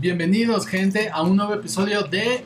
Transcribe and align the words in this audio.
Bienvenidos 0.00 0.66
gente 0.66 1.10
a 1.12 1.20
un 1.20 1.36
nuevo 1.36 1.52
episodio 1.52 2.04
de 2.04 2.42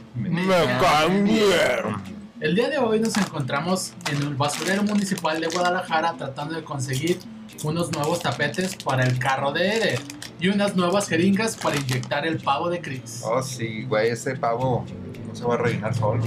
El 2.41 2.55
día 2.57 2.69
de 2.69 2.79
hoy 2.79 2.99
nos 2.99 3.17
encontramos 3.17 3.93
en 4.11 4.23
el 4.23 4.35
basurero 4.35 4.83
municipal 4.83 5.41
de 5.41 5.47
Guadalajara 5.47 6.15
tratando 6.19 6.57
de 6.57 6.65
conseguir 6.65 7.21
unos 7.63 7.93
nuevos 7.93 8.19
tapetes 8.19 8.75
para 8.75 9.05
el 9.05 9.21
carro 9.21 9.53
de 9.53 9.77
Eder 9.77 10.01
y 10.41 10.49
unas 10.49 10.75
nuevas 10.75 11.09
jeringas 11.09 11.57
para 11.57 11.77
inyectar 11.77 12.27
el 12.27 12.39
pavo 12.39 12.69
de 12.71 12.81
Chris. 12.81 13.23
Oh, 13.25 13.41
sí, 13.41 13.85
güey, 13.85 14.09
ese 14.11 14.35
pavo 14.35 14.85
no 15.25 15.37
se 15.37 15.45
va 15.45 15.55
a 15.55 15.59
rellenar 15.59 15.95
solo. 15.95 16.25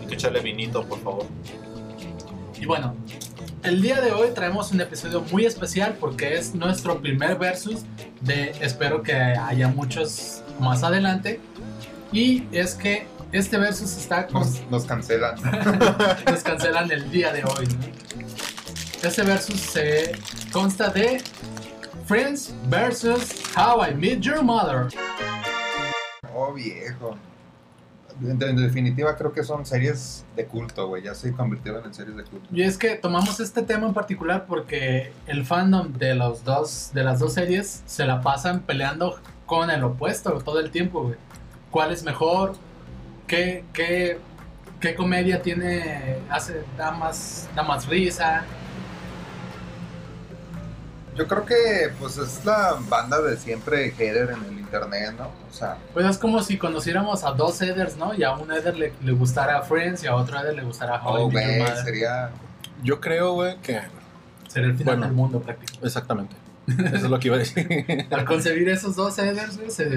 Hay 0.00 0.06
que 0.08 0.14
echarle 0.14 0.40
vinito, 0.40 0.84
por 0.84 0.98
favor. 0.98 1.26
Y 2.60 2.66
bueno, 2.66 2.96
el 3.62 3.80
día 3.80 4.00
de 4.00 4.10
hoy 4.10 4.30
traemos 4.34 4.72
un 4.72 4.80
episodio 4.80 5.20
muy 5.30 5.46
especial 5.46 5.96
porque 6.00 6.34
es 6.34 6.52
nuestro 6.56 7.00
primer 7.00 7.38
versus 7.38 7.82
de 8.20 8.50
espero 8.60 9.04
que 9.04 9.14
haya 9.14 9.68
muchos 9.68 10.42
más 10.60 10.82
adelante. 10.82 11.40
Y 12.12 12.44
es 12.52 12.74
que 12.74 13.06
este 13.32 13.58
versus 13.58 13.96
está 13.96 14.26
con, 14.26 14.40
Nos, 14.42 14.62
nos 14.70 14.84
cancelan. 14.86 15.36
nos 16.26 16.42
cancelan 16.42 16.90
el 16.90 17.10
día 17.10 17.32
de 17.32 17.44
hoy. 17.44 17.66
¿no? 17.66 17.98
Este 19.02 19.22
versus 19.22 19.60
se 19.60 20.12
consta 20.50 20.88
de 20.88 21.22
Friends 22.06 22.52
versus 22.68 23.32
How 23.56 23.84
I 23.84 23.94
Met 23.94 24.20
Your 24.20 24.42
Mother. 24.42 24.88
Oh, 26.34 26.52
viejo. 26.52 27.16
En, 28.20 28.42
en 28.42 28.56
definitiva, 28.56 29.14
creo 29.16 29.32
que 29.32 29.44
son 29.44 29.64
series 29.64 30.24
de 30.34 30.46
culto, 30.46 30.88
güey. 30.88 31.04
Ya 31.04 31.14
se 31.14 31.32
convirtieron 31.32 31.84
en 31.84 31.94
series 31.94 32.16
de 32.16 32.24
culto. 32.24 32.48
Y 32.50 32.62
es 32.62 32.76
que 32.76 32.96
tomamos 32.96 33.38
este 33.38 33.62
tema 33.62 33.86
en 33.86 33.94
particular 33.94 34.46
porque 34.46 35.12
el 35.26 35.46
fandom 35.46 35.92
de 35.92 36.16
los 36.16 36.42
dos 36.42 36.90
de 36.92 37.04
las 37.04 37.20
dos 37.20 37.34
series 37.34 37.82
se 37.86 38.04
la 38.04 38.20
pasan 38.20 38.62
peleando 38.62 39.20
con 39.48 39.70
el 39.70 39.82
opuesto 39.82 40.30
todo 40.44 40.60
el 40.60 40.70
tiempo, 40.70 41.02
güey. 41.04 41.16
¿Cuál 41.72 41.90
es 41.90 42.04
mejor? 42.04 42.52
¿Qué, 43.26 43.64
qué, 43.72 44.18
qué 44.78 44.94
comedia 44.94 45.42
tiene 45.42 46.18
hace 46.30 46.62
da 46.76 46.92
más 46.92 47.48
da 47.56 47.62
más 47.62 47.86
risa? 47.86 48.44
Yo 51.16 51.26
creo 51.26 51.44
que, 51.44 51.90
pues, 51.98 52.16
es 52.16 52.44
la 52.44 52.76
banda 52.88 53.20
de 53.20 53.36
siempre 53.36 53.90
hater 53.90 54.30
en 54.30 54.44
el 54.44 54.60
internet, 54.60 55.14
¿no? 55.18 55.26
O 55.50 55.52
sea, 55.52 55.76
Pues 55.92 56.06
es 56.06 56.16
como 56.16 56.40
si 56.42 56.56
conociéramos 56.58 57.24
a 57.24 57.32
dos 57.32 57.60
Eders, 57.60 57.96
¿no? 57.96 58.14
Y 58.14 58.22
a 58.22 58.32
un 58.34 58.52
Eder 58.52 58.76
le, 58.76 58.92
le 59.02 59.12
gustara 59.12 59.62
Friends 59.62 60.04
y 60.04 60.06
a 60.06 60.14
otro 60.14 60.38
Eder 60.38 60.54
le 60.54 60.62
gustara 60.62 61.02
How 61.02 61.26
oh, 61.26 61.30
sería... 61.84 62.30
Yo 62.84 63.00
creo, 63.00 63.32
güey, 63.32 63.56
que. 63.56 63.80
Sería 64.46 64.68
el 64.68 64.76
final 64.76 64.94
Bueno. 64.94 65.06
del 65.06 65.14
mundo 65.16 65.40
prácticamente. 65.40 65.86
Exactamente. 65.86 66.36
Eso 66.68 66.96
es 66.96 67.02
lo 67.10 67.18
que 67.18 67.28
iba 67.28 67.36
a 67.36 67.40
decir. 67.40 68.06
Al 68.10 68.24
concebir 68.24 68.68
esos 68.68 68.96
dos 68.96 69.18
Eders, 69.18 69.56
güey, 69.56 69.70
se 69.70 69.88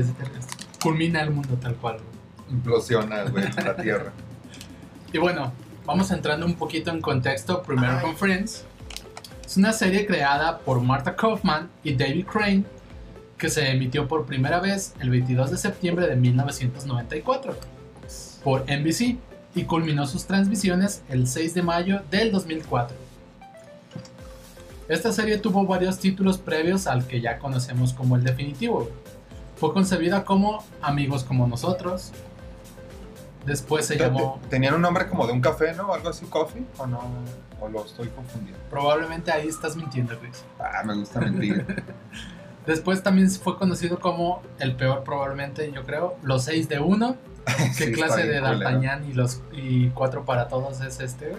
culmina 0.81 1.21
el 1.21 1.31
mundo 1.31 1.55
tal 1.61 1.75
cual. 1.75 1.97
güey. 1.97 2.57
Implosiona, 2.57 3.23
güey, 3.23 3.45
la 3.53 3.75
tierra. 3.75 4.11
Y 5.13 5.17
bueno, 5.17 5.51
vamos 5.85 6.11
entrando 6.11 6.45
un 6.45 6.55
poquito 6.55 6.91
en 6.91 7.01
contexto, 7.01 7.61
primero 7.63 8.01
con 8.01 8.15
Friends. 8.15 8.65
Es 9.45 9.57
una 9.57 9.73
serie 9.73 10.05
creada 10.05 10.59
por 10.59 10.81
Martha 10.81 11.15
Kaufman 11.15 11.69
y 11.83 11.95
David 11.95 12.25
Crane 12.25 12.63
que 13.37 13.49
se 13.49 13.69
emitió 13.71 14.07
por 14.07 14.25
primera 14.25 14.59
vez 14.59 14.93
el 14.99 15.09
22 15.09 15.49
de 15.49 15.57
septiembre 15.57 16.07
de 16.07 16.15
1994 16.15 17.57
por 18.43 18.61
NBC 18.69 19.17
y 19.55 19.63
culminó 19.63 20.05
sus 20.05 20.25
transmisiones 20.25 21.01
el 21.09 21.27
6 21.27 21.55
de 21.55 21.63
mayo 21.63 22.01
del 22.11 22.31
2004. 22.31 22.95
Esta 24.91 25.13
serie 25.13 25.37
tuvo 25.37 25.65
varios 25.65 25.99
títulos 25.99 26.37
previos 26.37 26.85
al 26.85 27.07
que 27.07 27.21
ya 27.21 27.39
conocemos 27.39 27.93
como 27.93 28.17
el 28.17 28.25
definitivo. 28.25 28.89
Fue 29.55 29.71
concebida 29.71 30.25
como 30.25 30.65
Amigos 30.81 31.23
como 31.23 31.47
nosotros. 31.47 32.11
Después 33.45 33.85
se 33.85 33.97
llamó 33.97 34.41
Tenían 34.49 34.73
un 34.73 34.81
nombre 34.81 35.07
como 35.07 35.25
de 35.25 35.31
un 35.31 35.39
café, 35.39 35.73
¿no? 35.75 35.93
Algo 35.93 36.09
así, 36.09 36.25
coffee, 36.25 36.65
o 36.77 36.87
no, 36.87 36.99
o 37.61 37.69
lo 37.69 37.85
estoy 37.85 38.09
confundiendo. 38.09 38.59
Probablemente 38.69 39.31
ahí 39.31 39.47
estás 39.47 39.77
mintiendo, 39.77 40.19
Chris. 40.19 40.43
Ah, 40.59 40.83
me 40.83 40.93
gusta 40.95 41.21
mentir. 41.21 41.65
Después 42.67 43.01
también 43.01 43.31
fue 43.31 43.57
conocido 43.57 43.97
como 43.97 44.41
el 44.59 44.75
peor, 44.75 45.05
probablemente, 45.05 45.71
yo 45.71 45.85
creo, 45.85 46.17
los 46.21 46.43
6 46.43 46.67
de 46.67 46.79
1. 46.81 47.15
¿Qué 47.77 47.85
Sí, 47.85 47.91
clase 47.93 48.27
de. 48.27 48.41
D'Artagnan 48.41 49.09
y 49.09 49.13
los 49.13 49.39
y 49.53 49.87
4 49.91 50.25
para 50.25 50.49
todos 50.49 50.81
es 50.81 50.99
este? 50.99 51.31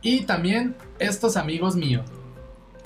Y 0.00 0.22
también 0.22 0.74
estos 0.98 1.36
amigos 1.36 1.76
míos. 1.76 2.06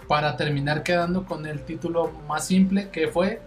Para 0.09 0.37
terminar 0.37 0.83
quedando 0.83 1.25
con 1.25 1.47
el 1.47 1.63
título 1.65 2.13
más 2.29 2.47
simple 2.47 2.91
que 2.91 3.09
fue 3.09 3.41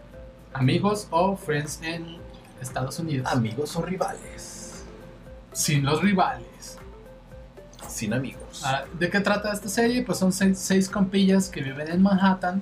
Amigos 0.53 1.07
o 1.09 1.37
Friends 1.37 1.79
en 1.83 2.17
Estados 2.61 2.99
Unidos. 2.99 3.27
Amigos 3.31 3.75
o 3.77 3.81
rivales. 3.81 4.83
Sin 5.53 5.85
los 5.85 6.01
rivales. 6.01 6.77
Sin 7.87 8.13
amigos. 8.13 8.61
Ah, 8.65 8.83
¿De 8.99 9.09
qué 9.09 9.19
trata 9.21 9.53
esta 9.53 9.69
serie? 9.69 10.03
Pues 10.03 10.17
son 10.19 10.33
seis, 10.33 10.59
seis 10.59 10.89
compillas 10.89 11.47
que 11.49 11.61
viven 11.61 11.89
en 11.89 12.01
Manhattan, 12.01 12.61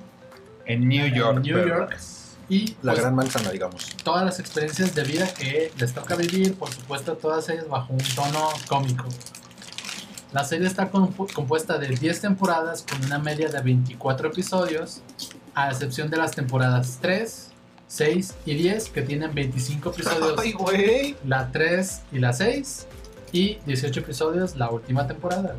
En 0.64 0.88
New 0.88 1.06
York. 1.08 1.36
en 1.38 1.42
New 1.42 1.54
pero- 1.56 1.68
York. 1.68 1.98
Y 2.50 2.76
La 2.80 2.92
pues, 2.92 3.02
gran 3.02 3.14
manzana, 3.14 3.50
digamos. 3.50 3.94
todas 4.02 4.24
las 4.24 4.40
experiencias 4.40 4.94
de 4.94 5.04
vida 5.04 5.26
que 5.34 5.70
les 5.76 5.92
toca 5.92 6.14
vivir, 6.14 6.54
por 6.54 6.70
supuesto, 6.70 7.14
todas 7.14 7.46
ellas 7.50 7.68
bajo 7.68 7.92
un 7.92 7.98
tono 8.14 8.48
cómico. 8.68 9.04
La 10.32 10.44
serie 10.44 10.66
está 10.66 10.90
compu- 10.90 11.32
compuesta 11.32 11.78
de 11.78 11.88
10 11.88 12.20
temporadas 12.20 12.84
con 12.88 13.04
una 13.04 13.18
media 13.18 13.48
de 13.48 13.60
24 13.60 14.28
episodios, 14.28 15.00
a 15.54 15.70
excepción 15.70 16.10
de 16.10 16.18
las 16.18 16.32
temporadas 16.32 16.98
3, 17.00 17.50
6 17.86 18.34
y 18.44 18.54
10 18.54 18.90
que 18.90 19.02
tienen 19.02 19.34
25 19.34 19.90
episodios 19.90 20.34
Ay, 20.38 20.52
güey. 20.52 21.16
la 21.24 21.50
3 21.50 22.02
y 22.12 22.18
la 22.18 22.32
6 22.34 22.86
y 23.32 23.58
18 23.66 24.00
episodios 24.00 24.56
la 24.56 24.70
última 24.70 25.06
temporada. 25.06 25.56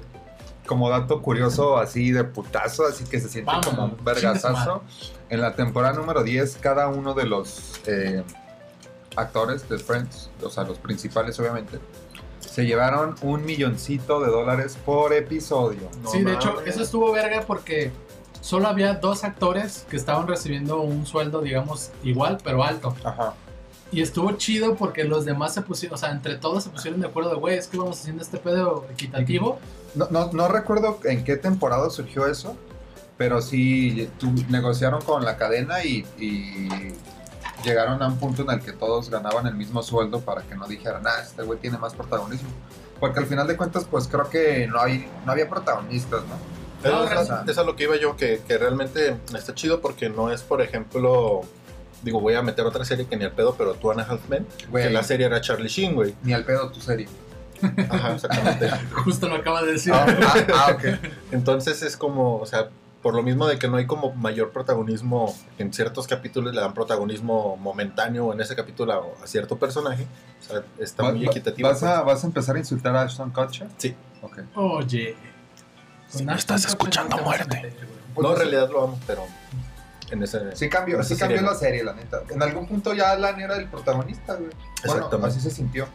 Como 0.68 0.88
dato 0.92 1.20
curioso, 1.24 1.78
así 1.80 2.12
de 2.12 2.24
putazo, 2.24 2.86
así 2.86 3.04
que 3.06 3.20
se 3.20 3.28
siente 3.28 3.48
Vamos, 3.50 3.66
como 3.66 3.86
un 3.86 3.98
vergazazo. 4.04 4.84
En 5.32 5.42
la 5.42 5.56
temporada 5.56 5.94
número 5.96 6.24
10, 6.24 6.58
cada 6.60 6.88
uno 6.88 7.14
de 7.14 7.26
los 7.26 7.80
eh, 7.86 8.24
actores 9.16 9.68
de 9.70 9.78
Friends, 9.78 10.30
o 10.42 10.50
sea, 10.50 10.64
los 10.64 10.80
principales 10.80 11.40
obviamente, 11.40 11.78
se 12.50 12.66
llevaron 12.66 13.16
un 13.22 13.46
milloncito 13.46 14.20
de 14.20 14.28
dólares 14.28 14.78
por 14.86 15.14
episodio. 15.14 15.90
No 16.04 16.10
sí, 16.10 16.24
de 16.24 16.34
hecho, 16.34 16.54
mames. 16.54 16.68
eso 16.68 16.84
estuvo 16.84 17.12
verga 17.12 17.44
porque 17.46 17.92
solo 18.42 18.68
había 18.68 18.96
dos 18.96 19.24
actores 19.24 19.86
que 19.90 19.96
estaban 19.96 20.28
recibiendo 20.28 20.82
un 20.82 21.06
sueldo, 21.06 21.42
digamos, 21.42 21.92
igual, 22.04 22.40
pero 22.44 22.64
alto. 22.64 22.96
Ajá. 23.04 23.36
Y 23.92 24.02
estuvo 24.02 24.32
chido 24.34 24.76
porque 24.76 25.04
los 25.04 25.26
demás 25.26 25.54
se 25.54 25.62
pusieron, 25.62 25.96
o 25.96 25.98
sea, 25.98 26.12
entre 26.12 26.38
todos 26.38 26.64
se 26.64 26.70
pusieron 26.70 27.02
de 27.02 27.08
acuerdo 27.08 27.32
de, 27.32 27.36
güey, 27.38 27.58
es 27.58 27.68
que 27.68 27.78
vamos 27.78 28.00
haciendo 28.00 28.22
este 28.22 28.38
pedo 28.38 28.86
equitativo. 28.92 29.60
No, 29.96 30.08
no, 30.12 30.32
no 30.32 30.48
recuerdo 30.48 31.00
en 31.06 31.24
qué 31.24 31.38
temporada 31.38 31.90
surgió 31.90 32.28
eso, 32.28 32.56
pero 33.18 33.42
sí 33.42 34.10
negociaron 34.50 35.02
con 35.02 35.26
la 35.26 35.38
cadena 35.38 35.84
y, 35.84 36.06
y 36.20 36.70
llegaron 37.64 38.02
a 38.02 38.08
un 38.08 38.18
punto 38.18 38.42
en 38.44 38.50
el 38.52 38.62
que 38.62 38.72
todos 38.72 39.10
ganaban 39.10 39.48
el 39.48 39.56
mismo 39.56 39.82
sueldo 39.84 40.22
para 40.22 40.42
que 40.44 40.56
no 40.56 40.68
dijeran, 40.68 41.06
ah, 41.08 41.22
este 41.22 41.44
güey 41.44 41.60
tiene 41.60 41.78
más 41.78 41.94
protagonismo. 41.94 42.50
Porque 43.00 43.20
al 43.20 43.26
final 43.28 43.48
de 43.48 43.56
cuentas, 43.56 43.86
pues 43.90 44.08
creo 44.08 44.30
que 44.30 44.68
no, 44.68 44.80
hay, 44.82 45.10
no 45.26 45.32
había 45.32 45.50
protagonistas, 45.50 46.22
¿no? 46.24 46.36
Pero 46.82 47.06
No, 47.06 47.22
es, 47.22 47.30
es 47.50 47.58
a 47.58 47.64
lo 47.64 47.76
que 47.76 47.84
iba 47.84 47.96
yo, 47.98 48.16
que, 48.18 48.42
que 48.48 48.58
realmente 48.58 49.18
está 49.36 49.54
chido 49.54 49.82
porque 49.82 50.10
no 50.10 50.32
es, 50.32 50.42
por 50.42 50.62
ejemplo, 50.62 51.42
digo, 52.04 52.20
voy 52.22 52.36
a 52.36 52.42
meter 52.42 52.66
otra 52.66 52.84
serie 52.86 53.06
que 53.08 53.16
ni 53.18 53.26
al 53.26 53.32
pedo, 53.32 53.56
pero 53.58 53.74
Two 53.74 53.92
and 53.92 54.02
a 54.02 54.04
Half 54.04 54.28
Men, 54.30 54.46
Güey, 54.70 54.86
que 54.86 54.90
la 54.90 55.04
serie 55.04 55.26
era 55.26 55.42
Charlie 55.42 55.70
Sheen, 55.70 55.96
güey. 55.96 56.14
ni 56.24 56.34
al 56.34 56.44
pedo 56.46 56.70
tu 56.72 56.80
serie. 56.82 57.08
Ajá, 57.90 58.14
exactamente. 58.14 58.70
Justo 59.04 59.28
lo 59.28 59.36
acaba 59.36 59.62
de 59.64 59.74
decir. 59.74 59.92
Ah, 59.94 60.06
ah, 60.08 60.36
ah, 60.54 60.72
ok. 60.76 60.84
Entonces 61.32 61.82
es 61.82 61.98
como, 61.98 62.38
o 62.38 62.46
sea, 62.46 62.70
por 63.02 63.16
lo 63.16 63.24
mismo 63.24 63.48
de 63.48 63.58
que 63.58 63.68
no 63.68 63.78
hay 63.78 63.86
como 63.88 64.14
mayor 64.14 64.52
protagonismo, 64.52 65.34
en 65.58 65.72
ciertos 65.74 66.06
capítulos 66.08 66.54
le 66.54 66.60
dan 66.62 66.74
protagonismo 66.74 67.56
momentáneo 67.58 68.34
en 68.34 68.42
ese 68.42 68.56
capítulo 68.56 68.94
a, 69.20 69.24
a 69.24 69.28
cierto 69.28 69.58
personaje, 69.58 70.06
o 70.42 70.44
sea, 70.44 70.64
está 70.80 71.04
Va- 71.04 71.12
muy. 71.14 71.30
¿Vas 71.62 71.84
a, 71.84 72.02
¿Vas 72.02 72.24
a 72.24 72.28
empezar 72.28 72.56
a 72.56 72.60
insultar 72.60 72.96
a 72.96 73.04
Ashton 73.04 73.32
Kutcher? 73.32 73.68
Sí. 73.78 73.96
Ok. 74.22 74.40
Oye. 74.56 75.16
Si 76.10 76.18
Ashton 76.24 76.36
estás 76.36 76.66
escuchando, 76.66 77.16
no 77.18 77.24
muerte. 77.24 77.74
No, 78.18 78.32
en 78.32 78.38
realidad 78.38 78.70
lo 78.70 78.84
amo, 78.84 79.00
pero 79.08 79.24
en 80.12 80.24
ese... 80.24 80.56
Sí 80.56 80.68
cambió, 80.68 81.02
sí 81.04 81.16
cambió 81.16 81.38
serie, 81.38 81.50
la 81.52 81.56
serie, 81.58 81.84
la 81.84 81.94
neta. 81.94 82.22
En 82.30 82.42
algún 82.44 82.66
punto 82.68 82.94
ya 82.94 83.12
Alan 83.12 83.40
era 83.40 83.56
el 83.56 83.68
protagonista, 83.70 84.34
güey. 84.34 84.50
Bueno, 84.50 84.96
Exactamente. 84.96 85.28
así 85.28 85.40
se 85.40 85.52
sintió. 85.56 85.88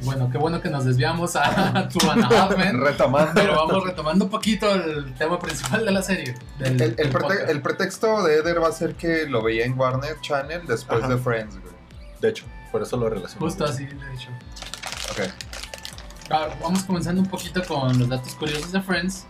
Bueno, 0.00 0.30
qué 0.30 0.38
bueno 0.38 0.60
que 0.60 0.70
nos 0.70 0.84
desviamos 0.84 1.34
a 1.34 1.72
Men, 2.56 2.80
Retomando. 2.80 3.32
Pero 3.34 3.56
vamos 3.56 3.84
retomando 3.84 4.24
un 4.26 4.30
poquito 4.30 4.72
el 4.72 5.12
tema 5.14 5.38
principal 5.40 5.84
de 5.84 5.90
la 5.90 6.02
serie. 6.02 6.34
del- 6.58 6.74
El, 6.74 6.82
el 6.82 6.96
del 6.96 7.12
prete- 7.12 7.50
el 7.50 7.62
pretexto 7.62 8.22
de 8.22 8.36
Eder 8.36 8.62
va 8.62 8.68
a 8.68 8.72
ser 8.72 8.94
que 8.94 9.26
lo 9.26 9.42
veía 9.42 9.64
en 9.64 9.76
Warner 9.78 10.20
Channel 10.20 10.66
después 10.66 11.00
Ajá. 11.02 11.08
de 11.14 11.18
Friends, 11.18 11.58
güey. 11.60 11.74
De 12.20 12.28
hecho, 12.28 12.44
por 12.70 12.82
eso 12.82 12.96
lo 12.96 13.08
relaciono. 13.10 13.40
Justo 13.44 13.64
así, 13.64 13.86
de 13.86 14.14
hecho. 14.14 14.28
Ok. 15.12 15.32
Ahora, 16.30 16.54
vamos 16.62 16.84
comenzando 16.84 17.20
un 17.20 17.28
poquito 17.28 17.64
con 17.64 17.98
los 17.98 18.08
datos 18.08 18.34
curiosos 18.34 18.70
de 18.70 18.80
Friends. 18.82 19.26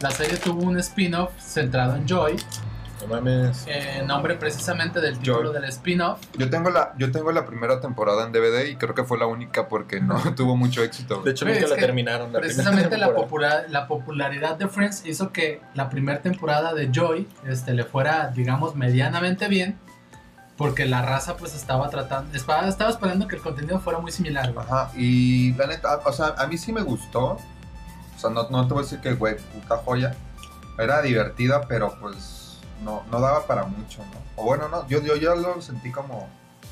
La 0.00 0.10
serie 0.10 0.36
tuvo 0.36 0.62
un 0.64 0.78
spin-off 0.80 1.30
centrado 1.38 1.94
en 1.96 2.06
Joy, 2.06 2.36
No 3.02 3.06
mames. 3.14 3.64
eh, 3.66 4.02
nombre 4.06 4.34
precisamente 4.36 5.00
del 5.00 5.18
título 5.18 5.52
Joy. 5.52 5.60
del 5.60 5.64
spin-off. 5.70 6.20
Yo 6.36 6.50
tengo 6.50 6.70
la, 6.70 6.92
yo 6.98 7.10
tengo 7.10 7.32
la 7.32 7.46
primera 7.46 7.80
temporada 7.80 8.24
en 8.26 8.32
DVD 8.32 8.66
y 8.66 8.76
creo 8.76 8.94
que 8.94 9.04
fue 9.04 9.18
la 9.18 9.26
única 9.26 9.68
porque 9.68 10.00
no 10.00 10.18
tuvo 10.36 10.56
mucho 10.56 10.82
éxito. 10.82 11.22
De 11.22 11.30
hecho, 11.32 11.44
nunca 11.44 11.66
la 11.66 11.76
terminaron. 11.76 12.32
la 12.32 12.40
Precisamente 12.40 12.96
la, 12.98 13.06
temporada. 13.14 13.62
popula- 13.64 13.68
la 13.68 13.86
popularidad 13.86 14.56
de 14.56 14.68
Friends 14.68 15.04
hizo 15.06 15.32
que 15.32 15.60
la 15.74 15.88
primera 15.88 16.20
temporada 16.20 16.74
de 16.74 16.90
Joy 16.92 17.28
este, 17.46 17.72
le 17.74 17.84
fuera, 17.84 18.28
digamos, 18.28 18.74
medianamente 18.76 19.48
bien. 19.48 19.78
Porque 20.56 20.84
la 20.84 21.00
raza 21.00 21.38
pues 21.38 21.54
estaba 21.54 21.88
tratando, 21.88 22.36
estaba, 22.36 22.68
estaba 22.68 22.90
esperando 22.90 23.26
que 23.26 23.36
el 23.36 23.40
contenido 23.40 23.80
fuera 23.80 23.98
muy 23.98 24.12
similar. 24.12 24.52
güey. 24.52 24.66
Ajá, 24.66 24.90
y 24.94 25.54
la 25.54 25.66
neta, 25.66 26.00
o 26.04 26.12
sea, 26.12 26.34
a 26.36 26.46
mí 26.46 26.58
sí 26.58 26.70
me 26.70 26.82
gustó. 26.82 27.38
O 28.14 28.18
sea, 28.18 28.28
no, 28.28 28.46
no 28.50 28.68
te 28.68 28.74
voy 28.74 28.82
a 28.82 28.84
decir 28.84 29.00
que, 29.00 29.14
güey, 29.14 29.36
puta 29.38 29.78
joya. 29.78 30.14
Era 30.78 31.00
divertida, 31.00 31.62
pero 31.66 31.96
pues 31.98 32.39
no, 32.82 33.02
no 33.10 33.20
daba 33.20 33.46
para 33.46 33.64
mucho, 33.64 33.98
¿no? 34.12 34.42
O 34.42 34.44
bueno, 34.44 34.68
no, 34.68 34.86
yo, 34.88 35.02
yo 35.02 35.16
ya 35.16 35.34
lo 35.34 35.60
sentí 35.62 35.90
como... 35.90 36.28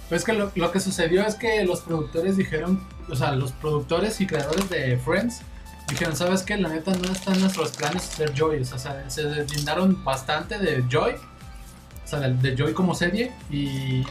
Pues 0.08 0.24
que 0.24 0.32
lo, 0.32 0.50
lo 0.54 0.72
que 0.72 0.80
sucedió 0.80 1.22
es 1.26 1.34
que 1.34 1.64
los 1.64 1.80
productores 1.82 2.36
dijeron, 2.36 2.82
o 3.10 3.14
sea, 3.14 3.32
los 3.32 3.52
productores 3.52 4.20
y 4.22 4.26
creadores 4.26 4.68
de 4.70 4.96
Friends 4.98 5.40
dijeron, 5.88 6.16
¿sabes 6.16 6.42
qué? 6.42 6.56
La 6.56 6.68
neta 6.70 6.92
no 6.92 7.12
está 7.12 7.32
en 7.34 7.40
nuestros 7.40 7.72
planes 7.76 8.08
hacer 8.08 8.32
Joy. 8.34 8.60
O 8.62 8.64
sea, 8.64 9.04
se- 9.10 9.24
deslindaron 9.24 10.02
bastante 10.04 10.58
de 10.58 10.82
Joy, 10.88 11.12
o 11.12 12.08
sea, 12.08 12.20
de, 12.20 12.32
de 12.34 12.56
Joy 12.56 12.72
como 12.72 12.94
serie, 12.94 13.32
y 13.50 14.06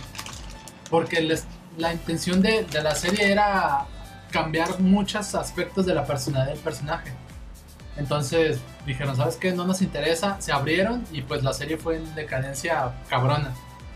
porque 0.91 1.21
les- 1.21 1.45
la 1.77 1.93
intención 1.93 2.41
de, 2.41 2.63
de 2.65 2.81
la 2.83 2.93
serie 2.95 3.31
era 3.31 3.85
cambiar 4.31 4.79
muchos 4.79 5.33
aspectos 5.35 5.85
de 5.88 5.95
la 5.95 6.05
personalidad 6.05 6.53
del 6.53 6.61
personaje. 6.63 7.11
Entonces 7.97 8.59
dijeron, 8.85 9.15
¿sabes 9.15 9.35
qué? 9.38 9.51
No 9.53 9.65
nos 9.65 9.81
interesa, 9.81 10.39
se 10.39 10.51
abrieron 10.51 11.03
y 11.11 11.21
pues 11.21 11.44
la 11.44 11.53
serie 11.53 11.77
fue 11.77 11.97
en 11.97 12.15
decadencia 12.15 12.94
cabrona. 13.09 13.53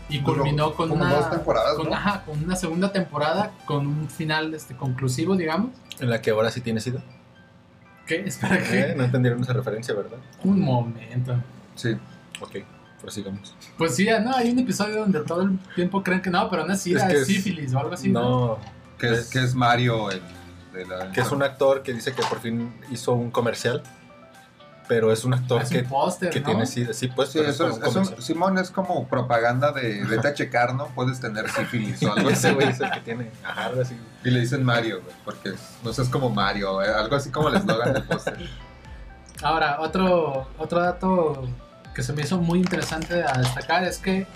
Y 0.08 0.20
culminó 0.20 0.74
con 0.74 0.90
como 0.90 1.02
una 1.04 1.14
dos 1.14 1.30
temporadas, 1.30 1.74
con, 1.76 1.88
¿no? 1.88 1.94
ajá, 1.94 2.22
con 2.26 2.42
una 2.44 2.56
segunda 2.56 2.92
temporada 2.92 3.52
con 3.64 3.86
un 3.86 4.10
final 4.10 4.52
este, 4.52 4.76
conclusivo, 4.76 5.36
digamos. 5.36 5.70
En 6.00 6.10
la 6.10 6.20
que 6.20 6.30
ahora 6.32 6.50
sí 6.50 6.60
tienes 6.60 6.86
ida. 6.86 7.00
¿Qué? 8.06 8.16
Espera 8.26 8.56
¿Eh? 8.58 8.88
que. 8.88 8.94
No 8.96 9.04
entendieron 9.04 9.40
esa 9.42 9.52
referencia, 9.54 9.94
¿verdad? 9.94 10.18
Un 10.44 10.60
momento. 10.60 11.34
Sí. 11.76 11.96
Ok, 12.40 12.56
prosigamos. 13.00 13.54
Pues 13.78 13.94
sí, 13.94 14.06
no, 14.22 14.34
hay 14.36 14.50
un 14.50 14.58
episodio 14.58 14.96
donde 15.00 15.20
todo 15.20 15.42
el 15.42 15.58
tiempo 15.76 16.02
creen 16.02 16.20
que 16.20 16.28
no, 16.30 16.50
pero 16.50 16.66
no 16.66 16.72
es 16.74 16.80
SIDA, 16.82 16.98
Es 16.98 17.04
es, 17.06 17.12
que 17.14 17.20
es- 17.20 17.26
sífilis 17.28 17.72
o 17.74 17.78
algo 17.78 17.94
así. 17.94 18.10
¿no? 18.10 18.20
No, 18.20 18.58
Que 18.98 19.06
es, 19.12 19.18
Es- 19.20 19.30
que 19.30 19.38
es 19.44 19.54
Mario 19.54 20.10
el 20.10 20.20
de 20.72 20.86
la... 20.86 21.12
que 21.12 21.20
es 21.20 21.30
un 21.30 21.42
actor 21.42 21.82
que 21.82 21.92
dice 21.92 22.12
que 22.14 22.22
por 22.22 22.40
fin 22.40 22.72
hizo 22.90 23.12
un 23.12 23.30
comercial, 23.30 23.82
pero 24.88 25.12
es 25.12 25.24
un 25.24 25.34
actor 25.34 25.62
Es 25.62 25.70
que, 25.70 25.78
un 25.78 26.30
que 26.30 26.40
¿no? 26.40 26.46
tiene 26.46 26.66
sida. 26.66 26.92
Sí, 26.92 27.08
pues, 27.08 27.30
Sí, 27.30 27.38
eso 27.38 27.68
es 27.68 27.96
un. 27.96 28.22
Simón 28.22 28.58
es 28.58 28.70
como 28.70 29.06
propaganda 29.08 29.72
de 29.72 30.04
vete 30.04 30.28
a 30.28 30.34
checar, 30.34 30.74
¿no? 30.74 30.88
Puedes 30.88 31.20
tener 31.20 31.48
sífilis 31.50 32.02
o 32.02 32.12
algo 32.12 32.28
así. 32.30 32.48
Ese 32.48 32.52
güey 32.52 32.68
es 32.68 32.80
el 32.80 32.90
que 32.90 33.00
tiene. 33.00 33.30
Ajá, 33.44 33.66
algo 33.66 33.82
así. 33.82 33.96
Y 34.24 34.30
le 34.30 34.40
dicen 34.40 34.64
Mario, 34.64 35.00
güey, 35.02 35.14
porque 35.24 35.54
no 35.82 35.92
sé, 35.92 36.02
es 36.02 36.08
como 36.08 36.30
Mario, 36.30 36.82
eh, 36.82 36.88
algo 36.88 37.16
así 37.16 37.30
como 37.30 37.48
el 37.48 37.56
eslogan 37.56 37.94
del 37.94 38.04
póster. 38.04 38.50
Ahora, 39.42 39.80
otro, 39.80 40.48
otro 40.58 40.80
dato 40.80 41.48
que 41.94 42.02
se 42.02 42.12
me 42.12 42.22
hizo 42.22 42.38
muy 42.38 42.58
interesante 42.58 43.22
a 43.22 43.32
destacar 43.38 43.84
es 43.84 43.98
que 43.98 44.26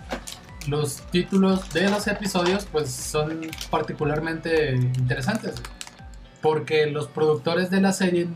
los 0.69 1.03
títulos 1.11 1.73
de 1.73 1.89
los 1.89 2.07
episodios 2.09 2.67
pues 2.67 2.91
son 2.91 3.41
particularmente 3.71 4.75
interesantes 4.75 5.55
porque 6.43 6.87
los 6.87 7.09
productores 7.09 7.71
de 7.71 7.81
la 7.81 7.93
serie 7.93 8.29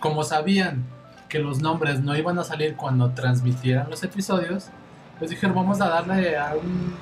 como 0.00 0.24
sabían 0.24 0.84
que 1.28 1.38
los 1.38 1.60
nombres 1.60 2.00
no 2.00 2.16
iban 2.16 2.38
a 2.38 2.44
salir 2.44 2.76
cuando 2.76 3.10
transmitieran 3.10 3.88
los 3.90 4.02
episodios 4.02 4.66
pues 5.18 5.30
dijeron 5.30 5.54
vamos 5.54 5.80
a 5.80 5.88
darle 5.88 6.36
a 6.36 6.54
un, 6.54 6.94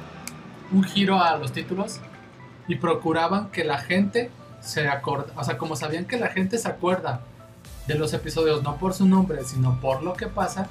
un 0.72 0.84
giro 0.84 1.20
a 1.20 1.36
los 1.36 1.52
títulos 1.52 2.00
y 2.68 2.76
procuraban 2.76 3.50
que 3.50 3.64
la 3.64 3.78
gente 3.78 4.30
se 4.60 4.88
acorda, 4.88 5.32
o 5.36 5.44
sea 5.44 5.58
como 5.58 5.74
sabían 5.76 6.04
que 6.04 6.18
la 6.18 6.28
gente 6.28 6.58
se 6.58 6.68
acuerda 6.68 7.22
de 7.86 7.94
los 7.96 8.12
episodios 8.12 8.62
no 8.62 8.76
por 8.76 8.94
su 8.94 9.06
nombre 9.06 9.44
sino 9.44 9.80
por 9.80 10.02
lo 10.02 10.12
que 10.12 10.26
pasa 10.26 10.68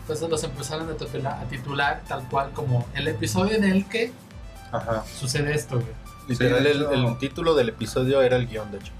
entonces 0.00 0.30
los 0.30 0.42
empezaron 0.44 0.88
a 0.88 0.94
titular, 0.94 1.34
a 1.34 1.44
titular 1.44 2.02
tal 2.08 2.26
cual 2.28 2.50
como 2.52 2.86
el 2.94 3.08
episodio 3.08 3.56
en 3.56 3.64
el 3.64 3.86
que 3.86 4.12
Ajá. 4.72 5.04
sucede 5.04 5.54
esto, 5.54 5.76
güey, 5.76 5.92
Literal, 6.28 6.66
el, 6.66 6.82
el 6.82 7.18
título 7.18 7.54
del 7.54 7.70
episodio 7.70 8.20
era 8.20 8.36
el 8.36 8.46
guion, 8.46 8.70
de 8.70 8.78
hecho. 8.78 8.92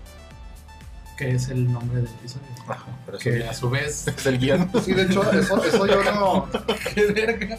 Que 1.19 1.35
es 1.35 1.49
el 1.49 1.71
nombre 1.71 2.01
del 2.01 2.07
episodio. 2.07 2.47
Ajá, 2.69 2.87
pero 3.05 3.19
eso 3.19 3.31
Que 3.31 3.49
a 3.49 3.53
su 3.53 3.69
vez, 3.69 4.07
es 4.17 4.27
el 4.27 4.39
guion. 4.39 4.71
Sí, 4.85 4.95
de 4.95 5.03
hecho, 5.03 5.31
eso, 5.33 5.63
eso 5.63 5.87
yo 5.87 6.03
no, 6.05 6.49
qué 6.95 7.07
verga. 7.13 7.59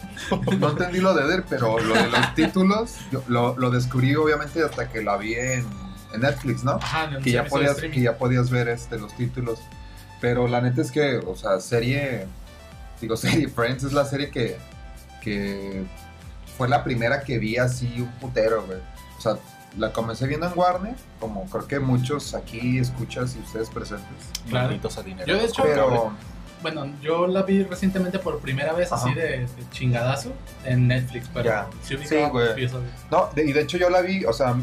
no 0.57 0.69
entendí 0.69 0.99
lo 0.99 1.13
de 1.13 1.25
Eder, 1.25 1.43
pero 1.47 1.77
lo 1.77 1.93
de 1.93 2.07
los 2.07 2.33
títulos 2.35 2.95
yo 3.11 3.21
lo, 3.27 3.57
lo 3.57 3.69
descubrí 3.69 4.15
obviamente 4.15 4.63
hasta 4.63 4.89
que 4.89 5.03
la 5.03 5.17
vi 5.17 5.35
en, 5.35 5.65
en 6.13 6.21
Netflix, 6.21 6.63
¿no? 6.63 6.71
Ajá, 6.71 7.05
en 7.05 7.15
el 7.15 7.23
Que 7.23 7.31
ya, 7.31 7.45
podías, 7.45 7.75
que 7.75 8.01
ya 8.01 8.17
podías 8.17 8.49
ver 8.49 8.69
este, 8.69 8.97
los 8.97 9.15
títulos. 9.15 9.59
Pero 10.21 10.47
la 10.47 10.61
neta 10.61 10.81
es 10.81 10.91
que, 10.91 11.17
o 11.17 11.35
sea, 11.35 11.59
serie, 11.59 12.25
digo, 13.01 13.17
serie 13.17 13.49
Friends 13.49 13.83
es 13.83 13.93
la 13.93 14.05
serie 14.05 14.29
que, 14.31 14.57
que 15.21 15.83
fue 16.57 16.69
la 16.69 16.83
primera 16.83 17.21
que 17.23 17.37
vi 17.39 17.57
así 17.57 17.93
un 17.97 18.11
putero, 18.19 18.65
güey. 18.65 18.79
O 19.17 19.21
sea, 19.21 19.37
la 19.77 19.93
comencé 19.93 20.25
viendo 20.27 20.47
en 20.47 20.53
Warner, 20.57 20.95
como 21.19 21.45
creo 21.45 21.67
que 21.67 21.79
muchos 21.79 22.33
aquí 22.33 22.79
escuchas 22.79 23.35
y 23.35 23.39
ustedes 23.39 23.69
presentes. 23.69 24.07
Claro. 24.49 24.67
Malditos 24.67 24.97
adinerados. 24.97 25.27
Yo, 25.27 25.37
de 25.37 25.45
hecho, 25.45 25.63
Pero, 25.63 26.11
Bueno, 26.61 26.87
yo 27.01 27.25
la 27.27 27.43
vi 27.43 27.63
recientemente 27.63 28.19
por 28.19 28.39
primera 28.39 28.73
vez 28.73 28.91
así 28.91 29.13
de, 29.13 29.21
de 29.39 29.69
chingadazo 29.71 30.33
en 30.65 30.87
Netflix, 30.89 31.29
pero 31.33 31.45
Ya. 31.45 31.67
sí, 31.83 31.97
Sí, 32.05 32.15
güey. 32.31 32.69
No, 33.09 33.29
de- 33.33 33.45
y 33.45 33.53
de 33.53 33.61
hecho 33.61 33.77
yo 33.77 33.89
la 33.89 34.01
vi, 34.01 34.25
o 34.25 34.33
sea, 34.33 34.55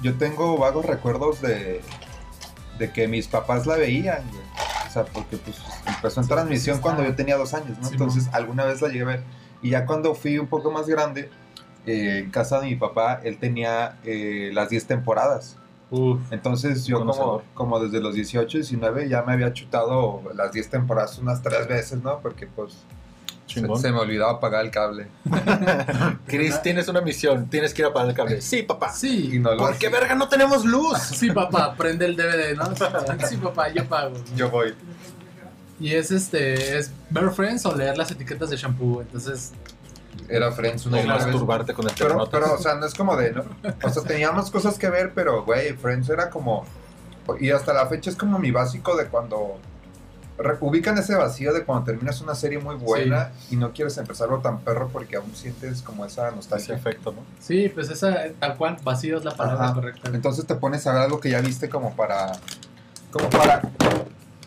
yo 0.00 0.14
tengo 0.14 0.56
vagos 0.56 0.86
recuerdos 0.86 1.42
de, 1.42 1.82
de 2.78 2.92
que 2.92 3.08
mis 3.08 3.28
papás 3.28 3.66
la 3.66 3.76
veían, 3.76 4.22
güey. 4.30 4.42
O 4.88 4.90
sea, 4.90 5.04
porque 5.04 5.36
pues 5.36 5.58
empezó 5.86 6.20
en 6.20 6.24
Sí, 6.26 6.32
transmisión 6.32 6.76
sí, 6.76 6.82
cuando 6.82 7.02
yo 7.04 7.14
tenía 7.14 7.36
dos 7.36 7.52
años, 7.52 7.76
¿no? 7.78 7.88
Sí, 7.88 7.92
Entonces 7.92 8.28
alguna 8.32 8.64
vez 8.64 8.80
la 8.80 8.88
llegué 8.88 9.02
a 9.02 9.06
ver. 9.06 9.24
Y 9.60 9.70
ya 9.70 9.84
cuando 9.84 10.14
fui 10.14 10.38
un 10.38 10.46
poco 10.46 10.70
más 10.70 10.86
grande, 10.86 11.28
eh, 11.86 12.18
en 12.24 12.30
casa 12.30 12.60
de 12.60 12.68
mi 12.68 12.76
papá, 12.76 13.20
él 13.24 13.38
tenía 13.38 13.98
eh, 14.04 14.50
las 14.52 14.70
10 14.70 14.86
temporadas. 14.86 15.56
Uf, 15.90 16.20
Entonces 16.32 16.86
yo 16.86 17.04
como, 17.04 17.42
como 17.54 17.78
desde 17.78 18.00
los 18.00 18.14
18, 18.14 18.58
19 18.58 19.08
ya 19.08 19.22
me 19.22 19.32
había 19.34 19.52
chutado 19.52 20.22
las 20.34 20.52
10 20.52 20.70
temporadas 20.70 21.18
unas 21.18 21.42
tres 21.42 21.68
veces, 21.68 22.02
¿no? 22.02 22.18
Porque 22.20 22.46
pues 22.46 22.74
se, 23.46 23.60
se 23.60 23.92
me 23.92 23.98
olvidaba 23.98 24.40
pagar 24.40 24.64
el 24.64 24.70
cable. 24.70 25.06
Chris, 26.26 26.60
tienes 26.62 26.88
una 26.88 27.00
misión. 27.00 27.48
Tienes 27.48 27.74
que 27.74 27.82
ir 27.82 27.86
a 27.86 27.92
pagar 27.92 28.08
el 28.08 28.16
cable. 28.16 28.40
Sí, 28.40 28.62
papá. 28.62 28.90
Sí, 28.92 29.38
no 29.38 29.52
lo 29.52 29.58
¿Por 29.58 29.76
qué 29.78 29.86
hacía. 29.86 30.00
verga 30.00 30.14
no 30.14 30.28
tenemos 30.28 30.64
luz? 30.64 30.98
sí, 31.02 31.30
papá, 31.30 31.74
prende 31.76 32.06
el 32.06 32.16
DVD, 32.16 32.56
¿no? 32.56 32.74
Sí, 33.28 33.36
papá, 33.36 33.68
yo 33.68 33.84
pago. 33.86 34.16
Yo 34.34 34.50
voy. 34.50 34.74
Y 35.78 35.92
es 35.92 36.10
este, 36.10 36.78
es 36.78 36.90
ver 37.10 37.30
Friends 37.30 37.66
o 37.66 37.74
leer 37.74 37.98
las 37.98 38.10
etiquetas 38.10 38.48
de 38.50 38.56
shampoo, 38.56 39.02
entonces 39.02 39.52
Era 40.28 40.50
Friends 40.52 40.86
una 40.86 40.98
y 40.98 41.02
otra 41.02 41.16
vez. 41.16 41.26
masturbarte 41.26 41.74
con 41.74 41.86
el 41.88 41.94
Pero, 41.98 42.28
pero, 42.30 42.54
o 42.54 42.58
sea, 42.58 42.74
no 42.74 42.86
es 42.86 42.94
como 42.94 43.16
de, 43.16 43.32
¿no? 43.32 43.44
O 43.82 43.90
sea, 43.90 44.02
teníamos 44.02 44.50
cosas 44.50 44.78
que 44.78 44.88
ver, 44.88 45.12
pero, 45.14 45.44
güey, 45.44 45.74
Friends 45.74 46.08
era 46.08 46.30
como... 46.30 46.64
Y 47.40 47.50
hasta 47.50 47.72
la 47.72 47.86
fecha 47.86 48.10
es 48.10 48.16
como 48.16 48.38
mi 48.38 48.50
básico 48.50 48.96
de 48.96 49.06
cuando... 49.06 49.58
Ubican 50.60 50.98
ese 50.98 51.14
vacío 51.14 51.52
de 51.52 51.62
cuando 51.64 51.84
terminas 51.84 52.20
una 52.20 52.34
serie 52.34 52.58
muy 52.58 52.74
buena 52.74 53.30
y 53.50 53.56
no 53.56 53.72
quieres 53.72 53.96
empezarlo 53.98 54.38
tan 54.38 54.58
perro 54.60 54.88
porque 54.92 55.14
aún 55.16 55.32
sientes 55.34 55.80
como 55.80 56.04
esa 56.04 56.26
Ese 56.26 56.36
nostalgia. 56.36 56.74
efecto, 56.74 57.12
¿no? 57.12 57.22
Sí, 57.38 57.68
pues 57.68 57.88
esa, 57.90 58.16
tal 58.40 58.56
cual, 58.56 58.76
vacío 58.82 59.16
es 59.16 59.24
la 59.24 59.36
palabra 59.36 59.66
Ajá. 59.66 59.74
correcta. 59.74 60.10
Entonces 60.12 60.44
te 60.44 60.56
pones 60.56 60.84
a 60.88 60.92
ver 60.92 61.02
algo 61.02 61.20
que 61.20 61.30
ya 61.30 61.40
viste 61.40 61.68
como 61.68 61.94
para... 61.94 62.32
Como 63.12 63.30
para... 63.30 63.62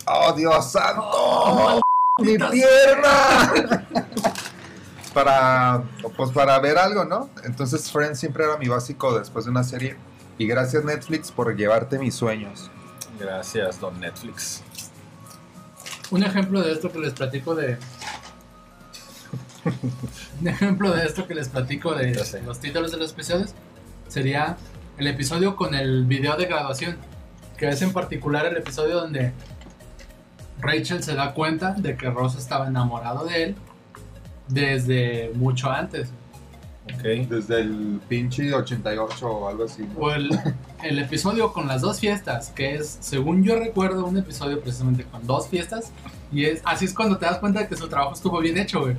¡Oh, 0.07 0.33
Dios 0.33 0.71
santo! 0.71 1.79
¡Mi 2.19 2.37
pierna! 2.37 3.53
para... 5.23 5.83
Pues 6.15 6.29
para 6.29 6.59
ver 6.59 6.77
algo, 6.77 7.03
¿no? 7.05 7.29
Entonces 7.43 7.91
Friends 7.91 8.19
siempre 8.19 8.43
era 8.43 8.57
mi 8.57 8.67
básico 8.67 9.17
después 9.17 9.45
de 9.45 9.51
una 9.51 9.63
serie. 9.63 9.95
Y 10.37 10.45
gracias 10.45 10.83
Netflix 10.85 11.31
por 11.31 11.55
llevarte 11.55 11.97
mis 11.97 12.13
sueños. 12.13 12.69
Gracias, 13.19 13.79
don 13.79 13.99
Netflix. 13.99 14.61
Un 16.11 16.23
ejemplo 16.23 16.61
de 16.61 16.71
esto 16.71 16.91
que 16.91 16.99
les 16.99 17.13
platico 17.13 17.55
de, 17.55 17.77
Un 20.39 20.47
ejemplo 20.47 20.91
de 20.91 21.03
esto 21.05 21.27
que 21.27 21.33
les 21.33 21.49
platico 21.49 21.95
de 21.95 22.13
los 22.45 22.59
títulos 22.59 22.91
de 22.91 22.97
los 22.97 23.11
episodios 23.11 23.55
sería 24.07 24.55
el 24.99 25.07
episodio 25.07 25.55
con 25.55 25.73
el 25.73 26.05
video 26.05 26.37
de 26.37 26.45
graduación, 26.45 26.97
que 27.57 27.69
es 27.69 27.81
en 27.81 27.91
particular 27.91 28.45
el 28.45 28.57
episodio 28.57 29.01
donde 29.01 29.33
Rachel 30.59 31.03
se 31.03 31.15
da 31.15 31.33
cuenta 31.33 31.71
de 31.71 31.97
que 31.97 32.09
Ross 32.09 32.35
estaba 32.35 32.67
enamorado 32.67 33.25
de 33.25 33.43
él 33.43 33.55
desde 34.47 35.31
mucho 35.35 35.69
antes. 35.69 36.09
Ok. 36.93 37.29
Desde 37.29 37.61
el 37.61 37.99
pinche 38.07 38.53
88 38.53 39.27
o 39.27 39.47
algo 39.49 39.65
así. 39.65 39.83
¿no? 39.83 39.99
O 39.99 40.11
el, 40.11 40.29
el 40.83 40.99
episodio 40.99 41.51
con 41.51 41.67
las 41.67 41.81
dos 41.81 41.99
fiestas, 41.99 42.49
que 42.49 42.75
es, 42.75 42.97
según 43.01 43.43
yo 43.43 43.57
recuerdo, 43.57 44.05
un 44.05 44.17
episodio 44.17 44.61
precisamente 44.61 45.03
con 45.03 45.25
dos 45.27 45.49
fiestas. 45.49 45.91
Y 46.31 46.45
es 46.45 46.61
así 46.65 46.85
es 46.85 46.93
cuando 46.93 47.17
te 47.17 47.25
das 47.25 47.39
cuenta 47.39 47.61
de 47.61 47.67
que 47.67 47.75
su 47.75 47.87
trabajo 47.87 48.13
estuvo 48.13 48.39
bien 48.39 48.57
hecho, 48.57 48.81
güey. 48.81 48.95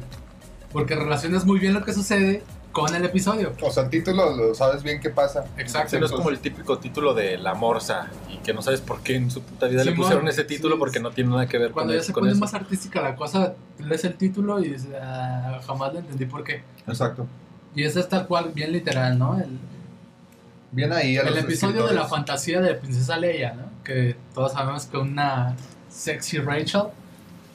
Porque 0.73 0.95
relacionas 0.95 1.47
muy 1.47 1.59
bien 1.59 1.73
lo 1.73 1.85
que 1.85 1.93
sucede 1.93 2.43
con 2.73 2.95
el 2.95 3.05
episodio. 3.05 3.53
O 3.63 3.71
sea, 3.71 3.85
el 3.85 3.91
título 3.91 4.37
lo 4.37 4.55
sabes 4.55 4.83
bien 4.83 5.01
qué 5.01 5.11
pasa. 5.11 5.45
Exacto. 5.57 5.99
No 5.99 6.07
es 6.07 6.13
como 6.13 6.31
el 6.31 6.39
típico 6.39 6.79
título 6.79 7.15
de 7.15 7.39
La 7.39 7.55
Morsa 7.55 8.09
y 8.29 8.37
que 8.39 8.53
no 8.53 8.63
sabes 8.63 8.81
por 8.81 9.01
qué 9.01 9.17
en 9.17 9.31
su 9.31 9.43
puta 9.43 9.67
vida 9.67 9.85
le 9.85 9.93
pusieron 9.93 10.29
ese 10.29 10.45
título 10.45 10.75
sí, 10.77 10.79
porque 10.79 11.01
no 11.01 11.11
tiene 11.11 11.31
nada 11.31 11.47
que 11.47 11.59
ver 11.59 11.73
Cuando 11.73 11.93
con, 11.93 12.01
ya 12.01 12.07
se 12.07 12.13
pone 12.13 12.35
más 12.35 12.55
artística 12.55 13.01
la 13.03 13.17
cosa, 13.17 13.55
lees 13.79 14.05
el 14.05 14.15
título 14.15 14.63
y 14.63 14.77
"Ah, 15.01 15.61
jamás 15.67 15.93
lo 15.93 16.01
entendí 16.01 16.27
por 16.27 16.45
qué. 16.45 16.63
Exacto. 16.87 17.27
Y 17.75 17.85
es 17.85 18.09
tal 18.09 18.27
cual, 18.27 18.53
bien 18.55 18.73
literal, 18.73 19.19
¿no? 19.19 19.39
El, 19.39 19.59
Bien 20.71 20.93
ahí 20.93 21.17
a 21.17 21.23
el 21.23 21.29
los 21.35 21.39
episodio 21.39 21.87
de 21.87 21.95
la 21.95 22.07
fantasía 22.07 22.61
de 22.61 22.75
Princesa 22.75 23.17
Leia, 23.17 23.55
¿no? 23.55 23.63
Que 23.83 24.17
todos 24.35 24.53
sabemos 24.53 24.85
que 24.85 24.99
una 24.99 25.57
sexy 25.89 26.39
Rachel 26.39 26.83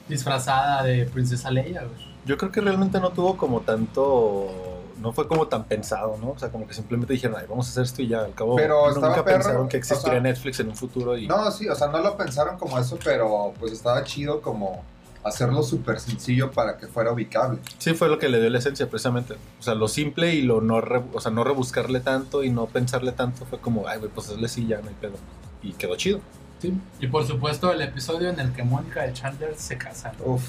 disfrazada 0.10 0.84
de 0.84 1.06
Princesa 1.06 1.52
Leia, 1.52 1.84
güey. 1.84 2.14
Yo 2.26 2.38
creo 2.38 2.52
que 2.52 2.62
realmente 2.62 3.00
no 3.00 3.12
tuvo 3.12 3.38
como 3.38 3.62
tanto. 3.62 4.73
No 5.04 5.12
fue 5.14 5.28
como 5.28 5.48
tan 5.48 5.66
pensado, 5.66 6.18
¿no? 6.20 6.32
O 6.32 6.40
sea, 6.40 6.50
como 6.50 6.66
que 6.66 6.74
simplemente 6.74 7.14
dijeron, 7.14 7.36
ay, 7.40 7.46
vamos 7.48 7.68
a 7.68 7.70
hacer 7.72 7.84
esto 7.84 8.02
y 8.02 8.08
ya. 8.08 8.22
Al 8.22 8.34
cabo, 8.34 8.56
Pero 8.56 8.92
nunca 8.94 9.24
perro, 9.24 9.26
pensaron 9.26 9.68
que 9.68 9.78
existiría 9.78 10.14
o 10.14 10.16
sea- 10.16 10.22
Netflix 10.22 10.60
en 10.62 10.70
un 10.70 10.76
futuro 10.78 11.18
y. 11.18 11.28
No, 11.28 11.52
sí, 11.52 11.68
o 11.68 11.76
sea, 11.76 11.88
no 11.90 12.00
lo 12.00 12.16
pensaron 12.18 12.58
como 12.58 12.80
eso, 12.80 12.98
pero 13.04 13.54
pues 13.60 13.74
estaba 13.74 14.04
chido 14.06 14.42
como 14.42 14.84
hacerlo 15.24 15.62
súper 15.64 16.00
sencillo 16.00 16.52
para 16.52 16.78
que 16.78 16.88
fuera 16.88 17.12
ubicable. 17.12 17.60
Sí, 17.78 17.94
fue 17.94 18.08
lo 18.10 18.18
que 18.18 18.28
le 18.30 18.40
dio 18.42 18.50
la 18.50 18.58
esencia, 18.60 18.90
precisamente. 18.90 19.36
O 19.60 19.64
sea, 19.64 19.76
lo 19.76 19.88
simple 19.88 20.34
y 20.34 20.42
lo 20.42 20.60
no, 20.62 20.82
re- 20.82 21.04
o 21.14 21.20
sea, 21.22 21.32
no 21.32 21.44
rebuscarle 21.44 22.00
tanto 22.00 22.44
y 22.44 22.50
no 22.50 22.66
pensarle 22.66 23.12
tanto 23.12 23.46
fue 23.46 23.60
como, 23.60 23.88
ay, 23.88 24.00
güey, 24.00 24.10
pues 24.12 24.30
hazle 24.30 24.48
sí, 24.48 24.66
ya 24.68 24.82
no 24.82 24.88
hay 24.90 24.96
pedo. 24.96 25.14
Y 25.62 25.74
quedó 25.74 25.96
chido. 25.98 26.20
Sí. 26.60 26.74
Y 27.02 27.08
por 27.08 27.26
supuesto 27.28 27.72
el 27.74 27.82
episodio 27.82 28.30
en 28.30 28.40
el 28.40 28.54
que 28.54 28.64
Mónica 28.64 29.06
y 29.08 29.12
Chandler 29.14 29.54
se 29.58 29.78
casan. 29.78 30.14
Uf, 30.26 30.44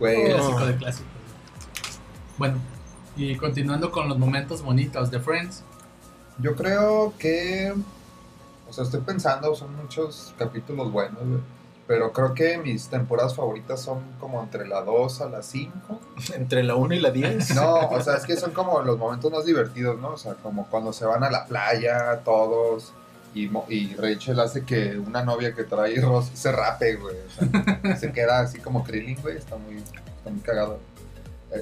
güey. 0.00 0.24
Oh. 0.32 0.34
Clásico 0.36 0.66
de 0.66 0.76
clásicos. 0.76 1.12
Bueno, 2.38 2.58
y 3.16 3.36
continuando 3.36 3.90
con 3.90 4.08
los 4.08 4.18
momentos 4.18 4.62
bonitos 4.62 5.10
de 5.10 5.20
Friends. 5.20 5.62
Yo 6.38 6.54
creo 6.56 7.12
que. 7.18 7.72
O 8.68 8.72
sea, 8.72 8.84
estoy 8.84 9.00
pensando, 9.00 9.54
son 9.54 9.76
muchos 9.76 10.34
capítulos 10.38 10.90
buenos, 10.90 11.18
güey. 11.22 11.40
Pero 11.86 12.12
creo 12.12 12.32
que 12.32 12.56
mis 12.58 12.88
temporadas 12.88 13.34
favoritas 13.34 13.82
son 13.82 14.00
como 14.18 14.40
entre 14.42 14.66
la 14.66 14.82
2 14.82 15.20
a 15.20 15.28
la 15.28 15.42
5. 15.42 16.00
Entre 16.34 16.62
la 16.62 16.76
1 16.76 16.94
y 16.94 17.00
la 17.00 17.10
10. 17.10 17.54
No, 17.56 17.74
o 17.90 18.00
sea, 18.00 18.14
es 18.14 18.24
que 18.24 18.36
son 18.36 18.52
como 18.52 18.80
los 18.82 18.96
momentos 18.98 19.30
más 19.30 19.44
divertidos, 19.44 20.00
¿no? 20.00 20.10
O 20.10 20.16
sea, 20.16 20.34
como 20.34 20.66
cuando 20.68 20.92
se 20.92 21.04
van 21.04 21.22
a 21.24 21.30
la 21.30 21.44
playa 21.44 22.20
todos 22.24 22.92
y, 23.34 23.48
Mo- 23.48 23.66
y 23.68 23.94
Rachel 23.96 24.38
hace 24.40 24.64
que 24.64 24.96
una 24.96 25.22
novia 25.24 25.52
que 25.54 25.64
trae 25.64 25.96
Ross 26.00 26.30
se 26.32 26.52
rape, 26.52 26.94
güey. 26.96 27.16
O 27.16 27.30
sea, 27.82 27.96
se 27.96 28.12
queda 28.12 28.40
así 28.40 28.58
como 28.58 28.84
Krillin, 28.84 29.20
güey. 29.20 29.36
Está 29.36 29.56
muy, 29.56 29.76
está 29.76 30.30
muy 30.30 30.40
cagado. 30.40 30.78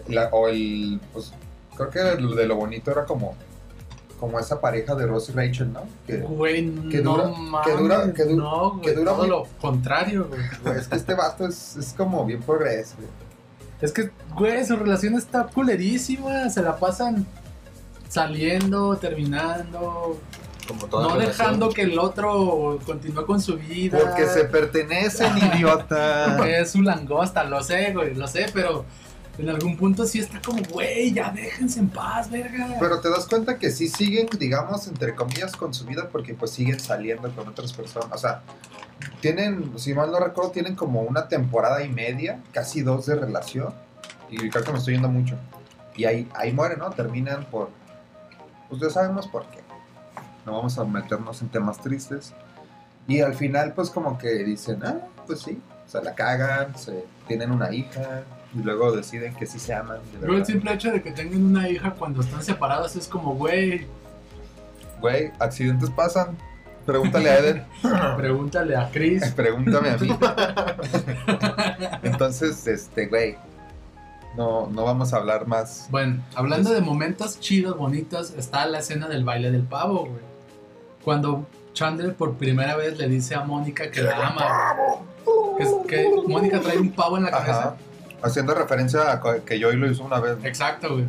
La- 0.09 0.29
o 0.33 0.49
el, 0.49 1.01
pues, 1.13 1.33
creo 1.77 1.91
que 1.91 2.21
lo 2.21 2.35
de 2.35 2.47
lo 2.47 2.57
bonito 2.57 2.91
era 2.91 3.05
como, 3.05 3.35
como 4.19 4.39
esa 4.39 4.61
pareja 4.61 4.95
de 4.95 5.07
Ross 5.07 5.31
y 5.31 5.33
Rachel, 5.33 5.73
¿no? 5.73 5.83
Que, 6.07 6.19
Güey, 6.19 6.71
que 6.91 7.01
no 7.01 7.13
dura- 7.17 7.29
mames, 7.29 7.67
que 7.67 7.83
dura- 7.83 8.13
que 8.13 8.25
du- 8.25 8.37
no, 8.37 8.71
güey, 8.73 8.83
que 8.83 8.93
dura 8.93 9.11
todo 9.13 9.21
muy- 9.23 9.29
lo 9.31 9.47
contrario, 9.61 10.27
güey. 10.29 10.41
güey, 10.63 10.79
es 10.79 10.89
que 10.89 10.97
este 10.97 11.15
vato 11.15 11.47
es, 11.47 11.77
es 11.77 11.93
como 11.95 12.25
bien 12.25 12.43
progreso, 12.43 12.97
güey. 12.99 13.09
Es 13.81 13.93
que, 13.93 14.11
güey, 14.37 14.65
su 14.67 14.77
relación 14.77 15.15
está 15.15 15.45
culerísima, 15.45 16.51
se 16.51 16.61
la 16.63 16.77
pasan 16.77 17.27
saliendo, 18.09 18.97
terminando, 18.97 20.19
Como 20.69 20.87
toda 20.87 21.09
no 21.09 21.15
relación. 21.15 21.39
dejando 21.47 21.71
que 21.71 21.83
el 21.83 21.99
otro 21.99 22.79
continúe 22.85 23.25
con 23.25 23.41
su 23.41 23.57
vida. 23.57 23.99
Porque 23.99 24.27
se 24.27 24.45
pertenecen, 24.45 25.33
idiota. 25.55 26.47
Es 26.49 26.73
su 26.73 26.83
langosta, 26.83 27.45
lo 27.45 27.63
sé, 27.63 27.93
güey, 27.93 28.15
lo 28.15 28.27
sé, 28.29 28.47
pero 28.53 28.85
en 29.41 29.49
algún 29.49 29.77
punto 29.77 30.07
sí 30.07 30.19
está 30.19 30.41
como, 30.41 30.63
güey, 30.71 31.13
ya 31.13 31.31
déjense 31.31 31.81
en 31.81 31.89
paz, 31.89 32.31
verga. 32.31 32.77
Pero 32.79 33.01
te 33.01 33.09
das 33.09 33.27
cuenta 33.27 33.59
que 33.59 33.71
sí 33.71 33.89
siguen, 33.89 34.29
digamos, 34.39 34.87
entre 34.87 35.15
comillas, 35.15 35.57
con 35.57 35.73
su 35.73 35.87
vida 35.87 36.09
porque 36.11 36.35
pues 36.35 36.51
siguen 36.51 36.79
saliendo 36.79 37.31
con 37.35 37.49
otras 37.49 37.73
personas. 37.73 38.11
O 38.13 38.19
sea, 38.19 38.43
tienen, 39.21 39.79
si 39.79 39.95
mal 39.95 40.11
no 40.11 40.21
recuerdo, 40.21 40.51
tienen 40.51 40.77
como 40.77 41.03
una 41.03 41.29
temporada 41.29 41.83
y 41.83 41.89
media, 41.89 42.41
casi 42.53 42.83
dos 42.83 43.07
de 43.07 43.17
relación. 43.17 43.73
Y 44.31 44.49
creo 44.51 44.63
que 44.63 44.73
me 44.73 44.79
estoy 44.79 44.95
yendo 44.95 45.09
mucho. 45.09 45.37
Y 45.97 46.05
ahí, 46.05 46.29
ahí 46.35 46.53
mueren, 46.53 46.79
¿no? 46.79 46.91
Terminan 46.91 47.45
por... 47.47 47.71
Pues 48.69 48.81
ya 48.81 48.91
sabemos 48.91 49.27
por 49.27 49.47
qué. 49.47 49.61
No 50.47 50.53
vamos 50.53 50.79
a 50.79 50.85
meternos 50.85 51.43
en 51.43 51.49
temas 51.49 51.81
tristes. 51.81 52.33
Y 53.09 53.21
al 53.21 53.35
final, 53.35 53.73
pues 53.73 53.91
como 53.91 54.19
que 54.19 54.29
dicen, 54.45 54.85
ah, 54.85 54.99
pues 55.27 55.41
sí. 55.41 55.61
Se 55.87 56.01
la 56.01 56.15
cagan, 56.15 56.79
se 56.79 57.05
tienen 57.27 57.51
una 57.51 57.75
hija. 57.75 58.23
Y 58.55 58.63
luego 58.63 58.93
deciden 58.93 59.35
que 59.35 59.47
sí 59.47 59.59
se 59.59 59.75
aman. 59.75 59.99
de 60.13 60.19
Pero 60.21 60.37
el 60.37 60.45
simple 60.45 60.73
hecho 60.75 60.91
de 60.91 61.03
que 61.03 61.13
tengan 61.13 61.45
una 61.45 61.69
hija 61.69 61.93
cuando 61.93 62.21
están 62.21 62.43
separados 62.43 62.97
es 62.97 63.07
como, 63.07 63.35
güey, 63.35 63.87
Güey, 65.01 65.33
accidentes 65.39 65.91
pasan. 65.91 66.37
Pregúntale 66.85 67.31
a 67.31 67.39
Eden. 67.39 67.65
pregúntale 68.17 68.77
a 68.77 68.91
Chris. 68.91 69.31
Pregúntame 69.37 69.91
a 69.91 69.97
mí. 69.97 70.11
Entonces, 72.03 72.67
este, 72.67 73.07
güey. 73.07 73.37
No, 74.37 74.69
no 74.69 74.85
vamos 74.85 75.13
a 75.13 75.17
hablar 75.17 75.47
más. 75.47 75.89
Bueno, 75.91 76.23
hablando 76.35 76.71
de 76.71 76.81
momentos 76.81 77.41
chidos, 77.41 77.77
bonitos, 77.77 78.33
está 78.37 78.65
la 78.67 78.79
escena 78.79 79.09
del 79.09 79.25
baile 79.25 79.51
del 79.51 79.63
pavo, 79.63 80.07
güey. 80.07 80.23
Cuando 81.05 81.47
Chandler 81.73 82.15
por 82.15 82.35
primera 82.35 82.77
vez 82.77 82.97
le 82.99 83.09
dice 83.09 83.35
a 83.35 83.41
Mónica 83.41 83.91
que 83.91 84.03
la 84.03 84.29
ama. 84.29 84.75
güey. 85.25 85.87
Que, 85.87 86.09
Mónica 86.29 86.61
trae 86.61 86.79
un 86.79 86.93
pavo 86.93 87.17
en 87.17 87.25
la 87.25 87.31
cabeza. 87.31 87.61
Ajá. 87.61 87.77
Haciendo 88.23 88.55
referencia 88.55 89.13
a 89.13 89.21
que 89.41 89.61
Joey 89.61 89.77
lo 89.77 89.91
hizo 89.91 90.05
una 90.05 90.21
vez. 90.21 90.37
Exacto, 90.45 90.95
güey. 90.95 91.07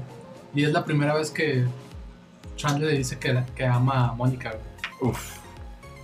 Y 0.53 0.65
es 0.65 0.71
la 0.71 0.83
primera 0.83 1.13
vez 1.13 1.31
que 1.31 1.65
Chandler 2.55 2.91
le 2.91 2.97
dice 2.97 3.17
que, 3.17 3.43
que 3.55 3.65
ama 3.65 4.09
a 4.09 4.13
Mónica, 4.13 4.51
güey. 4.51 5.11
Uf. 5.11 5.41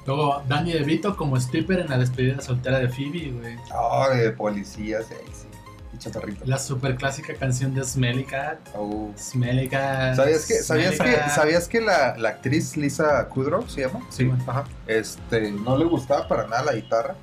Luego 0.05 0.41
Danny 0.47 0.71
DeVito 0.71 1.17
como 1.17 1.35
stripper 1.37 1.79
en 1.79 1.89
la 1.89 1.97
despedida 1.97 2.41
soltera 2.41 2.79
de 2.79 2.87
Phoebe, 2.87 3.31
güey. 3.31 3.55
Oh, 3.75 4.07
de 4.09 4.31
policías, 4.31 5.05
sí, 5.05 5.15
sí. 5.33 5.47
Y 5.93 5.97
chatarrito. 5.97 6.45
La 6.45 6.57
super 6.57 6.95
clásica 6.95 7.33
canción 7.35 7.75
de 7.75 7.83
Smelly 7.83 8.23
Cat. 8.23 8.57
Oh. 8.73 9.11
Smelly 9.17 9.67
Cat. 9.67 10.15
¿Sabías 10.15 10.45
que, 10.45 10.53
sabías 10.55 10.97
que. 10.97 11.29
¿sabías 11.29 11.67
que 11.67 11.81
la, 11.81 12.15
la 12.17 12.29
actriz 12.29 12.77
Lisa 12.77 13.27
Kudrow 13.27 13.67
se 13.67 13.81
llama? 13.81 13.99
Sí, 14.09 14.25
güey. 14.25 14.39
Ajá. 14.47 14.63
Este, 14.87 15.51
no 15.51 15.77
le 15.77 15.83
gustaba 15.83 16.25
para 16.27 16.47
nada 16.47 16.63
la 16.63 16.73
guitarra. 16.73 17.15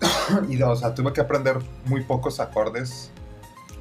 y, 0.48 0.60
o 0.62 0.76
sea, 0.76 0.94
tuve 0.94 1.12
que 1.12 1.20
aprender 1.20 1.58
muy 1.86 2.02
pocos 2.02 2.40
acordes. 2.40 3.10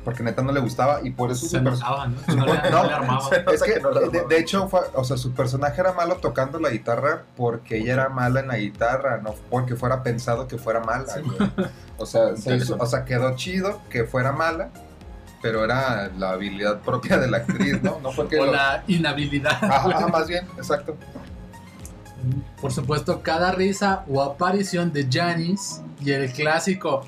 Porque 0.03 0.23
neta 0.23 0.41
no 0.41 0.53
le 0.53 0.61
gustaba. 0.61 1.01
Y 1.03 1.11
por 1.11 1.29
eso 1.29 1.45
Se 1.45 1.59
notaba, 1.61 2.07
¿no? 2.27 2.35
No 2.35 2.45
le, 2.45 2.71
no 2.71 2.83
le 2.85 2.93
armaba. 2.93 3.29
Es 3.51 3.61
que, 3.61 3.73
que 3.73 3.79
no 3.81 3.91
la 3.91 4.07
de, 4.07 4.38
hecho, 4.39 4.67
fue- 4.69 4.79
o 4.95 5.03
sea, 5.03 5.17
su 5.17 5.33
personaje 5.33 5.79
era 5.81 5.91
malo 5.91 6.15
tocando 6.15 6.57
la 6.57 6.69
guitarra 6.69 7.23
porque 7.35 7.77
ella 7.79 7.93
era 7.93 8.09
mala 8.09 8.39
en 8.39 8.47
la 8.47 8.57
guitarra, 8.57 9.19
no 9.21 9.35
porque 9.49 9.75
fuera 9.75 10.01
pensado 10.01 10.47
que 10.47 10.57
fuera 10.57 10.79
mala. 10.79 11.13
Sí. 11.13 11.21
O 11.97 12.05
sea, 12.05 12.27
se 12.29 12.33
hizo- 12.33 12.49
Interesante. 12.53 12.83
o 12.83 12.88
sea, 12.88 13.03
quedó 13.05 13.35
chido 13.35 13.81
que 13.89 14.05
fuera 14.05 14.31
mala, 14.31 14.69
pero 15.41 15.65
era 15.65 16.09
la 16.17 16.31
habilidad 16.31 16.79
propia 16.79 17.17
de 17.17 17.29
la 17.29 17.38
actriz, 17.38 17.83
¿no? 17.83 17.99
No 18.01 18.11
fue 18.11 18.27
que 18.29 18.39
O 18.39 18.45
lo- 18.45 18.53
la 18.53 18.83
inhabilidad. 18.88 19.61
Ajá, 19.63 20.07
más 20.07 20.27
bien, 20.29 20.47
exacto. 20.57 20.95
Por 22.61 22.71
supuesto, 22.71 23.21
cada 23.21 23.51
risa 23.51 24.03
o 24.09 24.21
aparición 24.21 24.91
de 24.93 25.07
Janice 25.11 25.81
y 26.01 26.11
el 26.11 26.31
clásico 26.31 27.05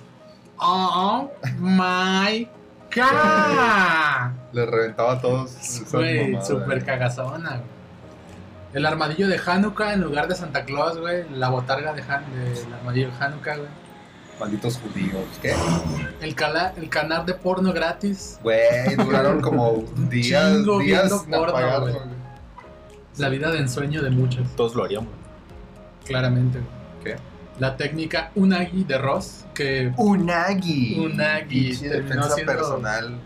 Oh 0.57 1.29
my 1.59 2.47
god. 2.95 4.31
Le 4.53 4.65
reventaba 4.65 5.13
a 5.13 5.21
todos. 5.21 5.81
Güey, 5.91 6.37
super 6.45 6.83
cagazona. 6.85 7.61
El 8.73 8.85
armadillo 8.85 9.27
de 9.27 9.39
Hanukkah 9.45 9.93
en 9.93 10.01
lugar 10.01 10.27
de 10.27 10.35
Santa 10.35 10.63
Claus, 10.65 10.97
güey. 10.99 11.25
La 11.31 11.49
botarga 11.49 11.93
de 11.93 12.01
Han 12.03 12.23
del 12.33 12.73
armadillo 12.73 13.09
de 13.09 13.13
Hanukkah, 13.25 13.55
güey. 13.57 13.69
Malditos 14.39 14.77
judíos. 14.79 15.25
¿Qué? 15.41 15.53
El, 16.21 16.33
cala- 16.35 16.73
el 16.77 16.89
canal 16.89 17.25
de 17.25 17.33
porno 17.33 17.73
gratis. 17.73 18.39
Güey, 18.43 18.95
duraron 18.95 19.41
como 19.41 19.83
días, 20.09 20.63
días 20.79 21.11
porno. 21.29 22.20
La 23.17 23.29
vida 23.29 23.51
de 23.51 23.59
ensueño 23.59 24.01
de 24.01 24.09
muchos, 24.09 24.47
Todos 24.55 24.75
lo 24.75 24.83
haríamos. 24.83 25.09
claramente. 26.05 26.59
güey. 26.59 27.15
¿Qué? 27.15 27.21
La 27.59 27.77
técnica 27.77 28.31
Unagi 28.35 28.83
de 28.85 28.97
Ross, 28.97 29.45
que 29.53 29.91
Unagi. 29.97 30.99
Unagi, 30.99 31.75
terminó 31.77 32.03
defensa 32.07 32.29
siendo- 32.35 32.53
personal. 32.53 33.19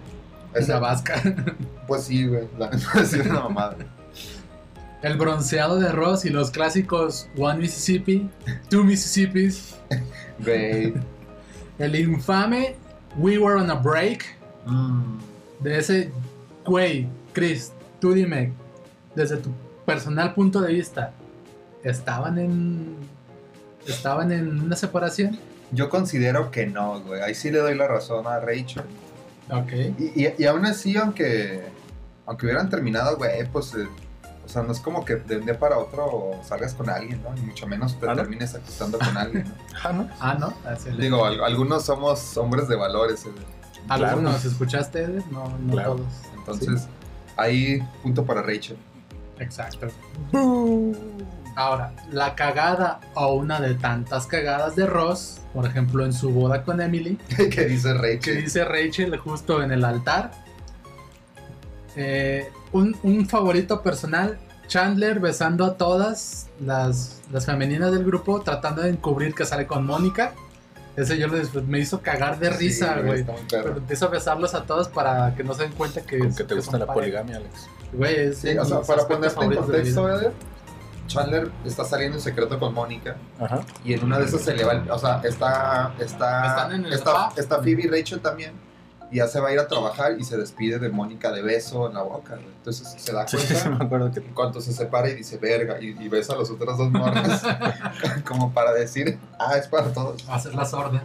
Es 0.54 0.64
Ese- 0.64 0.72
la 0.74 0.80
vasca. 0.80 1.22
Pues 1.88 2.06
sí, 2.06 2.26
güey. 2.26 2.48
La 2.58 2.70
es 2.70 3.14
una 3.26 3.42
mamada. 3.42 3.76
El 5.04 5.18
bronceado 5.18 5.78
de 5.80 5.92
Ross 5.92 6.26
y 6.26 6.32
los 6.32 6.50
clásicos 6.50 7.28
One 7.38 7.60
Mississippi, 7.60 8.28
Two 8.70 8.84
Mississippis. 8.84 9.76
Güey. 10.40 10.96
El 11.78 11.96
infame 11.96 12.76
We 13.18 13.38
Were 13.38 13.62
on 13.62 13.70
a 13.70 13.76
Break. 13.76 14.26
Mm. 14.66 15.18
De 15.60 15.78
ese, 15.78 16.12
güey, 16.66 17.08
Chris, 17.34 17.72
tú 18.02 18.14
dime, 18.14 18.52
desde 19.16 19.38
tu 19.38 19.52
personal 19.86 20.34
punto 20.34 20.62
de 20.62 20.74
vista, 20.74 21.12
¿estaban 21.84 22.38
en. 22.38 22.96
¿Estaban 23.88 24.32
en 24.32 24.62
una 24.62 24.76
separación? 24.76 25.38
Yo 25.72 25.90
considero 25.90 26.50
que 26.52 26.66
no, 26.66 27.02
güey. 27.02 27.22
Ahí 27.22 27.36
sí 27.36 27.52
le 27.52 27.60
doy 27.60 27.76
la 27.76 27.88
razón 27.88 28.26
a 28.28 28.40
Rachel. 28.40 28.84
Ok. 29.52 29.72
Y, 30.00 30.24
y, 30.26 30.34
y 30.40 30.46
aún 30.46 30.66
así, 30.66 30.98
aunque, 30.98 31.64
aunque 32.26 32.46
hubieran 32.48 32.70
terminado, 32.70 33.16
güey, 33.18 33.48
pues, 33.52 33.76
eh, 33.76 33.88
o 34.44 34.50
sea, 34.50 34.64
no 34.64 34.72
es 34.72 34.80
como 34.80 35.06
que 35.06 35.16
de 35.18 35.38
un 35.38 35.46
día 35.46 35.60
para 35.60 35.78
otro 35.78 36.32
salgas 36.44 36.74
con 36.74 36.90
alguien, 36.90 37.22
¿no? 37.22 37.36
Y 37.38 37.42
mucho 37.42 37.68
menos 37.68 38.00
te 38.00 38.08
¿Ah, 38.08 38.10
no? 38.16 38.16
termines 38.22 38.56
acostando 38.56 38.98
con 38.98 39.16
alguien, 39.18 39.44
¿no? 39.48 39.54
Ah, 39.84 39.94
¿no? 39.94 40.10
Ah, 40.20 40.38
no. 40.40 40.54
Así 40.68 40.90
Digo, 40.92 41.24
al- 41.26 41.44
algunos 41.44 41.84
somos 41.86 42.36
hombres 42.38 42.68
de 42.68 42.76
valores, 42.76 43.26
eh, 43.26 43.30
Algunos, 43.88 44.44
¿escuchaste? 44.46 45.08
No, 45.30 45.48
no 45.60 45.72
Claro. 45.74 45.96
todos. 45.98 46.08
entonces, 46.38 46.88
ahí, 47.38 47.80
punto 48.02 48.26
para 48.26 48.42
Rachel. 48.42 48.78
Exacto. 49.40 49.88
Ahora, 51.56 51.94
la 52.12 52.36
cagada 52.36 53.00
o 53.14 53.34
una 53.36 53.60
de 53.62 53.76
tantas 53.76 54.28
cagadas 54.28 54.76
de 54.76 54.86
Ross, 54.86 55.40
por 55.54 55.66
ejemplo, 55.66 56.04
en 56.06 56.12
su 56.14 56.32
boda 56.32 56.64
con 56.64 56.82
Emily, 56.82 57.18
¿Qué 57.52 57.66
dice 57.66 57.94
que 57.94 57.94
Rachel? 57.94 58.44
dice 58.44 58.66
Rachel 58.66 59.18
justo 59.18 59.62
en 59.64 59.72
el 59.72 59.86
altar. 59.86 60.32
Eh, 61.96 62.50
un, 62.74 62.96
un 63.04 63.26
favorito 63.28 63.82
personal, 63.82 64.38
Chandler 64.68 65.20
besando 65.20 65.64
a 65.64 65.78
todas 65.78 66.48
las, 66.60 67.22
las 67.32 67.46
femeninas 67.46 67.92
del 67.94 68.04
grupo, 68.04 68.42
tratando 68.42 68.82
de 68.82 68.90
encubrir 68.90 69.34
que 69.34 69.46
sale 69.46 69.66
con 69.66 69.86
Mónica. 69.86 70.34
Ese 70.96 71.18
yo 71.18 71.28
lo 71.28 71.38
disfruté, 71.38 71.68
me 71.68 71.80
hizo 71.80 72.02
cagar 72.02 72.40
de 72.40 72.50
risa, 72.52 72.96
Sí, 72.96 73.02
güey. 73.06 73.20
está 73.20 73.32
muy 73.34 73.42
perro. 73.44 73.64
Pero 73.66 73.78
empieza 73.78 74.06
a 74.06 74.10
besarlos 74.10 74.54
a 74.56 74.64
todos 74.64 74.88
para 74.88 75.36
que 75.36 75.44
no 75.44 75.54
se 75.54 75.64
den 75.64 75.74
cuenta 75.74 76.02
que, 76.02 76.20
que 76.20 76.28
te 76.30 76.46
que 76.46 76.56
gusta 76.56 76.72
son 76.72 76.80
la 76.80 76.86
pareja. 76.88 76.94
poligamia, 77.22 77.38
Alex. 77.38 77.68
Güey, 77.94 78.16
es 78.16 78.38
Sí, 78.38 78.58
o 78.58 78.64
sea, 78.66 78.82
para 78.82 79.08
ponerte 79.08 79.44
en 79.44 79.56
contexto, 79.56 80.10
Eder, 80.10 80.32
Chandler 81.08 81.52
está 81.66 81.86
saliendo 81.86 82.18
en 82.18 82.24
secreto 82.24 82.58
con 82.58 82.74
Mónica 82.74 83.16
Ajá. 83.40 83.62
y 83.84 83.94
en 83.94 84.04
una 84.04 84.18
de 84.18 84.26
esas 84.26 84.42
se 84.42 84.56
le 84.56 84.64
va 84.64 84.72
el, 84.74 84.90
o 84.90 84.98
sea, 84.98 85.22
está 85.24 85.94
está 86.00 86.48
Están 86.48 86.72
en 86.74 86.86
el 86.86 86.94
está, 86.94 87.12
spa. 87.12 87.34
está 87.38 87.56
Phoebe 87.62 87.84
y 87.84 87.88
Rachel 87.88 88.20
también 88.22 88.54
y 89.12 89.18
ya 89.18 89.28
se 89.28 89.40
va 89.40 89.50
a 89.50 89.54
ir 89.54 89.60
a 89.60 89.68
trabajar 89.68 90.20
y 90.20 90.24
se 90.24 90.38
despide 90.38 90.80
de 90.80 90.90
Mónica 90.90 91.32
de 91.32 91.42
beso 91.42 91.88
en 91.88 91.94
la 91.94 92.02
boca, 92.02 92.36
güey. 92.36 92.48
Entonces 92.58 92.96
se 92.98 93.14
da 93.14 93.28
Sí, 93.28 93.38
cuenta 93.48 93.70
me 93.70 93.86
acuerdo 93.86 94.12
que 94.12 94.20
en 94.20 94.34
cuanto 94.34 94.62
se 94.62 94.74
separa 94.74 95.10
y 95.10 95.16
dice 95.16 95.38
verga 95.38 95.80
y, 95.80 95.96
y 96.00 96.10
besa 96.10 96.34
a 96.34 96.38
los 96.38 96.50
otros 96.50 96.78
dos 96.78 96.90
morros 96.92 97.42
como 98.28 98.52
para 98.54 98.74
decir, 98.74 99.18
ah, 99.40 99.58
es 99.58 99.68
para 99.68 99.94
todos. 99.94 100.28
hacer 100.30 100.56
la 100.56 100.66
sorda. 100.66 101.04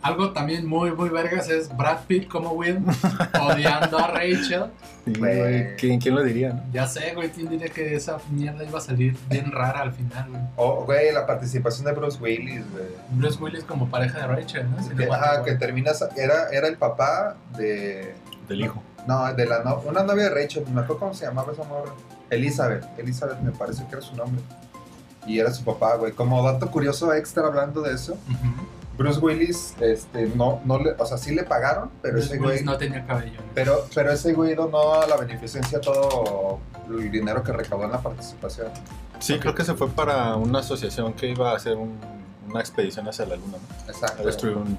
Algo 0.00 0.32
también 0.32 0.64
muy, 0.64 0.92
muy 0.92 1.08
vergas 1.08 1.48
es 1.48 1.76
Brad 1.76 1.98
Pitt 2.06 2.28
como 2.28 2.52
Will, 2.52 2.78
odiando 3.42 3.98
a 3.98 4.06
Rachel. 4.08 4.66
Sí, 5.04 5.12
Güey. 5.18 5.38
güey, 5.38 5.76
¿Quién, 5.76 6.00
quién 6.00 6.14
lo 6.14 6.22
diría, 6.22 6.52
no? 6.52 6.62
Ya 6.72 6.86
sé, 6.86 7.14
güey, 7.14 7.30
¿quién 7.30 7.48
diría 7.48 7.68
que 7.68 7.96
esa 7.96 8.18
mierda 8.30 8.62
iba 8.64 8.78
a 8.78 8.80
salir 8.80 9.16
bien 9.28 9.50
rara 9.52 9.80
al 9.80 9.92
final, 9.92 10.28
güey? 10.30 10.42
O, 10.56 10.84
güey, 10.84 11.12
la 11.12 11.26
participación 11.26 11.84
de 11.86 11.92
Bruce 11.92 12.18
Willis, 12.20 12.62
güey. 12.70 12.84
Bruce 13.10 13.42
Willis 13.42 13.64
como 13.64 13.88
pareja 13.90 14.20
de 14.20 14.26
Rachel, 14.28 14.70
¿no? 14.70 14.82
Si 14.82 14.90
Que, 14.94 15.04
ajá, 15.10 15.42
que 15.42 15.54
termina, 15.56 15.90
era, 16.16 16.48
era 16.50 16.68
el 16.68 16.76
papá 16.76 17.36
de, 17.56 18.14
Del 18.48 18.60
hijo. 18.60 18.80
no, 19.08 19.32
de 19.34 19.46
la 19.46 19.64
no, 19.64 19.80
una 19.86 20.04
novia 20.04 20.24
de 20.24 20.30
Rachel, 20.30 20.64
me 20.72 20.80
acuerdo 20.82 20.98
cómo 21.00 21.14
se 21.14 21.24
llamaba 21.26 21.52
esa 21.52 21.64
morra. 21.64 21.92
Elizabeth, 22.30 22.84
Elizabeth 22.98 23.40
me 23.40 23.50
parece 23.50 23.82
que 23.86 23.92
era 23.96 24.02
su 24.02 24.14
nombre. 24.14 24.40
Y 25.26 25.38
era 25.40 25.50
su 25.52 25.64
papá, 25.64 25.96
güey. 25.96 26.12
Como 26.12 26.42
dato 26.44 26.70
curioso 26.70 27.12
extra 27.14 27.46
hablando 27.46 27.82
de 27.82 27.94
eso, 27.94 28.12
Ujú. 28.12 28.68
Bruce 28.98 29.20
Willis, 29.20 29.74
este, 29.80 30.26
no, 30.34 30.60
no 30.64 30.78
le, 30.80 30.90
o 30.98 31.06
sea, 31.06 31.16
sí 31.16 31.34
le 31.34 31.44
pagaron, 31.44 31.90
pero 32.02 32.14
Bruce 32.14 32.34
ese 32.34 32.38
Willis 32.42 32.52
güey, 32.56 32.64
no 32.64 32.76
tenía 32.76 33.06
cabello. 33.06 33.40
pero, 33.54 33.86
pero 33.94 34.10
ese 34.12 34.32
güey 34.34 34.54
donó 34.54 34.94
a 34.94 35.06
la 35.06 35.16
beneficencia 35.16 35.80
todo 35.80 36.58
el 36.90 37.10
dinero 37.10 37.42
que 37.42 37.52
recaudó 37.52 37.84
en 37.84 37.92
la 37.92 38.00
participación. 38.02 38.66
Sí, 39.20 39.38
creo 39.38 39.54
que 39.54 39.64
se 39.64 39.74
fue 39.74 39.88
para 39.88 40.34
una 40.36 40.58
asociación 40.60 41.12
que 41.14 41.28
iba 41.28 41.52
a 41.52 41.56
hacer 41.56 41.76
un- 41.76 41.98
una 42.48 42.60
expedición 42.60 43.06
hacia 43.08 43.26
la 43.26 43.36
luna, 43.36 43.58
¿no? 43.58 43.86
A 43.86 43.90
Exacto. 43.90 44.24
destruir 44.24 44.56
un, 44.56 44.78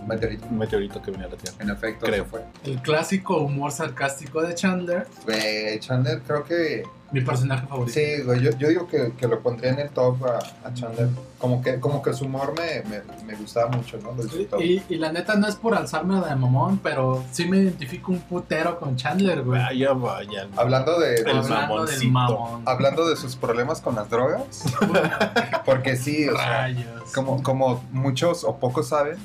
Un 0.00 0.08
meteorito. 0.08 0.46
un 0.46 0.58
meteorito 0.58 1.02
que 1.02 1.10
venía 1.10 1.26
a 1.26 1.30
la 1.30 1.36
Tierra. 1.36 1.56
En 1.60 1.70
efecto, 1.70 2.06
Creo. 2.06 2.24
fue. 2.24 2.42
El 2.64 2.80
clásico 2.80 3.38
humor 3.38 3.72
sarcástico 3.72 4.40
de 4.42 4.54
Chandler, 4.54 5.06
Güey, 5.24 5.78
Chandler 5.80 6.22
creo 6.26 6.44
que 6.44 6.84
mi 7.12 7.20
personaje 7.20 7.66
favorito. 7.66 7.92
Sí, 7.98 8.22
güey, 8.24 8.40
yo, 8.40 8.50
yo 8.58 8.68
digo 8.68 8.86
que, 8.88 9.12
que 9.16 9.28
lo 9.28 9.40
pondría 9.40 9.70
en 9.72 9.78
el 9.78 9.90
top 9.90 10.24
a, 10.26 10.38
a 10.68 10.74
Chandler. 10.74 11.08
Como 11.38 11.62
que, 11.62 11.78
como 11.78 12.02
que 12.02 12.12
su 12.14 12.24
humor 12.24 12.54
me, 12.58 12.82
me, 12.88 13.02
me 13.24 13.34
gustaba 13.36 13.68
mucho, 13.70 13.98
¿no? 13.98 14.14
Y, 14.60 14.82
y 14.88 14.96
la 14.96 15.12
neta 15.12 15.36
no 15.36 15.46
es 15.46 15.54
por 15.56 15.74
alzarme 15.74 16.18
de 16.20 16.34
mamón, 16.34 16.78
pero 16.82 17.22
sí 17.30 17.44
me 17.46 17.58
identifico 17.58 18.10
un 18.10 18.20
putero 18.20 18.78
con 18.80 18.96
Chandler, 18.96 19.42
güey. 19.42 19.60
Vaya, 19.60 19.92
vaya. 19.92 20.48
Hablando 20.56 20.98
de, 20.98 21.16
El 21.16 21.28
Hablando 21.38 21.84
del 21.84 22.10
mamón. 22.10 22.62
hablando 22.66 23.08
de 23.08 23.16
sus 23.16 23.36
problemas 23.36 23.80
con 23.80 23.94
las 23.94 24.08
drogas, 24.10 24.64
porque 25.66 25.96
sí, 25.96 26.28
o 26.28 26.36
sea, 26.36 26.62
Rayos. 26.62 27.12
como, 27.14 27.42
como 27.42 27.84
muchos 27.92 28.42
o 28.44 28.56
pocos 28.56 28.88
saben, 28.88 29.16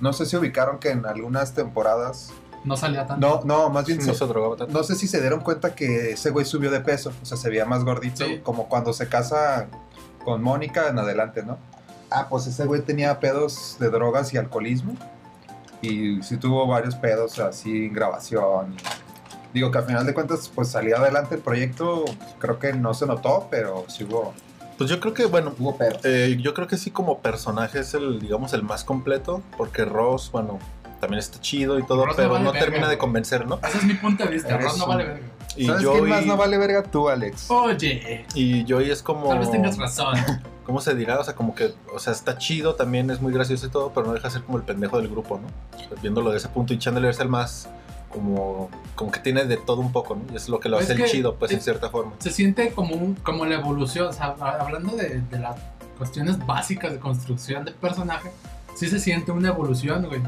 no 0.00 0.12
sé 0.14 0.26
si 0.26 0.36
ubicaron 0.36 0.78
que 0.78 0.90
en 0.90 1.04
algunas 1.04 1.54
temporadas, 1.54 2.32
No 2.64 2.76
salía 2.76 3.06
tanto. 3.06 3.26
no, 3.26 3.40
no, 3.44 3.70
más 3.70 3.86
bien 3.86 3.98
No 3.98 4.04
se- 4.04 4.14
se 4.14 4.26
drogaba 4.26 4.56
tanto. 4.56 4.72
no 4.72 4.82
sé 4.84 4.94
si 4.94 5.06
se 5.08 5.20
dieron 5.20 5.40
cuenta 5.40 5.74
que 5.74 6.12
ese 6.12 6.30
güey 6.30 6.44
subió 6.44 6.70
de 6.70 6.80
peso, 6.80 7.10
o 7.22 7.24
sea, 7.24 7.36
se 7.36 7.48
veía 7.48 7.64
más 7.64 7.84
gordito, 7.84 8.24
Sí. 8.26 8.40
como 8.42 8.68
cuando 8.68 8.92
se 8.92 9.08
casa 9.08 9.68
con 10.24 10.42
Mónica 10.42 10.88
en 10.88 10.98
adelante, 10.98 11.42
¿no? 11.42 11.56
Ah, 12.10 12.26
pues 12.28 12.46
ese 12.46 12.66
güey 12.66 12.82
tenía 12.82 13.18
pedos 13.20 13.76
de 13.80 13.88
drogas 13.88 14.34
y 14.34 14.36
alcoholismo. 14.36 14.94
Y 15.82 16.22
sí 16.22 16.36
tuvo 16.36 16.66
varios 16.66 16.94
pedos 16.96 17.38
así 17.38 17.86
en 17.86 17.92
grabación. 17.94 18.76
Digo 19.54 19.70
que 19.70 19.78
al 19.78 19.84
final 19.84 20.04
de 20.04 20.12
cuentas, 20.12 20.50
pues 20.54 20.68
salía 20.68 20.96
adelante 20.96 21.36
el 21.36 21.40
proyecto. 21.40 22.04
Creo 22.38 22.58
que 22.58 22.72
no 22.74 22.92
se 22.94 23.06
notó, 23.06 23.48
pero 23.50 23.84
sí 23.88 24.04
hubo, 24.04 24.34
Pues 24.76 24.90
yo 24.90 25.00
creo 25.00 25.14
que, 25.14 25.24
bueno, 25.26 25.54
hubo 25.58 25.76
pedos. 25.76 26.00
eh, 26.04 26.36
yo 26.40 26.52
creo 26.54 26.66
que 26.66 26.76
sí 26.76 26.90
como 26.90 27.18
personaje 27.20 27.80
es 27.80 27.94
el, 27.94 28.20
digamos, 28.20 28.52
el 28.52 28.62
más 28.62 28.84
completo, 28.84 29.40
porque 29.56 29.84
Ross, 29.84 30.30
bueno, 30.30 30.58
también 31.00 31.18
está 31.18 31.40
chido 31.40 31.78
y 31.78 31.82
todo, 31.86 32.04
Ross 32.06 32.12
no 32.12 32.16
pero 32.16 32.30
vale 32.30 32.44
no 32.44 32.52
verga, 32.52 32.66
termina 32.66 32.88
de 32.88 32.98
convencer, 32.98 33.46
¿no? 33.46 33.58
Ese 33.66 33.78
es 33.78 33.84
mi 33.84 33.94
punto 33.94 34.24
de 34.24 34.30
vista. 34.30 34.54
Eres 34.54 34.64
Ross 34.66 34.78
no 34.78 34.84
un- 34.84 34.90
vale 34.90 35.04
verga. 35.04 35.26
Y 35.56 35.66
¿Sabes 35.66 35.80
quién 35.82 35.98
Joey, 35.98 36.10
más 36.10 36.26
no 36.26 36.36
vale 36.36 36.58
verga 36.58 36.82
tú, 36.84 37.08
Alex? 37.08 37.50
Oye, 37.50 38.24
y 38.34 38.64
Joey 38.70 38.90
es 38.90 39.02
como... 39.02 39.28
tal 39.28 39.40
vez 39.40 39.50
tengas 39.50 39.76
razón. 39.78 40.14
¿Cómo 40.64 40.80
se 40.80 40.94
dirá? 40.94 41.18
O 41.18 41.24
sea, 41.24 41.34
como 41.34 41.54
que, 41.56 41.74
o 41.92 41.98
sea, 41.98 42.12
está 42.12 42.38
chido, 42.38 42.76
también 42.76 43.10
es 43.10 43.20
muy 43.20 43.32
gracioso 43.32 43.66
y 43.66 43.70
todo, 43.70 43.90
pero 43.92 44.06
no 44.06 44.12
deja 44.12 44.28
de 44.28 44.34
ser 44.34 44.42
como 44.44 44.58
el 44.58 44.62
pendejo 44.64 44.98
del 44.98 45.08
grupo, 45.08 45.40
¿no? 45.40 45.48
O 45.76 45.78
sea, 45.88 45.88
viéndolo 46.00 46.30
de 46.30 46.36
ese 46.36 46.48
punto. 46.48 46.72
Y 46.72 46.78
Chandler 46.78 47.06
es 47.10 47.18
el 47.18 47.28
más, 47.28 47.68
como, 48.12 48.70
como 48.94 49.10
que 49.10 49.18
tiene 49.18 49.44
de 49.44 49.56
todo 49.56 49.80
un 49.80 49.90
poco, 49.90 50.14
¿no? 50.14 50.22
Y 50.32 50.36
es 50.36 50.48
lo 50.48 50.60
que 50.60 50.68
lo 50.68 50.78
Es 50.78 50.84
hace 50.84 50.92
el 50.92 50.98
que- 51.02 51.10
chido, 51.10 51.34
pues, 51.34 51.50
en 51.50 51.58
es- 51.58 51.64
cierta 51.64 51.90
forma. 51.90 52.12
Se 52.18 52.30
siente 52.30 52.70
como, 52.72 52.94
un, 52.94 53.14
como 53.16 53.44
la 53.46 53.56
evolución. 53.56 54.06
O 54.06 54.12
sea, 54.12 54.36
hablando 54.60 54.94
de, 54.94 55.20
de 55.22 55.38
las 55.40 55.56
cuestiones 55.98 56.38
básicas 56.46 56.92
de 56.92 57.00
construcción 57.00 57.64
de 57.64 57.72
personaje, 57.72 58.30
sí 58.76 58.86
se 58.88 59.00
siente 59.00 59.32
una 59.32 59.48
evolución, 59.48 60.06
güey. 60.06 60.20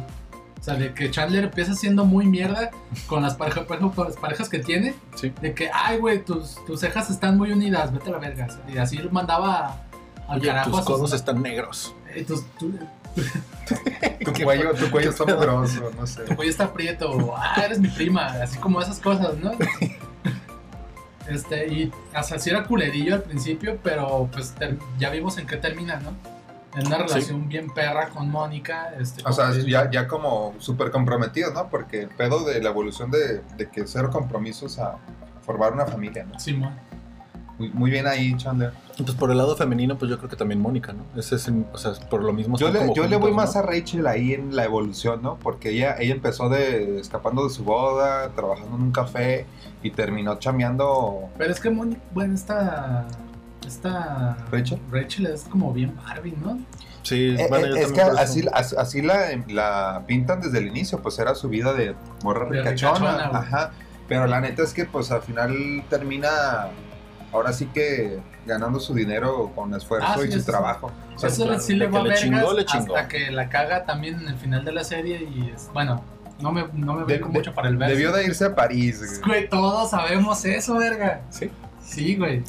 O 0.63 0.65
sea, 0.65 0.75
de 0.75 0.95
que 0.95 1.11
Chandler 1.11 1.43
empieza 1.45 1.75
siendo 1.75 2.05
muy 2.05 2.25
mierda 2.25 2.71
con 3.09 3.21
las, 3.21 3.35
pareja- 3.35 3.65
por 3.67 3.79
ejemplo, 3.79 3.97
con 3.97 4.07
las 4.13 4.17
parejas 4.17 4.49
que 4.49 4.61
tiene. 4.61 4.95
Sí. 5.17 5.33
De 5.43 5.55
que, 5.55 5.69
ay, 5.75 5.99
güey, 5.99 6.25
tus, 6.25 6.65
tus 6.67 6.79
cejas 6.79 7.11
están 7.11 7.37
muy 7.37 7.51
unidas, 7.51 7.93
vete 7.93 8.11
a 8.11 8.13
la 8.13 8.19
verga. 8.19 8.47
Y 8.73 8.79
así 8.79 8.97
lo 8.99 9.11
mandaba 9.11 9.81
al 10.29 10.39
Oye, 10.39 10.47
carajo. 10.47 10.71
tus 10.71 10.79
a 10.79 10.83
sus- 10.85 10.93
codos 10.95 11.13
están 11.15 11.43
negros. 11.43 11.95
eh, 12.15 12.23
tus- 12.25 12.45
tu, 12.61 12.73
Tu 14.25 14.33
cuello, 14.45 14.73
tu 14.75 14.89
cuello 14.91 15.11
está 15.11 15.25
mugroso, 15.27 15.91
no 15.99 16.07
sé. 16.07 16.23
tu 16.23 16.37
cuello 16.37 16.51
está 16.53 16.73
prieto. 16.73 17.11
o, 17.11 17.37
Ah, 17.37 17.61
eres 17.65 17.81
mi 17.81 17.89
prima. 17.89 18.27
Así 18.27 18.57
como 18.59 18.81
esas 18.81 19.01
cosas, 19.01 19.37
¿no? 19.39 19.51
Este, 21.29 21.69
y 21.73 21.93
hasta 22.15 22.37
así 22.37 22.51
era 22.51 22.65
culerillo 22.65 23.15
al 23.15 23.23
principio, 23.23 23.79
pero 23.83 24.29
pues 24.33 24.55
ya 24.99 25.11
vimos 25.11 25.39
en 25.39 25.47
qué 25.47 25.57
termina, 25.57 25.97
¿no? 26.01 26.13
En 26.75 26.87
una 26.87 26.99
relación 26.99 27.49
bien 27.49 27.71
perra 27.71 28.09
con 28.09 28.31
Mónica. 28.31 28.95
Este, 28.99 29.23
O 29.27 29.33
sea, 29.33 29.53
ya, 29.53 29.91
ya 29.91 30.09
como 30.09 30.55
súper 30.59 30.91
comprometido, 30.91 31.53
¿no? 31.53 31.69
Porque 31.69 32.03
el 32.03 32.09
pedo 32.09 32.45
de 32.45 32.63
la 32.63 32.71
evolución 32.71 33.11
de, 33.11 33.43
de 33.57 33.69
que 33.71 33.87
cero 33.87 34.11
compromisos 34.11 34.79
a 34.79 34.97
formar 35.45 35.73
una 35.73 35.87
familia, 35.87 36.25
¿no? 36.25 36.39
Simón. 36.39 36.75
Muy, 37.59 37.69
muy 37.71 37.91
bien 37.91 38.07
ahí, 38.07 38.35
Chandler. 38.37 38.73
Pues 38.97 39.13
por 39.13 39.31
el 39.31 39.37
lado 39.39 39.55
femenino, 39.57 39.99
pues 39.99 40.11
yo 40.11 40.17
creo 40.17 40.31
que 40.31 40.37
también 40.37 40.61
Mónica, 40.61 40.93
¿no? 40.93 41.05
Ese 41.19 41.37
es, 41.37 41.51
o 41.73 41.79
sea, 41.79 41.93
por 42.09 42.23
lo 42.23 42.33
mismo 42.33 42.57
Yo 42.57 42.71
le, 42.71 42.93
yo 42.95 43.07
le 43.07 43.17
voy 43.17 43.31
juntos, 43.31 43.37
más 43.37 43.55
¿no? 43.55 43.61
a 43.61 43.63
Rachel 43.65 44.07
ahí 44.07 44.33
en 44.33 44.57
la 44.57 44.65
evolución, 44.65 45.23
¿no? 45.23 45.37
Porque 45.37 45.71
ella, 45.71 45.97
ella 45.99 46.15
empezó 46.15 46.49
de 46.49 46.99
escapando 46.99 47.45
de 47.45 47.51
su 47.51 47.65
boda, 47.65 48.31
trabajando 48.31 48.77
en 48.77 48.83
un 48.83 48.93
café 48.93 49.47
y 49.83 49.91
terminó 49.91 50.39
chameando. 50.39 51.29
Pero 51.37 51.53
es 51.53 51.61
que 51.61 51.71
Mónica, 51.71 52.01
bueno, 52.13 52.35
esta 52.35 53.07
esta 53.67 54.37
¿Rachel? 54.51 54.79
Rachel 54.91 55.27
es 55.27 55.45
como 55.45 55.73
bien 55.73 55.95
Barbie, 55.97 56.35
¿no? 56.43 56.59
Sí, 57.03 57.35
Eh, 57.39 57.47
bueno, 57.49 57.67
eh, 57.67 57.69
yo 57.71 57.77
es 57.77 57.83
también 57.93 58.15
que 58.15 58.21
así, 58.21 58.47
as- 58.53 58.73
así 58.75 59.03
la, 59.03 59.17
la 59.49 60.05
pintan 60.07 60.41
desde 60.41 60.59
el 60.59 60.69
inicio, 60.69 61.01
pues 61.03 61.19
era 61.19 61.35
su 61.35 61.49
vida 61.49 61.73
de 61.73 61.95
morra 62.23 62.49
De 62.49 62.59
ricachona. 62.63 63.27
Ajá. 63.33 63.71
Pero 64.09 64.27
la 64.27 64.41
neta 64.41 64.63
es 64.63 64.73
que 64.75 64.85
pues 64.85 65.11
al 65.11 65.23
final 65.23 65.83
termina 65.89 66.69
ahora 67.33 67.53
sí 67.53 67.67
que 67.67 68.21
ganando 68.47 68.79
su 68.79 68.95
dinero 68.95 69.51
con 69.55 69.73
esfuerzo 69.75 70.07
Ah, 70.11 70.17
sí, 70.21 70.29
y 70.29 70.33
su 70.33 70.39
eso- 70.39 70.51
trabajo. 70.53 70.93
O 71.15 71.19
sea, 71.19 71.29
Eso 71.29 71.45
claro, 71.45 71.61
sí 71.61 71.75
le 71.75 71.87
va 71.89 72.01
a 72.01 72.15
chingó, 72.15 72.53
le 72.53 72.65
chingó. 72.67 72.97
hasta 72.97 73.09
que 73.09 73.31
la 73.31 73.49
caga 73.49 73.85
también 73.85 74.21
en 74.21 74.29
el 74.29 74.37
final 74.37 74.65
de 74.65 74.73
la 74.73 74.85
serie 74.85 75.23
y 75.23 75.51
es, 75.55 75.71
bueno, 75.73 76.03
no 76.41 76.53
me, 76.53 76.67
no 76.75 76.95
me 76.95 77.01
De- 77.07 77.15
vengo 77.15 77.29
de- 77.29 77.33
mucho 77.35 77.55
para 77.55 77.69
el 77.69 77.77
verso. 77.77 77.95
debió 77.95 78.13
de 78.13 78.25
irse 78.27 78.45
a 78.45 78.55
París. 78.55 78.99
güey. 78.99 79.21
Güey, 79.41 79.49
todos 79.49 79.91
sabemos 79.91 80.45
eso, 80.45 80.75
verga. 80.77 81.23
Sí. 81.31 81.51
Sí, 81.83 82.17
güey. 82.17 82.43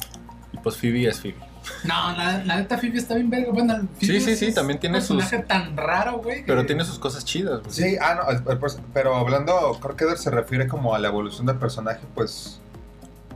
Pues 0.64 0.76
Phoebe 0.76 1.06
es 1.08 1.20
Phoebe. 1.20 1.36
No, 1.84 2.12
la, 2.16 2.42
la 2.44 2.56
neta 2.56 2.76
Phoebe 2.76 2.98
está 2.98 3.14
bien 3.14 3.30
verga. 3.30 3.52
Bueno, 3.52 3.74
Phoebe 3.74 3.88
Sí, 4.00 4.20
sí, 4.20 4.30
es- 4.32 4.38
sí, 4.40 4.52
también 4.52 4.80
tiene 4.80 4.96
un 4.98 5.02
sus- 5.04 5.16
personaje 5.18 5.46
tan 5.46 5.76
raro, 5.76 6.18
güey. 6.18 6.40
que- 6.40 6.46
Pero 6.48 6.66
tiene 6.66 6.84
sus 6.84 6.98
cosas 6.98 7.24
chidas. 7.24 7.60
güey. 7.60 7.72
Sí, 7.72 7.96
ah, 8.00 8.34
no, 8.44 8.58
pero 8.92 9.14
hablando, 9.14 9.78
creo 9.80 9.96
que 9.96 10.16
se 10.16 10.30
refiere 10.30 10.66
como 10.66 10.94
a 10.94 10.98
la 10.98 11.08
evolución 11.08 11.46
del 11.46 11.56
personaje, 11.56 12.00
pues 12.16 12.60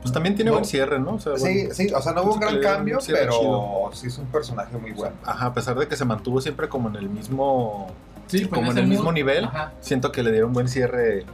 Pues 0.01 0.13
también 0.13 0.33
tiene 0.35 0.49
No. 0.51 0.55
buen 0.55 0.65
cierre, 0.65 0.97
¿no? 0.97 1.15
O 1.15 1.19
sea, 1.19 1.35
sí, 1.37 1.41
bueno, 1.43 1.73
sí, 1.73 1.91
o 1.93 2.01
sea, 2.01 2.13
no 2.13 2.23
hubo 2.23 2.35
un 2.35 2.39
gran 2.39 2.61
cambio, 2.61 2.99
un 2.99 3.05
pero 3.05 3.31
chido. 3.37 3.89
sí 3.93 4.07
es 4.07 4.17
un 4.17 4.27
personaje 4.27 4.77
muy 4.77 4.91
bueno. 4.93 5.13
Ajá, 5.25 5.47
a 5.47 5.53
pesar 5.53 5.77
de 5.77 5.89
que 5.89 5.97
se 5.97 6.05
mantuvo 6.05 6.39
siempre 6.39 6.69
como 6.69 6.87
en 6.87 6.95
el 6.95 7.09
mismo. 7.09 7.91
Sí, 8.27 8.45
como 8.45 8.71
en 8.71 8.77
el 8.77 8.87
mismo 8.87 9.11
nivel. 9.11 9.43
Ajá. 9.45 9.73
Siento 9.81 10.11
que 10.13 10.23
le 10.23 10.31
dieron 10.31 10.53
buen 10.53 10.69
cierre 10.69 11.25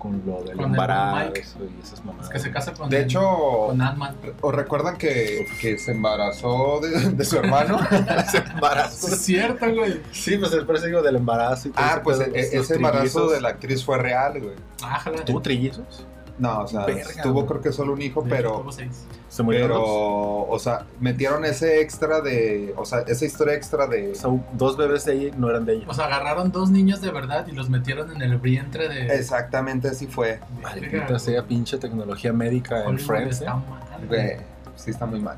con 0.00 0.22
lo 0.26 0.42
del 0.42 0.56
Con 0.56 0.64
el 0.64 0.70
embarazo 0.70 1.58
y 1.60 1.82
esas 1.86 2.04
mamadas. 2.04 2.26
Es 2.28 2.32
que 2.32 2.38
se 2.40 2.50
casa 2.50 2.72
con, 2.72 2.88
De 2.88 3.02
hecho, 3.02 3.20
con 3.66 3.80
Ant-Man. 3.80 4.16
¿os 4.40 4.54
recuerdan 4.54 4.96
que, 4.96 5.46
que 5.60 5.78
se 5.78 5.92
embarazó 5.92 6.80
de, 6.80 7.10
de 7.10 7.24
su 7.24 7.36
hermano? 7.36 7.78
Ese 8.26 8.38
embarazo. 8.38 9.08
Es 9.08 9.20
cierto, 9.20 9.72
güey. 9.72 10.00
Sí, 10.10 10.38
pues 10.38 10.52
el 10.54 10.66
parece 10.66 10.86
digo 10.86 11.02
del 11.02 11.16
embarazo 11.16 11.68
y 11.68 11.72
todo 11.72 11.84
ah, 11.86 12.00
pues 12.02 12.18
pedo, 12.18 12.34
e- 12.34 12.56
los 12.56 12.64
ese 12.64 12.74
embarazo 12.76 13.28
de 13.28 13.40
la 13.42 13.50
actriz 13.50 13.84
fue 13.84 13.98
real, 13.98 14.40
güey. 14.40 14.54
Ájala. 14.82 15.24
¿Tuvo 15.24 15.42
trillizos? 15.42 16.06
No, 16.40 16.60
o 16.62 16.66
sea, 16.66 16.86
Verga, 16.86 17.22
tuvo 17.22 17.34
güey. 17.34 17.46
creo 17.46 17.60
que 17.60 17.70
solo 17.72 17.92
un 17.92 18.00
hijo, 18.02 18.22
De 18.22 18.30
pero... 18.30 18.60
tuvo 18.60 18.72
seis. 18.72 19.04
¿Se 19.28 19.42
murieron 19.44 19.68
Pero, 19.68 19.80
dos? 19.80 20.46
o 20.48 20.58
sea, 20.58 20.86
metieron 20.98 21.44
ese 21.44 21.80
extra 21.82 22.20
de... 22.20 22.74
O 22.76 22.84
sea, 22.84 23.00
esa 23.00 23.24
historia 23.26 23.54
extra 23.54 23.86
de... 23.86 24.10
O 24.12 24.14
sea, 24.14 24.30
dos 24.54 24.76
bebés 24.76 25.04
de 25.04 25.12
ella 25.12 25.34
no 25.36 25.50
eran 25.50 25.66
de 25.66 25.74
ella. 25.74 25.84
O 25.86 25.94
sea, 25.94 26.06
agarraron 26.06 26.50
dos 26.50 26.70
niños 26.70 27.00
de 27.02 27.10
verdad 27.12 27.46
y 27.46 27.52
los 27.52 27.68
metieron 27.70 28.10
en 28.10 28.22
el 28.22 28.38
vientre 28.38 28.88
de. 28.88 29.14
Exactamente 29.14 29.88
así 29.88 30.06
fue. 30.08 30.40
Maldita 30.62 31.18
sea 31.18 31.44
pinche 31.44 31.76
tecnología 31.78 32.32
médica 32.32 32.84
en 32.86 32.98
Friends. 32.98 33.40
está 33.40 33.52
¿eh? 33.52 33.54
mal, 33.70 34.06
güey. 34.08 34.36
Sí 34.76 34.90
está 34.90 35.04
muy 35.06 35.20
mal. 35.20 35.36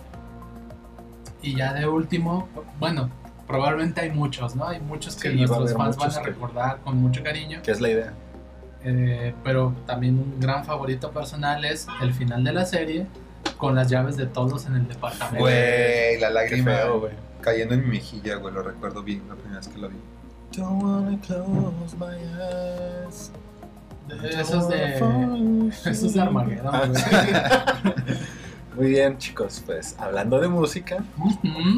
Y 1.42 1.56
ya 1.56 1.74
de 1.74 1.86
último, 1.88 2.48
bueno, 2.78 3.10
probablemente 3.48 4.00
hay 4.02 4.10
muchos, 4.10 4.54
¿no? 4.54 4.68
Hay 4.68 4.80
muchos 4.80 5.16
que 5.16 5.30
Sí, 5.32 5.36
nuestros 5.36 5.74
fans 5.74 5.96
van 5.96 6.10
a 6.10 6.14
que- 6.20 6.26
recordar 6.28 6.78
con 6.84 6.96
mucho 6.98 7.22
cariño. 7.22 7.60
Que 7.62 7.72
es 7.72 7.80
la 7.80 7.90
idea. 7.90 8.12
Eh, 8.84 9.34
pero 9.44 9.74
también 9.86 10.18
un 10.18 10.40
gran 10.40 10.64
favorito 10.64 11.10
personal 11.12 11.64
es 11.64 11.86
el 12.00 12.12
final 12.12 12.42
de 12.44 12.52
la 12.52 12.66
serie 12.66 13.06
con 13.58 13.74
las 13.76 13.88
llaves 13.88 14.16
de 14.16 14.26
todos 14.26 14.66
en 14.66 14.74
el 14.74 14.88
departamento. 14.88 15.38
Güey, 15.40 16.18
la 16.20 16.28
Qué 16.28 16.34
lágrima 16.34 16.72
feo, 16.76 17.00
güey. 17.00 17.12
cayendo 17.40 17.74
en 17.74 17.82
mi 17.82 17.98
mejilla, 17.98 18.36
güey, 18.36 18.52
lo 18.52 18.62
recuerdo 18.62 19.02
bien 19.02 19.22
la 19.28 19.34
primera 19.36 19.58
vez 19.58 19.68
que 19.68 19.78
lo 19.78 19.88
vi. 19.88 19.96
Don't 20.56 20.82
wanna 20.82 21.18
close 21.20 21.96
my 21.96 22.16
eyes. 22.40 23.30
Esos 24.38 24.68
de. 24.68 25.70
Esos 25.86 26.12
de 26.14 26.20
Armageddon, 26.20 26.92
güey. 26.92 28.02
Muy 28.76 28.88
bien, 28.88 29.18
chicos, 29.18 29.62
pues 29.64 29.94
hablando 29.98 30.40
de 30.40 30.48
música. 30.48 31.04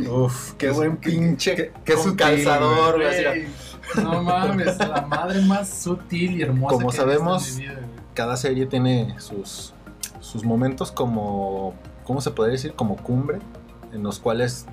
Uf, 0.09 0.53
qué 0.55 0.71
buen 0.71 0.97
pinche 0.97 1.55
qué- 1.57 1.73
qué 1.85 1.97
sutil, 1.97 2.17
calzador, 2.17 2.97
Güey, 2.97 3.47
No 4.03 4.23
mames, 4.23 4.79
la 4.79 5.03
madre 5.03 5.43
más 5.43 5.69
sutil 5.69 6.39
y 6.39 6.43
hermosa 6.43 6.77
Como 6.77 6.91
que 6.91 6.97
sabemos, 6.97 7.59
cada 8.15 8.37
serie 8.37 8.67
tiene 8.67 9.15
sus, 9.19 9.73
sus 10.21 10.45
momentos 10.45 10.91
como, 10.93 11.75
¿cómo 12.05 12.21
se 12.21 12.31
podría 12.31 12.53
decir? 12.53 12.75
Como 12.75 12.97
cumbre, 12.97 13.39
en 13.93 14.03
los 14.03 14.19
cuales 14.19 14.67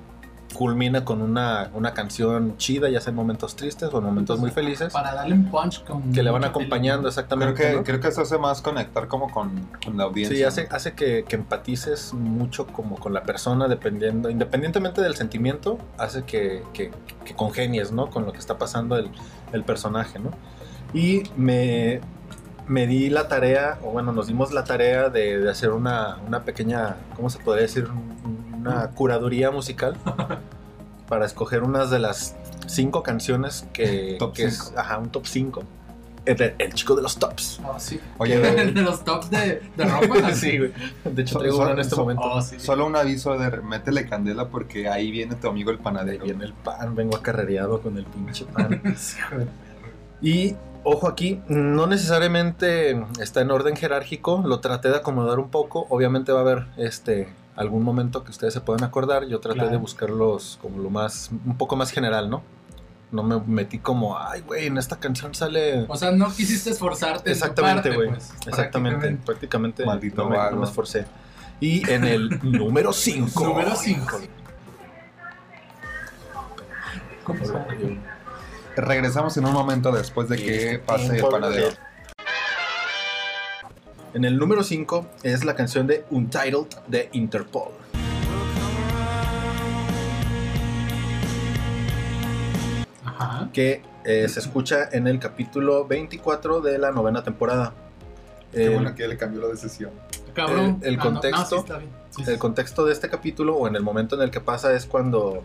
culmina 0.54 1.06
con 1.06 1.22
una, 1.22 1.70
una 1.74 1.94
canción 1.94 2.58
chida, 2.58 2.90
ya 2.90 3.00
sea 3.02 3.12
en 3.12 3.16
momentos 3.16 3.56
tristes 3.56 3.90
o 3.94 3.98
en 4.00 4.04
momentos 4.04 4.40
muy 4.40 4.52
felices, 4.52 4.92
Para 4.94 5.14
darle 5.14 5.36
un 5.36 5.46
punch 5.50 5.84
con. 5.84 6.12
que 6.12 6.24
le 6.24 6.30
van 6.32 6.44
acompañando 6.44 7.02
Creo 7.02 7.10
exactamente. 7.10 7.62
que, 7.62 7.74
¿no? 7.74 7.84
creo 7.84 8.00
que 8.00 8.08
eso 8.08 8.22
hace 8.22 8.38
más 8.38 8.62
conectar 8.62 9.08
como 9.08 9.32
con, 9.32 9.68
con 9.84 9.98
la 9.98 10.04
audiencia. 10.06 10.38
Sí, 10.38 10.44
hace, 10.44 10.68
hace 10.72 10.94
que, 10.94 11.26
que 11.28 11.36
empatices 11.36 12.14
mucho 12.14 12.68
como 12.68 12.98
con 12.98 13.14
la 13.14 13.24
persona, 13.24 13.68
dependiendo, 13.68 14.30
independientemente 14.30 15.02
del 15.02 15.16
sentimiento, 15.16 15.78
hace 15.98 16.24
que, 16.24 16.64
que, 16.74 16.92
que 17.26 17.34
congenies, 17.36 17.92
¿no? 17.92 18.10
Con 18.10 18.26
lo 18.26 18.34
que 18.34 18.40
está 18.40 18.58
pasando 18.58 18.96
el, 18.98 19.10
el 19.54 19.64
personaje, 19.64 20.20
¿no? 20.20 20.32
Y 20.94 21.24
me, 21.38 22.02
me 22.68 22.88
di 22.88 23.10
la 23.10 23.28
tarea, 23.28 23.80
o 23.84 23.92
bueno, 23.92 24.12
nos 24.12 24.28
dimos 24.28 24.52
la 24.52 24.64
tarea 24.64 25.10
de, 25.10 25.40
de 25.40 25.50
hacer 25.50 25.72
una, 25.72 26.18
una 26.28 26.44
pequeña, 26.44 26.98
¿cómo 27.16 27.30
se 27.30 27.40
podría 27.40 27.64
decir? 27.64 27.88
Una 28.62 28.88
curaduría 28.92 29.52
musical 29.52 29.96
para 31.10 31.26
escoger 31.26 31.64
unas 31.64 31.90
de 31.90 32.00
las 32.00 32.36
cinco 32.68 33.04
canciones 33.04 33.68
que, 33.74 34.16
Top 34.20 34.34
que 34.34 34.46
es, 34.46 34.58
cinco. 34.66 34.80
ajá, 34.80 34.98
un 35.00 35.10
top 35.10 35.26
5. 35.26 35.64
El, 36.24 36.54
el 36.60 36.74
chico 36.76 36.96
de 36.96 37.02
los 37.02 37.18
tops. 37.18 37.60
Ah, 37.64 37.80
sí. 37.80 38.00
Oye, 38.20 38.36
El 38.36 38.74
de 38.76 38.82
los 38.84 39.04
tops 39.04 39.32
de, 39.32 39.64
de 39.76 39.86
ropa. 39.86 40.32
sí, 40.36 40.60
güey. 40.60 40.72
De 41.04 41.24
hecho, 41.24 41.34
So- 41.34 41.40
traigo 41.40 41.58
so- 41.58 41.64
uno 41.64 41.72
en 41.72 41.80
este 41.80 41.96
so- 41.96 42.02
momento. 42.02 42.22
Oh, 42.24 42.42
sí. 42.44 42.60
solo 42.60 42.86
un 42.86 42.96
aviso 42.96 43.36
de 43.40 43.50
métele 43.62 44.08
candela 44.08 44.48
porque 44.50 44.88
ahí 44.88 45.10
viene 45.10 45.34
tu 45.36 45.48
amigo 45.50 45.72
el 45.72 45.78
Ahí 45.78 45.84
panadero. 45.84 46.24
viene 46.24 46.46
el 46.46 46.54
pan, 46.54 46.96
vengo 46.96 47.18
acarreado 47.18 47.82
con 47.82 47.98
el 47.98 48.06
pinche 48.06 48.46
pan. 48.46 48.82
Y 50.22 50.56
ojo 50.84 51.08
aquí, 51.08 51.42
no 51.48 51.88
necesariamente 51.88 53.04
está 53.20 53.42
en 53.42 53.50
orden 53.50 53.76
jerárquico, 53.76 54.44
lo 54.46 54.60
traté 54.60 54.90
de 54.90 54.98
acomodar 54.98 55.40
un 55.40 55.50
poco. 55.50 55.88
Obviamente 55.90 56.32
va 56.32 56.40
a 56.40 56.42
haber 56.44 56.66
este 56.78 57.30
algún 57.56 57.84
momento 57.84 58.24
que 58.24 58.32
ustedes 58.32 58.54
se 58.54 58.62
puedan 58.62 58.84
acordar. 58.84 59.26
Yo 59.28 59.40
traté 59.40 59.60
Claro. 59.60 59.72
de 59.72 59.78
buscarlos 59.78 60.58
como 60.62 60.78
lo 60.80 60.90
más, 60.90 61.30
un 61.46 61.58
poco 61.58 61.76
más 61.76 61.92
general, 61.92 62.30
¿no? 62.30 62.44
No 63.12 63.24
me 63.24 63.40
metí 63.42 63.78
como, 63.80 64.18
ay, 64.18 64.42
güey, 64.42 64.68
en 64.68 64.78
esta 64.78 64.98
canción 65.00 65.36
sale. 65.36 65.86
O 65.90 65.98
sea, 65.98 66.12
no 66.12 66.32
quisiste 66.34 66.70
esforzarte. 66.70 67.30
Exactamente, 67.32 67.94
güey. 67.94 68.10
pues, 68.10 68.34
Exactamente, 68.48 69.18
prácticamente. 69.26 69.86
Maldito 69.86 70.24
no, 70.24 70.30
me, 70.30 70.38
no 70.52 70.58
me 70.58 70.66
esforcé. 70.66 71.06
Y 71.60 71.88
en 71.92 72.06
el 72.06 72.40
número 72.44 72.94
5. 72.94 73.44
Número 73.44 73.76
5. 73.76 74.20
¿Cómo 77.24 77.40
se 77.46 77.54
llama? 77.54 77.68
Regresamos 78.76 79.36
en 79.38 79.46
un 79.46 79.54
momento 79.54 79.92
después 79.92 80.30
de 80.30 80.38
que 80.38 80.80
pase 80.86 81.18
el 81.18 81.26
panadero. 81.26 81.68
En 84.14 84.26
el 84.26 84.38
número 84.38 84.64
5 84.64 85.06
es 85.24 85.46
la 85.46 85.56
canción 85.56 85.88
de 85.88 86.06
Untitled 86.12 86.68
de 86.88 87.10
Interpol. 87.14 87.72
Ajá. 93.04 93.50
que 93.54 93.82
eh, 94.04 94.28
se 94.30 94.40
escucha 94.40 94.90
en 94.92 95.08
el 95.08 95.20
capítulo 95.20 95.86
24 95.86 96.62
de 96.62 96.78
la 96.78 96.92
novena 96.92 97.24
temporada. 97.24 97.74
Qué 98.52 98.70
bueno 98.70 98.94
que 98.96 99.08
le 99.08 99.18
cambió 99.18 99.42
la 99.42 99.48
decisión. 99.48 99.92
Cabrón. 100.34 100.80
El- 100.82 100.96
Ah, 101.00 101.04
contexto. 101.04 101.40
no, 101.42 101.46
sí 101.48 101.56
está 101.56 101.78
bien. 101.78 101.90
Sí, 102.12 102.26
sí. 102.26 102.32
el 102.32 102.38
contexto 102.40 102.86
de 102.86 102.92
este 102.94 103.10
capítulo 103.10 103.56
o 103.56 103.68
en 103.68 103.76
el 103.76 103.84
momento 103.84 104.16
en 104.16 104.22
el 104.24 104.32
que 104.32 104.42
pasa 104.42 104.74
es 104.74 104.86
cuando, 104.86 105.44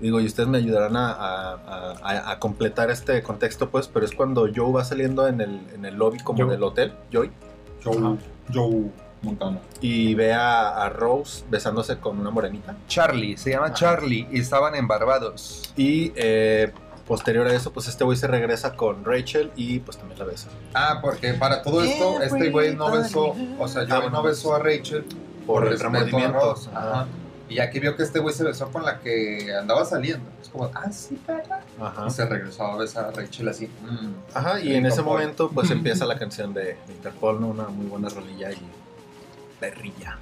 digo, 0.00 0.20
y 0.20 0.26
ustedes 0.26 0.48
me 0.48 0.58
ayudarán 0.58 0.96
a, 0.96 1.10
a- 1.12 1.94
a- 2.02 2.30
a 2.32 2.38
completar 2.38 2.90
este 2.90 3.22
contexto, 3.22 3.70
pues, 3.70 3.88
pero 3.88 4.04
es 4.04 4.12
cuando 4.12 4.46
Joe 4.54 4.72
va 4.72 4.84
saliendo 4.84 5.26
en 5.26 5.40
el, 5.40 5.60
en 5.74 5.84
el 5.86 5.94
lobby 5.96 6.18
como 6.18 6.42
Joe. 6.42 6.50
del 6.52 6.62
hotel, 6.62 6.92
Joey, 7.12 7.30
Joe, 7.84 8.16
Joe 8.52 8.90
Montana. 9.22 9.58
y 9.80 10.14
ve 10.14 10.32
a, 10.32 10.82
a 10.84 10.88
Rose 10.88 11.44
besándose 11.50 11.98
con 11.98 12.18
una 12.18 12.30
morenita. 12.30 12.76
Charlie, 12.88 13.36
se 13.36 13.50
llama 13.50 13.66
Ajá. 13.66 13.74
Charlie 13.74 14.26
y 14.32 14.40
estaban 14.40 14.74
en 14.74 14.88
Barbados. 14.88 15.72
Y 15.76 16.12
eh, 16.16 16.72
posterior 17.06 17.46
a 17.46 17.54
eso, 17.54 17.72
pues 17.72 17.88
este 17.88 18.04
güey 18.04 18.16
se 18.16 18.26
regresa 18.26 18.74
con 18.74 19.04
Rachel 19.04 19.50
y 19.56 19.78
pues 19.80 19.96
también 19.98 20.18
la 20.18 20.24
besa. 20.24 20.48
Ah, 20.74 20.98
porque 21.02 21.34
para 21.34 21.62
todo 21.62 21.82
esto, 21.82 22.20
este 22.22 22.50
güey 22.50 22.74
no 22.74 22.90
besó, 22.90 23.34
o 23.58 23.68
sea, 23.68 23.82
Ah, 23.82 23.86
Joey 23.88 24.00
bueno. 24.02 24.10
no 24.18 24.22
besó 24.22 24.54
a 24.54 24.58
Rachel 24.58 25.04
Por 25.46 25.64
el 25.64 25.70
respeto 25.70 25.88
a 25.88 25.92
remordimiento. 26.00 26.54
Ajá. 26.74 27.06
Y 27.52 27.56
ya 27.56 27.68
que 27.68 27.80
vio 27.80 27.94
que 27.96 28.02
este 28.02 28.18
güey 28.18 28.34
se 28.34 28.44
besó 28.44 28.70
con 28.70 28.82
la 28.82 28.98
que 29.00 29.54
andaba 29.54 29.84
saliendo, 29.84 30.26
es 30.40 30.48
como, 30.48 30.70
ah, 30.74 30.90
sí, 30.90 31.20
para. 31.26 31.62
Ajá. 31.78 32.06
Y 32.08 32.10
se 32.10 32.24
regresó 32.24 32.64
a 32.64 32.76
besar 32.78 33.04
a 33.04 33.10
Rachel 33.10 33.46
así. 33.46 33.66
mm. 33.66 34.14
Ajá, 34.32 34.58
y 34.58 34.74
en 34.74 34.86
ese 34.86 35.02
momento 35.02 35.50
pues 35.50 35.70
empieza 35.70 36.06
la 36.06 36.18
canción 36.18 36.54
de 36.54 36.78
Interpol, 36.88 37.42
¿no? 37.42 37.48
Una 37.48 37.64
muy 37.64 37.86
buena 37.86 38.08
rolilla 38.08 38.52
y 38.52 38.58
perrilla. 39.60 40.18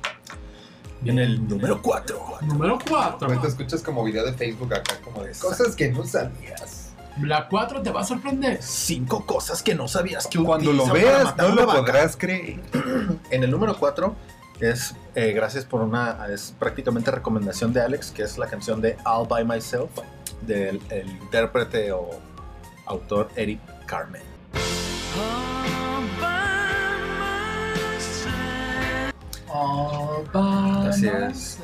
Y 1.04 1.10
en 1.10 1.20
el 1.20 1.46
número 1.46 1.80
4. 1.80 2.20
Número 2.42 2.78
4. 2.88 3.28
Güey, 3.28 3.40
te 3.40 3.46
escuchas 3.46 3.80
como 3.80 4.02
video 4.02 4.26
de 4.26 4.32
Facebook 4.32 4.74
acá, 4.74 4.96
como 5.04 5.22
de 5.22 5.30
cosas 5.30 5.76
que 5.76 5.88
no 5.88 6.04
sabías. 6.04 6.94
La 7.22 7.48
4 7.48 7.80
te 7.82 7.90
va 7.90 8.00
a 8.00 8.04
sorprender. 8.04 8.60
Cinco 8.60 9.24
cosas 9.24 9.62
que 9.62 9.76
no 9.76 9.86
sabías 9.86 10.26
que 10.26 10.42
Cuando 10.42 10.72
lo 10.72 10.92
veas, 10.92 11.36
no 11.36 11.54
lo 11.54 11.66
podrás 11.66 12.16
creer. 12.16 12.60
En 13.30 13.44
el 13.44 13.50
número 13.52 13.78
4 13.78 14.16
Es 14.60 14.94
eh, 15.14 15.32
gracias 15.32 15.64
por 15.64 15.80
una, 15.80 16.26
es 16.28 16.54
prácticamente 16.58 17.10
recomendación 17.10 17.72
de 17.72 17.80
Alex, 17.80 18.10
que 18.10 18.22
es 18.22 18.36
la 18.36 18.46
canción 18.46 18.82
de 18.82 18.94
All 19.06 19.26
By 19.26 19.42
Myself 19.42 19.90
del 20.42 20.80
el 20.90 21.08
intérprete 21.08 21.90
o 21.92 22.10
autor 22.84 23.30
Eric 23.36 23.58
Carmen. 23.86 24.20
All 29.48 30.28
by 30.30 30.88
Así 30.88 31.08
es. 31.08 31.58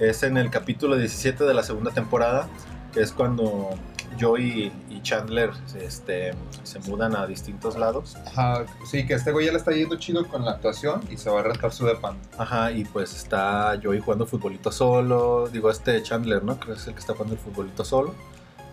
Es 0.00 0.22
en 0.22 0.38
el 0.38 0.48
capítulo 0.48 0.96
17 0.96 1.44
de 1.44 1.52
la 1.52 1.62
segunda 1.62 1.90
temporada, 1.90 2.48
que 2.94 3.02
es 3.02 3.12
cuando 3.12 3.74
Joey 4.20 4.72
y 4.90 5.02
Chandler 5.02 5.50
este, 5.74 6.32
se 6.62 6.78
mudan 6.80 7.16
a 7.16 7.26
distintos 7.26 7.76
lados. 7.76 8.16
Ajá, 8.26 8.64
sí, 8.84 9.06
que 9.06 9.14
este 9.14 9.32
güey 9.32 9.46
ya 9.46 9.52
le 9.52 9.58
está 9.58 9.72
yendo 9.72 9.96
chido 9.96 10.26
con 10.26 10.44
la 10.44 10.52
actuación 10.52 11.02
y 11.10 11.16
se 11.16 11.30
va 11.30 11.40
a 11.40 11.42
rentar 11.42 11.72
su 11.72 11.86
depan. 11.86 12.16
Ajá, 12.38 12.72
y 12.72 12.84
pues 12.84 13.14
está 13.14 13.78
Joey 13.82 14.00
jugando 14.00 14.26
futbolito 14.26 14.70
solo. 14.72 15.48
Digo, 15.48 15.70
este 15.70 16.02
Chandler, 16.02 16.42
¿no? 16.42 16.58
Creo 16.58 16.74
que 16.74 16.80
es 16.80 16.86
el 16.86 16.94
que 16.94 17.00
está 17.00 17.12
jugando 17.14 17.34
el 17.34 17.40
futbolito 17.40 17.84
solo. 17.84 18.14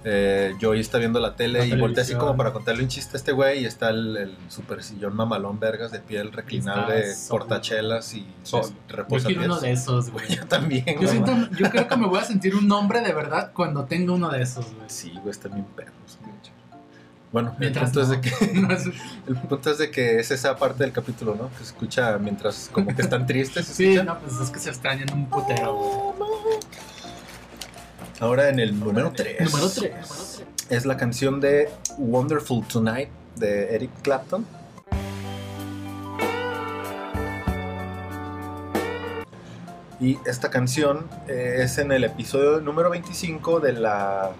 Eh, 0.05 0.55
Joey 0.61 0.79
está 0.79 0.97
viendo 0.97 1.19
la 1.19 1.35
tele 1.35 1.59
La 1.59 1.65
y 1.65 1.77
voltea 1.79 2.03
así 2.03 2.15
como 2.15 2.37
para 2.37 2.53
contarle 2.53 2.83
un 2.83 2.87
chiste 2.87 3.15
a 3.15 3.17
este 3.17 3.31
güey. 3.33 3.63
Y 3.63 3.65
está 3.65 3.89
el, 3.89 4.15
el 4.15 4.37
super 4.47 4.81
sillón 4.81 5.15
mamalón 5.15 5.59
vergas 5.59 5.91
de 5.91 5.99
piel 5.99 6.31
reclinable, 6.31 7.03
portachelas 7.29 8.13
y 8.13 8.25
Solo. 8.43 8.69
Yo 9.09 9.17
quiero 9.25 9.43
uno 9.45 9.59
de 9.59 9.71
esos, 9.71 10.09
güey. 10.11 10.25
Yo 10.35 10.45
también, 10.47 10.85
Yo, 10.99 11.07
siento, 11.07 11.33
yo 11.57 11.69
creo 11.69 11.87
que 11.87 11.97
me 11.97 12.07
voy 12.07 12.19
a 12.19 12.23
sentir 12.23 12.55
un 12.55 12.71
hombre 12.71 13.01
de 13.01 13.13
verdad 13.13 13.51
cuando 13.53 13.85
tenga 13.85 14.13
uno 14.13 14.29
de 14.29 14.41
esos, 14.41 14.65
güey. 14.73 14.89
Sí, 14.89 15.11
güey, 15.21 15.31
están 15.31 15.53
bien 15.53 15.65
perros. 15.75 15.93
Bueno, 17.31 17.51
el 17.51 17.59
Mientras 17.59 17.91
punto, 17.91 18.01
es 18.01 18.09
de 18.09 18.21
que, 18.21 18.53
No 18.59 18.71
es- 18.73 18.85
el 19.27 19.35
punto 19.35 19.69
es 19.69 19.77
de 19.77 19.91
que 19.91 20.19
es 20.19 20.31
esa 20.31 20.55
parte 20.57 20.83
del 20.83 20.91
capítulo, 20.93 21.35
¿no? 21.35 21.49
Que 21.51 21.57
se 21.57 21.63
escucha 21.65 22.17
mientras 22.17 22.69
como 22.73 22.95
que 22.95 23.01
están 23.03 23.27
tristes. 23.27 23.67
se 23.67 23.73
Sí, 23.75 23.83
escucha. 23.93 24.03
no, 24.13 24.19
pues 24.19 24.39
es 24.39 24.49
que 24.49 24.57
se 24.59 24.69
extrañan 24.69 25.13
un 25.13 25.29
putero, 25.29 25.75
güey. 25.75 26.48
Ahora 28.21 28.49
en 28.49 28.59
el 28.59 28.77
número 28.77 29.13
3. 29.15 29.49
Número 29.49 29.69
3. 29.69 30.43
Es 30.69 30.85
la 30.85 30.97
canción 30.97 31.39
de 31.39 31.69
Wonderful 31.97 32.67
Tonight 32.67 33.07
de 33.37 33.73
Eric 33.73 33.91
Clapton. 34.01 34.45
Y 40.01 40.17
esta 40.25 40.49
canción 40.49 41.07
eh, 41.29 41.59
es 41.59 41.77
en 41.77 41.93
el 41.93 42.03
episodio 42.03 42.59
número 42.59 42.89
25 42.89 43.61
de 43.61 43.73
la 43.73 44.31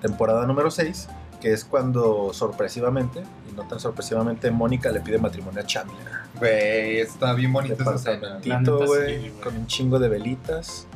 temporada 0.00 0.46
número 0.46 0.70
6, 0.70 1.08
que 1.38 1.52
es 1.52 1.66
cuando 1.66 2.32
sorpresivamente, 2.32 3.22
y 3.50 3.54
no 3.54 3.68
tan 3.68 3.80
sorpresivamente, 3.80 4.50
Mónica 4.50 4.90
le 4.90 5.00
pide 5.00 5.18
matrimonio 5.18 5.60
a 5.60 5.66
Chandler. 5.66 5.98
Güey, 6.38 7.00
está 7.00 7.34
bien 7.34 7.52
bonita 7.52 7.82
esa 7.82 8.14
escena. 8.14 8.40
Con 9.42 9.56
un 9.56 9.66
chingo 9.66 9.98
de 9.98 10.08
velitas. 10.08 10.86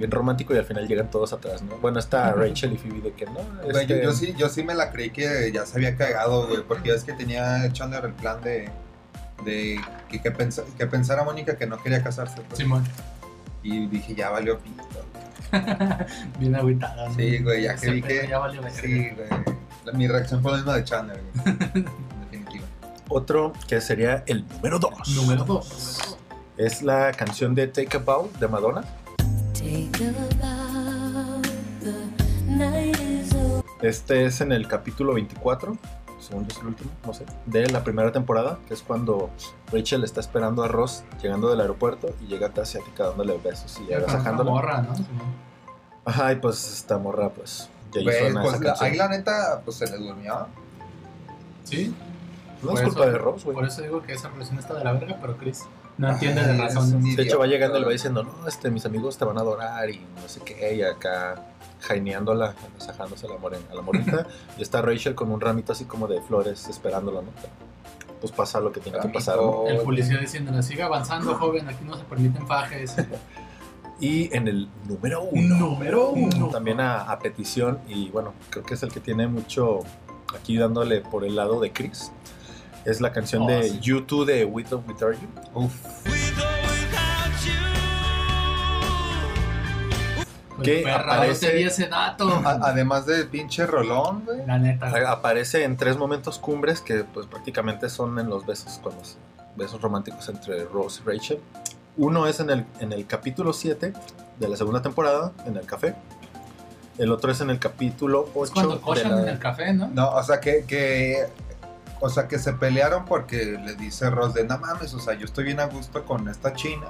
Bien 0.00 0.10
romántico 0.10 0.54
y 0.54 0.58
al 0.58 0.64
final 0.64 0.88
llegan 0.88 1.10
todos 1.10 1.32
atrás, 1.34 1.60
¿no? 1.62 1.76
Bueno, 1.76 1.98
está 1.98 2.32
Rachel 2.32 2.72
y 2.72 2.78
Phoebe 2.78 3.00
de 3.02 3.12
que 3.12 3.26
no. 3.26 3.38
Yo, 3.70 3.78
este, 3.78 4.02
yo 4.02 4.12
sí, 4.12 4.34
yo 4.36 4.48
sí 4.48 4.64
me 4.64 4.74
la 4.74 4.90
creí 4.90 5.10
que 5.10 5.52
ya 5.52 5.66
se 5.66 5.76
había 5.76 5.94
cagado, 5.94 6.46
güey, 6.48 6.62
porque 6.66 6.90
es 6.94 7.04
que 7.04 7.12
tenía 7.12 7.70
Chandler 7.72 8.06
el 8.06 8.14
plan 8.14 8.40
de, 8.40 8.70
de 9.44 9.78
que, 10.08 10.22
que, 10.22 10.30
pensa- 10.32 10.64
que 10.78 10.86
pensara 10.86 11.22
Mónica 11.22 11.56
que 11.58 11.66
no 11.66 11.76
quería 11.82 12.02
casarse. 12.02 12.40
pues. 12.48 12.58
Simón. 12.58 12.82
Y 13.62 13.86
dije, 13.88 14.14
ya 14.14 14.30
valió 14.30 14.58
pito. 14.58 14.82
Bien 16.38 16.54
agüitada. 16.56 17.08
¿no? 17.08 17.14
Sí, 17.14 17.38
güey, 17.42 17.62
ya 17.64 17.76
que 17.76 17.90
vi 17.90 18.00
que- 18.02 18.26
Ya 18.26 18.38
valió 18.38 18.62
verga. 18.62 18.80
Sí, 18.80 19.10
güey. 19.10 19.28
La- 19.84 19.92
Mi 19.92 20.08
reacción 20.08 20.40
fue 20.40 20.52
la 20.52 20.56
misma 20.58 20.76
de 20.76 20.84
Chandler, 20.84 21.20
güey. 21.34 21.56
En 21.74 21.84
definitiva. 22.22 22.64
Otro 23.10 23.52
que 23.68 23.80
sería 23.82 24.24
el 24.26 24.46
número 24.48 24.78
2. 24.78 25.08
Número 25.16 25.44
2. 25.44 26.16
Es 26.56 26.82
la 26.82 27.12
canción 27.12 27.54
de 27.54 27.66
Take 27.66 27.96
a 27.96 28.00
Bow 28.00 28.30
de 28.40 28.48
Madonna. 28.48 28.82
Este 33.82 34.26
es 34.26 34.40
en 34.40 34.52
el 34.52 34.68
capítulo 34.68 35.14
24, 35.14 35.76
según 36.18 36.46
yo 36.46 36.54
es 36.54 36.60
el 36.60 36.66
último, 36.68 36.90
no 37.06 37.14
sé, 37.14 37.24
de 37.46 37.66
la 37.70 37.82
primera 37.82 38.12
temporada, 38.12 38.58
que 38.68 38.74
es 38.74 38.82
cuando 38.82 39.30
Rachel 39.72 40.04
está 40.04 40.20
esperando 40.20 40.62
a 40.62 40.68
Ross 40.68 41.02
llegando 41.22 41.48
del 41.50 41.60
aeropuerto 41.60 42.14
y 42.22 42.26
llega 42.26 42.50
a 42.54 42.60
asiática 42.60 43.06
dándole 43.06 43.38
besos 43.38 43.80
y 43.80 43.90
sacándola. 44.10 44.50
morra, 44.50 44.82
¿no? 44.82 44.94
Ajá, 46.04 46.32
y 46.32 46.36
pues 46.36 46.72
esta 46.72 46.98
morra, 46.98 47.30
pues 47.30 47.68
ya 47.92 48.00
hizo 48.00 48.10
pues 48.10 48.32
la- 48.34 48.66
canción. 48.66 48.90
ahí 48.90 48.96
la 48.96 49.08
neta, 49.08 49.62
pues 49.64 49.76
se 49.78 49.86
le 49.86 49.96
durmió. 49.98 50.46
Sí. 51.64 51.94
No 52.62 52.72
es 52.74 52.82
culpa 52.82 53.00
eso- 53.04 53.10
de 53.12 53.18
Ross, 53.18 53.44
güey. 53.44 53.54
Por 53.54 53.64
eso 53.66 53.80
digo 53.82 54.02
que 54.02 54.12
esa 54.12 54.28
relación 54.28 54.58
está 54.58 54.74
de 54.74 54.84
la 54.84 54.92
verga, 54.92 55.16
pero 55.20 55.36
Chris 55.38 55.64
no 56.00 56.10
entiende 56.12 56.42
de 56.42 56.52
Ay, 56.52 56.58
razones. 56.58 56.88
es 56.88 56.94
un 56.94 57.16
De 57.16 57.22
hecho, 57.22 57.38
va 57.38 57.46
llegando 57.46 57.76
el 57.76 57.84
güey 57.84 57.96
diciendo, 57.96 58.22
no, 58.22 58.48
este, 58.48 58.70
mis 58.70 58.84
amigos 58.86 59.18
te 59.18 59.24
van 59.24 59.36
a 59.38 59.42
adorar 59.42 59.88
y 59.90 59.98
no 59.98 60.28
sé 60.28 60.40
qué, 60.40 60.74
y 60.74 60.82
acá 60.82 61.46
jaineándola, 61.80 62.54
masajándose 62.78 63.26
a 63.26 63.30
la, 63.30 63.36
a 63.70 63.74
la 63.74 63.82
morrita, 63.82 64.26
y 64.58 64.62
está 64.62 64.80
Rachel 64.82 65.14
con 65.14 65.30
un 65.30 65.40
ramito 65.40 65.72
así 65.72 65.84
como 65.84 66.08
de 66.08 66.20
flores 66.22 66.68
esperándola, 66.68 67.20
¿no? 67.22 67.28
Pues 68.20 68.32
pasa 68.32 68.60
lo 68.60 68.70
que 68.72 68.80
tiene 68.80 68.98
que 69.00 69.08
pasar, 69.08 69.36
¿no? 69.36 69.66
El 69.66 69.80
policía 69.80 70.18
diciéndole, 70.18 70.62
sigue 70.62 70.82
avanzando, 70.82 71.34
joven, 71.36 71.68
aquí 71.68 71.84
no 71.84 71.96
se 71.96 72.04
permiten 72.04 72.46
fajes. 72.46 72.96
Y 74.02 74.34
en 74.34 74.48
el 74.48 74.66
número 74.88 75.20
uno, 75.24 75.56
Número 75.58 76.08
uno. 76.12 76.48
también 76.48 76.80
a, 76.80 77.02
a 77.02 77.18
petición, 77.18 77.80
y 77.86 78.08
bueno, 78.08 78.32
creo 78.48 78.64
que 78.64 78.72
es 78.72 78.82
el 78.82 78.90
que 78.90 78.98
tiene 78.98 79.26
mucho 79.26 79.80
aquí 80.34 80.56
dándole 80.56 81.02
por 81.02 81.22
el 81.22 81.36
lado 81.36 81.60
de 81.60 81.70
Chris, 81.70 82.10
es 82.84 83.00
la 83.00 83.12
canción 83.12 83.42
Oh, 83.42 83.46
de 83.48 83.62
sí. 83.70 83.78
YouTube 83.80 84.26
de 84.26 84.44
With 84.44 84.72
or 84.72 84.82
Without 84.86 85.14
You. 85.20 85.28
Uf, 85.54 85.74
Que 90.62 90.82
Perra, 90.82 91.00
aparece- 91.14 91.64
ese 91.66 91.86
dato. 91.88 92.28
a- 92.44 92.58
además 92.68 93.06
de 93.06 93.24
pinche 93.24 93.64
rolón, 93.66 94.24
güey. 94.26 94.44
La 94.46 94.58
neta. 94.58 94.92
Aparece 95.10 95.64
en 95.64 95.78
tres 95.78 95.96
momentos 95.96 96.38
cumbres 96.38 96.82
que 96.82 97.02
pues 97.04 97.26
prácticamente 97.26 97.88
son 97.88 98.18
en 98.18 98.28
los 98.28 98.44
besos, 98.44 98.78
con 98.82 98.94
los 98.94 99.16
besos 99.56 99.80
románticos 99.80 100.28
entre 100.28 100.64
Rose 100.64 101.00
y 101.02 101.08
Rachel. 101.08 101.40
Uno 101.96 102.26
es 102.26 102.40
en 102.40 102.50
el, 102.50 102.66
en 102.80 102.92
el 102.92 103.06
capítulo 103.06 103.54
7 103.54 103.94
de 104.38 104.48
la 104.48 104.56
segunda 104.56 104.82
temporada, 104.82 105.32
en 105.46 105.56
el 105.56 105.64
café. 105.64 105.94
El 106.98 107.10
otro 107.10 107.32
es 107.32 107.40
en 107.40 107.48
el 107.48 107.58
capítulo 107.58 108.28
8 108.34 108.44
Es 108.44 108.50
cuando 108.50 108.76
de 108.94 109.04
la- 109.04 109.22
en 109.22 109.28
el 109.28 109.38
café, 109.38 109.72
¿no? 109.72 109.88
No, 109.88 110.10
o 110.10 110.22
sea 110.22 110.40
que, 110.40 110.64
que 110.66 111.26
o 112.00 112.08
sea 112.08 112.26
que 112.28 112.38
se 112.38 112.52
pelearon 112.54 113.04
porque 113.04 113.58
le 113.62 113.74
dice 113.74 114.10
Ross 114.10 114.34
de 114.34 114.44
no 114.44 114.58
mames, 114.58 114.94
o 114.94 115.00
sea, 115.00 115.14
yo 115.14 115.26
estoy 115.26 115.44
bien 115.44 115.60
a 115.60 115.66
gusto 115.66 116.04
con 116.04 116.28
esta 116.28 116.54
china 116.54 116.86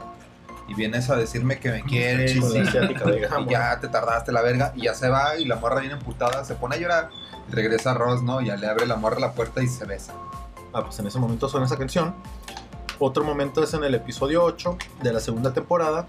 y 0.68 0.74
vienes 0.74 1.10
a 1.10 1.16
decirme 1.16 1.58
que 1.58 1.70
me 1.70 1.82
quieres 1.82 2.36
la 2.36 3.40
y, 3.40 3.48
ya 3.50 3.80
te 3.80 3.88
tardaste 3.88 4.30
la 4.30 4.40
verga 4.40 4.72
y 4.76 4.82
ya 4.82 4.94
se 4.94 5.08
va 5.08 5.36
y 5.36 5.44
la 5.44 5.56
morra 5.56 5.80
viene 5.80 5.94
emputada, 5.94 6.44
se 6.44 6.54
pone 6.54 6.76
a 6.76 6.78
llorar 6.78 7.10
y 7.48 7.52
regresa 7.52 7.92
Ross, 7.92 8.22
¿no? 8.22 8.40
Y 8.40 8.46
ya 8.46 8.56
le 8.56 8.68
abre 8.68 8.86
la 8.86 8.94
morra 8.94 9.18
la 9.18 9.32
puerta 9.32 9.62
y 9.62 9.66
se 9.66 9.84
besa. 9.84 10.14
Ah, 10.72 10.84
pues 10.84 10.98
en 11.00 11.08
ese 11.08 11.18
momento 11.18 11.48
suena 11.48 11.66
esa 11.66 11.76
canción. 11.76 12.14
Otro 13.00 13.24
momento 13.24 13.64
es 13.64 13.74
en 13.74 13.82
el 13.82 13.94
episodio 13.96 14.44
8 14.44 14.76
de 15.02 15.12
la 15.12 15.18
segunda 15.18 15.52
temporada, 15.52 16.06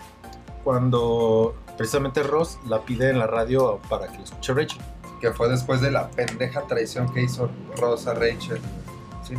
cuando 0.64 1.56
precisamente 1.78 2.22
Ross 2.22 2.60
la 2.68 2.82
pide 2.82 3.10
en 3.10 3.18
la 3.18 3.26
radio 3.26 3.80
para 3.90 4.08
que 4.08 4.20
lo 4.20 4.24
escuche 4.26 4.54
Rachel. 4.54 4.82
Que 5.20 5.32
fue 5.32 5.50
después 5.50 5.82
de 5.82 5.90
la 5.90 6.10
pendeja 6.10 6.62
traición 6.68 7.12
que 7.14 7.24
hizo 7.24 7.50
Ross 7.78 8.06
a 8.08 8.14
Rachel. 8.14 8.62
Sí, 9.32 9.36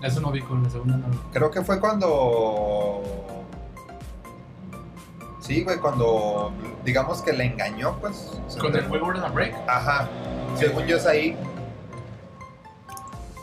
¿no? 0.00 0.06
Eso 0.06 0.20
no 0.20 0.30
vi 0.32 0.42
con 0.42 0.62
la 0.62 0.70
segunda, 0.70 0.96
no 0.96 1.08
vi. 1.08 1.16
Creo 1.32 1.50
que 1.50 1.62
fue 1.62 1.78
cuando. 1.80 3.02
Sí, 5.40 5.62
güey, 5.64 5.78
cuando. 5.78 6.52
Digamos 6.84 7.22
que 7.22 7.32
le 7.32 7.44
engañó, 7.46 7.96
pues. 8.00 8.32
Con 8.60 8.74
el 8.76 8.82
te- 8.84 8.88
We 8.90 9.00
Were 9.00 9.18
on 9.18 9.24
a 9.24 9.28
Break. 9.28 9.54
Ajá. 9.68 10.08
Según 10.58 10.84
yo 10.86 10.96
es 10.96 11.06
ahí. 11.06 11.36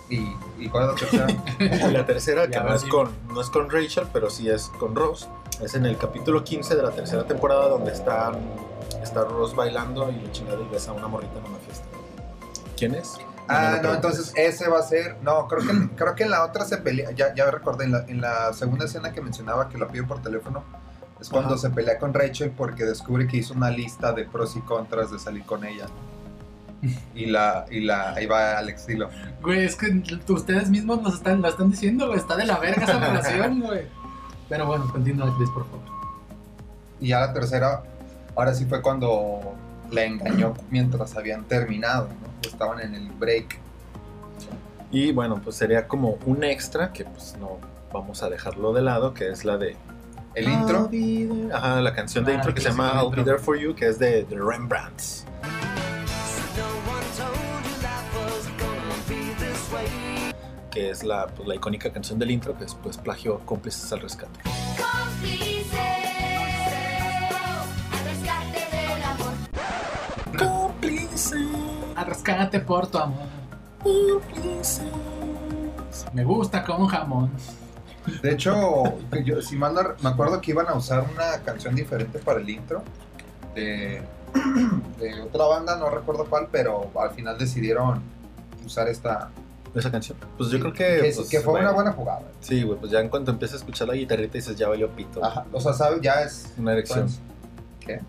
¿Y, 0.10 0.36
y 0.58 0.68
cuál 0.70 0.90
es 0.90 0.90
la 0.90 0.96
tercera? 1.10 1.88
La 1.92 2.06
tercera, 2.06 2.48
que 2.48 2.54
Ya 2.54 2.64
no 2.64 2.74
es, 2.74 2.84
con, 2.86 3.12
no 3.34 3.42
es 3.42 3.50
con 3.50 3.70
Rachel, 3.70 4.08
pero 4.12 4.30
sí 4.30 4.50
es 4.50 4.70
con 4.80 4.96
Ross. 4.96 5.28
Es 5.62 5.76
en 5.76 5.86
el 5.86 5.98
capítulo 5.98 6.44
15 6.44 6.76
de 6.76 6.82
la 6.84 6.92
tercera 6.92 7.26
temporada 7.26 7.68
donde 7.68 7.92
está, 7.92 8.32
está 9.04 9.24
Ross 9.26 9.56
bailando 9.56 10.10
y 10.12 10.16
la 10.26 10.32
chingada 10.32 10.60
y 10.62 10.68
besa 10.70 10.92
a 10.92 10.94
una 10.96 11.08
morrita 11.08 11.38
en 11.38 11.46
una 11.46 11.60
fiesta. 11.60 11.86
¿Quién 12.78 12.96
es? 12.96 13.18
Ah, 13.50 13.80
no, 13.82 13.94
entonces 13.94 14.32
ese 14.36 14.68
va 14.68 14.80
a 14.80 14.84
ser. 14.84 15.18
No, 15.22 15.48
creo 15.48 15.62
que, 15.62 15.96
creo 15.96 16.16
que 16.16 16.24
en 16.24 16.32
la 16.32 16.46
otra 16.46 16.66
se 16.66 16.78
pelea. 16.78 17.12
Ya, 17.12 17.34
ya 17.34 17.50
recordé, 17.50 17.86
en 17.86 17.92
la, 17.92 18.06
en 18.08 18.22
la 18.22 18.54
segunda 18.54 18.86
escena 18.86 19.12
que 19.12 19.22
mencionaba 19.22 19.70
que 19.70 19.78
lo 19.78 19.88
pido 19.90 20.08
por 20.08 20.22
teléfono. 20.22 20.64
Es 21.20 21.30
cuando 21.30 21.56
Ajá. 21.56 21.60
se 21.60 21.70
pelea 21.70 22.00
con 22.00 22.14
Rachel 22.14 22.52
porque 22.52 22.86
descubre 22.86 23.28
que 23.28 23.38
hizo 23.38 23.54
una 23.54 23.70
lista 23.70 24.14
de 24.14 24.24
pros 24.24 24.56
y 24.56 24.62
contras 24.62 25.12
de 25.12 25.20
salir 25.20 25.44
con 25.44 25.66
ella. 25.66 25.88
Y 27.14 27.26
la, 27.26 27.66
y 27.70 27.82
la, 27.82 28.12
ahí 28.12 28.26
va 28.26 28.58
Alex 28.58 28.88
Dilo. 28.88 29.10
Güey, 29.42 29.66
es 29.66 29.76
que 29.76 30.02
ustedes 30.30 30.70
mismos 30.70 31.02
nos 31.02 31.16
están, 31.16 31.42
lo 31.42 31.50
están 31.50 31.72
diciendo, 31.72 32.08
güey. 32.08 32.20
Está 32.20 32.38
de 32.38 32.46
la 32.46 32.58
verga 32.58 32.84
esa 32.84 33.00
relación, 33.00 33.60
güey. 33.66 33.88
Pero 34.48 34.66
bueno, 34.66 34.90
continúa, 34.90 35.34
Chris, 35.38 35.50
por 35.50 35.66
favor. 35.66 35.82
Y 37.02 37.10
ya 37.10 37.20
la 37.20 37.34
tercera, 37.34 37.84
ahora 38.36 38.54
sí 38.54 38.66
fue 38.66 38.82
cuando 38.82 39.56
la 39.92 40.04
engañó 40.04 40.54
mientras 40.70 41.16
habían 41.16 41.44
terminado, 41.46 42.08
¿no? 42.22 42.29
Estaban 42.44 42.80
en 42.82 42.96
el 42.96 43.10
break. 43.10 43.60
Y 44.92 45.12
bueno, 45.12 45.40
pues 45.44 45.56
sería 45.56 45.88
como 45.88 46.18
un 46.26 46.44
extra 46.44 46.92
que 46.92 47.06
pues 47.06 47.36
no 47.40 47.58
vamos 47.94 48.24
a 48.24 48.30
dejarlo 48.30 48.74
de 48.74 48.82
lado, 48.82 49.14
que 49.14 49.30
es 49.30 49.46
la 49.46 49.58
de 49.58 49.76
El 50.34 50.46
I'll 50.46 50.54
intro. 50.54 51.56
Ajá, 51.56 51.82
la 51.82 51.94
canción 51.94 52.26
de 52.26 52.32
Ah, 52.34 52.36
intro 52.36 52.54
que 52.54 52.62
se 52.62 52.70
llama 52.70 52.94
I'll. 53.02 53.16
Be 53.16 53.24
There 53.24 53.40
For 53.40 53.58
You, 53.58 53.76
que 53.76 53.88
es 53.88 54.00
de, 54.00 54.24
de 54.24 54.36
Rembrandts. 54.36 55.26
Que 60.72 60.92
es 60.92 61.04
la, 61.04 61.28
pues, 61.28 61.48
la 61.48 61.56
icónica 61.56 61.92
canción 61.92 62.20
del 62.20 62.32
intro 62.32 62.54
que 62.56 62.64
después 62.64 62.98
plagió 62.98 63.40
Cómplices 63.40 63.92
al 63.92 64.02
Rescate. 64.02 64.40
Cómplices, 64.44 65.68
Arrascate 72.00 72.62
por 72.62 72.88
tu 72.88 72.98
amor. 72.98 73.28
Me 76.14 76.24
gusta 76.24 76.64
con 76.64 76.88
jamón. 76.88 77.30
De 78.22 78.32
hecho, 78.32 78.84
yo, 79.26 79.42
si 79.42 79.58
mal 79.58 79.74
no 79.74 79.82
me 80.02 80.10
acuerdo 80.10 80.40
que 80.40 80.52
iban 80.52 80.68
a 80.68 80.76
usar 80.76 81.06
una 81.14 81.40
canción 81.44 81.76
diferente 81.76 82.20
para 82.20 82.40
el 82.40 82.50
intro 82.50 82.84
de, 83.54 84.02
de 84.98 85.22
otra 85.22 85.46
banda, 85.46 85.76
no 85.76 85.90
recuerdo 85.90 86.26
cuál, 86.26 86.48
pero 86.50 86.90
al 86.98 87.12
final 87.12 87.38
decidieron 87.38 88.02
usar 88.66 88.88
esta. 88.88 89.30
Esa 89.76 89.92
canción. 89.92 90.18
Pues 90.38 90.50
yo 90.50 90.60
creo 90.60 90.72
que. 90.72 91.02
que, 91.02 91.14
pues, 91.14 91.30
que 91.30 91.42
fue 91.42 91.60
una 91.60 91.72
buena 91.72 91.92
jugada. 91.92 92.24
Sí, 92.40 92.64
güey, 92.64 92.80
pues 92.80 92.94
ya 92.94 93.02
en 93.02 93.10
cuanto 93.10 93.32
empiezas 93.32 93.56
a 93.56 93.58
escuchar 93.60 93.90
la 93.90 93.96
guitarrita 93.96 94.34
dices, 94.34 94.56
ya 94.56 94.70
valió 94.70 94.90
pito. 94.90 95.24
Ajá, 95.24 95.46
o 95.52 95.60
sea, 95.60 95.74
¿sabes? 95.74 96.00
Ya 96.02 96.22
es. 96.22 96.54
Una 96.58 96.72
erección. 96.72 97.02
pues, 97.08 97.20
¿Qué? 97.82 98.00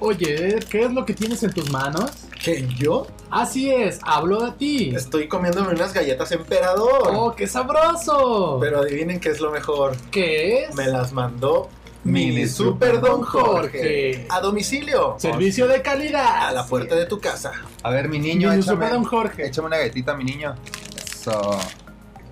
Oye, 0.00 0.58
¿qué 0.68 0.82
es 0.84 0.92
lo 0.92 1.04
que 1.04 1.14
tienes 1.14 1.42
en 1.42 1.52
tus 1.52 1.70
manos? 1.70 2.10
¿Qué? 2.42 2.66
¿Yo? 2.76 3.06
Así 3.30 3.70
es, 3.70 4.00
hablo 4.02 4.44
de 4.44 4.52
ti. 4.52 4.92
Estoy 4.94 5.28
comiéndome 5.28 5.72
unas 5.72 5.94
galletas 5.94 6.32
emperador. 6.32 7.10
¡Oh, 7.14 7.34
qué 7.34 7.46
sabroso! 7.46 8.58
Pero 8.60 8.80
adivinen 8.80 9.20
qué 9.20 9.30
es 9.30 9.40
lo 9.40 9.50
mejor. 9.50 9.96
¿Qué 10.10 10.64
es? 10.64 10.74
Me 10.74 10.86
las 10.88 11.12
mandó 11.12 11.68
Mini 12.02 12.46
Super 12.46 13.00
Don 13.00 13.22
Jorge. 13.22 14.26
A 14.28 14.40
domicilio. 14.40 15.14
Servicio 15.18 15.66
de 15.68 15.80
calidad. 15.80 16.48
A 16.48 16.52
la 16.52 16.66
puerta 16.66 16.94
de 16.96 17.06
tu 17.06 17.18
casa. 17.18 17.52
A 17.82 17.90
ver, 17.90 18.08
mi 18.08 18.18
niño, 18.18 18.50
Mini 18.50 18.62
échame, 18.62 18.76
Super 18.76 18.90
Don 18.92 19.04
Jorge. 19.04 19.46
échame 19.46 19.68
una 19.68 19.78
galletita, 19.78 20.14
mi 20.14 20.24
niño. 20.24 20.54
Eso. 21.02 21.58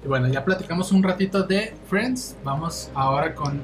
Y 0.05 0.09
bueno, 0.09 0.29
ya 0.29 0.45
platicamos 0.45 0.93
un 0.93 1.03
ratito 1.03 1.45
de 1.45 1.75
Friends. 1.89 2.37
Vamos 2.45 2.91
ahora 2.95 3.35
con 3.35 3.63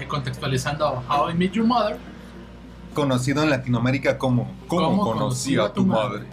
eh, 0.00 0.08
contextualizando 0.08 1.04
How 1.08 1.30
I 1.30 1.34
Met 1.34 1.52
Your 1.52 1.66
Mother. 1.66 1.96
Conocido 2.94 3.42
en 3.42 3.50
Latinoamérica 3.50 4.18
como 4.18 4.50
¿Cómo 4.68 5.02
conocí 5.02 5.58
a 5.58 5.72
tu 5.72 5.84
madre? 5.84 6.24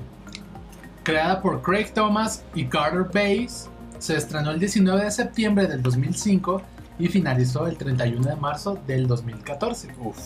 Creada 1.03 1.41
por 1.41 1.61
Craig 1.61 1.91
Thomas 1.93 2.43
y 2.53 2.65
Carter 2.65 3.07
Bays, 3.11 3.67
se 3.97 4.15
estrenó 4.15 4.51
el 4.51 4.59
19 4.59 5.03
de 5.03 5.11
septiembre 5.11 5.67
del 5.67 5.81
2005 5.81 6.61
y 6.99 7.07
finalizó 7.07 7.65
el 7.65 7.77
31 7.77 8.27
de 8.27 8.35
marzo 8.35 8.79
del 8.85 9.07
2014. 9.07 9.89
Uf. 9.99 10.17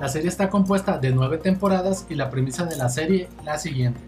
La 0.00 0.08
serie 0.08 0.28
está 0.28 0.50
compuesta 0.50 0.98
de 0.98 1.10
nueve 1.10 1.38
temporadas 1.38 2.06
y 2.10 2.16
la 2.16 2.30
premisa 2.30 2.64
de 2.64 2.76
la 2.76 2.88
serie 2.88 3.28
la 3.44 3.56
siguiente. 3.56 4.00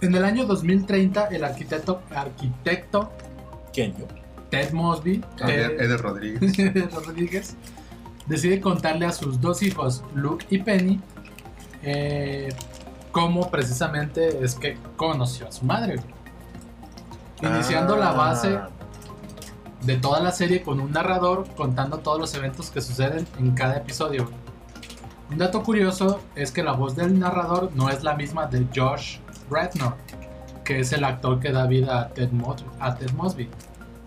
En 0.00 0.14
el 0.14 0.24
año 0.24 0.44
2030, 0.44 1.28
el 1.28 1.44
arquitecto, 1.44 2.02
arquitecto 2.14 3.10
¿Quién 3.72 3.96
yo? 3.96 4.06
Ted 4.50 4.72
Mosby 4.72 5.24
Eder 5.46 6.00
Rodríguez. 6.00 6.92
Rodríguez 6.94 7.56
decide 8.26 8.60
contarle 8.60 9.06
a 9.06 9.12
sus 9.12 9.40
dos 9.40 9.62
hijos, 9.62 10.02
Luke 10.14 10.46
y 10.50 10.58
Penny, 10.58 11.00
eh, 11.82 12.48
cómo 13.12 13.50
precisamente 13.50 14.42
es 14.44 14.54
que 14.54 14.76
conoció 14.96 15.48
a 15.48 15.52
su 15.52 15.64
madre. 15.64 15.96
Iniciando 17.42 17.96
la 17.96 18.12
base 18.12 18.56
Ah, 18.56 18.68
de 19.82 19.96
toda 19.96 20.20
la 20.20 20.32
serie 20.32 20.62
con 20.62 20.80
un 20.80 20.92
narrador 20.92 21.46
contando 21.56 21.98
todos 21.98 22.18
los 22.18 22.34
eventos 22.34 22.70
que 22.70 22.80
suceden 22.80 23.26
en 23.38 23.50
cada 23.52 23.76
episodio. 23.76 24.30
Un 25.30 25.36
dato 25.36 25.62
curioso 25.62 26.20
es 26.34 26.50
que 26.52 26.62
la 26.62 26.72
voz 26.72 26.96
del 26.96 27.18
narrador 27.18 27.70
no 27.74 27.90
es 27.90 28.02
la 28.02 28.14
misma 28.14 28.46
de 28.46 28.66
Josh 28.74 29.18
Radnor, 29.50 29.94
que 30.64 30.80
es 30.80 30.92
el 30.92 31.04
actor 31.04 31.38
que 31.38 31.52
da 31.52 31.66
vida 31.66 32.00
a 32.00 32.08
Ted, 32.08 32.30
Mos- 32.32 32.64
a 32.80 32.94
Ted 32.94 33.10
Mosby, 33.12 33.50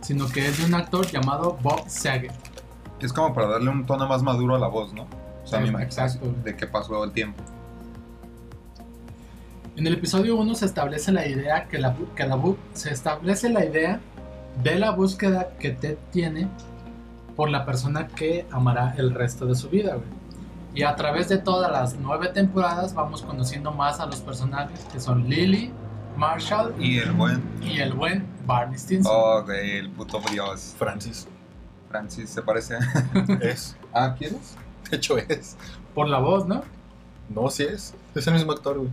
sino 0.01 0.27
que 0.27 0.47
es 0.47 0.57
de 0.57 0.65
un 0.65 0.73
actor 0.73 1.05
llamado 1.05 1.57
Bob 1.61 1.87
Saget. 1.87 2.31
Es 2.99 3.13
como 3.13 3.33
para 3.33 3.47
darle 3.47 3.69
un 3.69 3.85
tono 3.85 4.07
más 4.07 4.23
maduro 4.23 4.55
a 4.55 4.59
la 4.59 4.67
voz, 4.67 4.93
¿no? 4.93 5.03
O 5.43 5.47
sea, 5.47 5.59
Sí, 5.59 5.63
me 5.63 5.69
imagino 5.69 5.85
exacto. 5.85 6.33
de 6.43 6.55
que 6.55 6.67
pasó 6.67 7.03
el 7.03 7.11
tiempo. 7.11 7.41
En 9.75 9.85
el 9.85 9.93
episodio 9.93 10.35
1 10.37 10.55
se 10.55 10.65
establece 10.65 11.11
la 11.11 11.27
idea 11.27 11.67
que 11.67 11.77
la, 11.77 11.95
que 12.15 12.25
la 12.25 12.39
se 12.73 12.91
establece 12.91 13.49
la 13.49 13.63
idea 13.63 13.99
de 14.63 14.79
la 14.79 14.89
búsqueda 14.91 15.49
que 15.59 15.69
Ted 15.69 15.97
tiene 16.11 16.47
por 17.35 17.49
la 17.51 17.63
persona 17.65 18.07
que 18.07 18.47
amará 18.51 18.95
el 18.97 19.13
resto 19.13 19.45
de 19.45 19.53
su 19.53 19.69
vida. 19.69 19.93
güey. 19.95 20.07
Y 20.73 20.83
a 20.83 20.95
través 20.95 21.29
de 21.29 21.37
todas 21.37 21.71
las 21.71 21.95
nueve 21.99 22.29
temporadas 22.29 22.95
vamos 22.95 23.21
conociendo 23.21 23.71
más 23.71 23.99
a 23.99 24.07
los 24.07 24.21
personajes 24.21 24.83
que 24.91 24.99
son 24.99 25.29
Lily, 25.29 25.71
Marshall 26.15 26.73
Y 26.79 26.97
el 26.97 27.11
buen. 27.11 27.43
y 27.61 27.79
el 27.79 27.93
buen 27.93 28.25
Barney 28.47 28.77
Stinson. 28.79 29.11
Oh, 29.15 29.43
güey, 29.43 29.77
el 29.77 29.91
puto 29.91 30.19
Dios. 30.31 30.73
Francis. 30.79 31.27
Francis, 31.97 32.29
¿se 32.29 32.41
parece? 32.43 32.77
Es. 33.41 33.75
ah, 33.93 34.13
¿quieres? 34.17 34.55
De 34.89 34.97
hecho 34.97 35.17
es. 35.17 35.55
Por 35.95 36.07
la 36.07 36.19
voz, 36.19 36.47
¿no? 36.47 36.63
No, 37.29 37.49
sí 37.49 37.63
es. 37.63 37.95
Es 38.13 38.27
el 38.27 38.33
mismo 38.35 38.51
actor, 38.51 38.77
güey. 38.77 38.89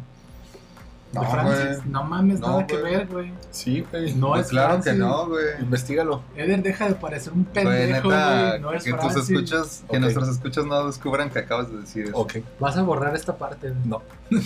De 1.13 1.21
No, 1.21 1.31
Francis. 1.31 1.85
No 1.85 2.03
mames, 2.03 2.41
No, 2.41 2.49
nada 2.49 2.67
que 2.67 2.77
ver, 2.79 3.07
güey. 3.07 3.31
Sí, 3.51 3.87
güey. 3.91 4.15
No 4.15 4.29
Pues 4.31 4.47
es 4.47 4.51
claro 4.51 4.71
Francis. 4.71 4.93
que 4.93 4.99
no, 4.99 5.29
güey. 5.29 5.45
Investígalo. 5.61 6.23
Eder 6.35 6.63
deja 6.63 6.89
de 6.89 6.95
parecer 6.95 7.35
un 7.35 7.45
pendejo, 7.45 8.09
güey. 8.09 8.61
No 8.61 8.73
es 8.73 8.85
que 8.85 8.93
tus 8.95 9.83
que 9.89 10.01
nuestros 10.01 10.29
escuchas 10.29 10.65
no 10.65 10.87
descubran 10.87 11.29
que 11.29 11.41
acabas 11.41 11.71
de 11.71 11.81
decir 11.81 12.07
eso. 12.07 12.17
Ok. 12.17 12.37
Vas 12.59 12.77
a 12.79 12.83
borrar 12.83 13.15
esta 13.15 13.37
parte. 13.37 13.69
güey. 13.69 13.81
No. 13.85 14.03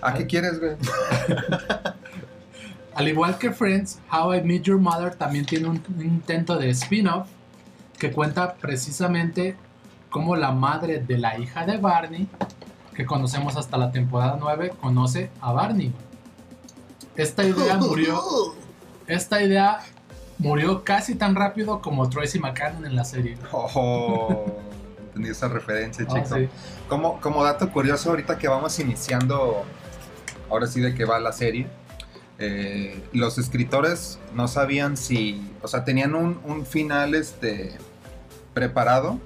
¿A 0.00 0.14
qué 0.14 0.26
quieres, 0.26 0.58
güey? 0.58 0.76
Al 2.96 3.08
igual 3.08 3.38
que 3.38 3.52
Friends, 3.52 4.00
How 4.10 4.34
I 4.34 4.42
Met 4.42 4.62
Your 4.62 4.78
Mother 4.80 5.14
también 5.14 5.44
tiene 5.44 5.68
un, 5.68 5.82
un 5.94 6.02
intento 6.02 6.56
de 6.58 6.70
spin-off 6.70 7.28
que 7.98 8.10
cuenta 8.10 8.54
precisamente 8.54 9.56
cómo 10.10 10.34
la 10.36 10.50
madre 10.52 11.00
de 11.00 11.18
la 11.18 11.38
hija 11.38 11.66
de 11.66 11.76
Barney, 11.76 12.26
que 12.94 13.04
conocemos 13.04 13.56
hasta 13.56 13.76
la 13.76 13.92
temporada 13.92 14.36
9, 14.40 14.72
conoce 14.80 15.30
a 15.42 15.52
Barney. 15.52 15.92
Esta 17.16 17.44
idea 17.44 17.76
murió, 17.76 18.20
esta 19.06 19.42
idea 19.42 19.80
murió 20.38 20.82
casi 20.84 21.14
tan 21.14 21.34
rápido 21.34 21.80
como 21.82 22.08
Tracy 22.08 22.38
McCann 22.38 22.84
en 22.86 22.96
la 22.96 23.04
serie. 23.04 23.36
Oh, 23.52 24.46
entendí 25.08 25.30
esa 25.30 25.48
referencia, 25.48 26.06
Ah, 26.08 26.14
chico. 26.22 26.34
sí. 26.36 26.48
Como, 26.88 27.20
como 27.20 27.42
dato 27.44 27.70
curioso, 27.70 28.10
ahorita 28.10 28.38
que 28.38 28.48
vamos 28.48 28.78
iniciando, 28.78 29.64
ahora 30.50 30.66
sí 30.66 30.80
de 30.80 30.94
qué 30.94 31.04
va 31.04 31.18
la 31.20 31.32
serie, 31.32 31.66
eh, 32.38 33.02
los 33.12 33.38
escritores 33.38 34.18
no 34.34 34.48
sabían 34.48 34.96
si, 34.96 35.50
o 35.62 35.68
sea, 35.68 35.84
tenían 35.84 36.14
un, 36.14 36.40
un 36.44 36.66
final 36.66 37.14
este, 37.14 37.76
preparado 38.54 39.18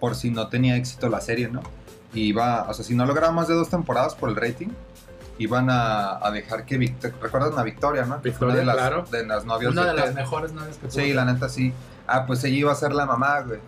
por 0.00 0.14
si 0.14 0.30
no 0.30 0.48
tenía 0.48 0.76
éxito 0.76 1.08
la 1.08 1.20
serie, 1.20 1.48
¿no? 1.48 1.62
Y 2.12 2.22
iba, 2.28 2.66
o 2.68 2.74
sea, 2.74 2.84
si 2.84 2.94
no 2.94 3.06
lograba 3.06 3.32
más 3.32 3.48
de 3.48 3.54
dos 3.54 3.70
temporadas 3.70 4.14
por 4.14 4.28
el 4.28 4.36
rating, 4.36 4.68
iban 5.38 5.68
a, 5.70 6.24
a 6.24 6.30
dejar 6.30 6.64
que 6.64 6.78
Victoria, 6.78 7.16
¿recuerdan 7.20 7.58
a 7.58 7.62
Victoria, 7.62 8.02
no? 8.04 8.20
Fue 8.20 8.30
una 8.46 8.54
Victoria, 8.54 8.56
de 8.56 8.64
las, 8.64 8.76
claro. 8.76 9.04
de 9.10 9.26
las 9.26 9.44
novias 9.44 9.72
Una 9.72 9.84
de 9.86 9.94
las 9.94 10.04
Ted. 10.06 10.14
mejores 10.14 10.52
novias 10.52 10.76
que 10.76 10.88
tuvo. 10.88 11.00
Sí, 11.00 11.12
la 11.12 11.24
neta 11.24 11.48
sí. 11.48 11.72
Ah, 12.06 12.26
pues 12.26 12.44
ella 12.44 12.56
iba 12.56 12.72
a 12.72 12.74
ser 12.76 12.92
la 12.92 13.06
mamá, 13.06 13.40
güey. 13.40 13.58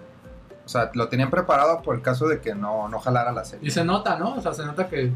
O 0.64 0.68
sea, 0.68 0.90
lo 0.94 1.08
tenían 1.08 1.30
preparado 1.30 1.82
por 1.82 1.94
el 1.96 2.02
caso 2.02 2.28
de 2.28 2.40
que 2.40 2.54
no, 2.54 2.88
no 2.88 2.98
jalara 2.98 3.32
la 3.32 3.44
serie. 3.44 3.66
Y 3.66 3.70
se 3.70 3.84
nota, 3.84 4.18
¿no? 4.18 4.34
O 4.34 4.40
sea, 4.42 4.52
se 4.52 4.64
nota 4.64 4.88
que 4.88 5.12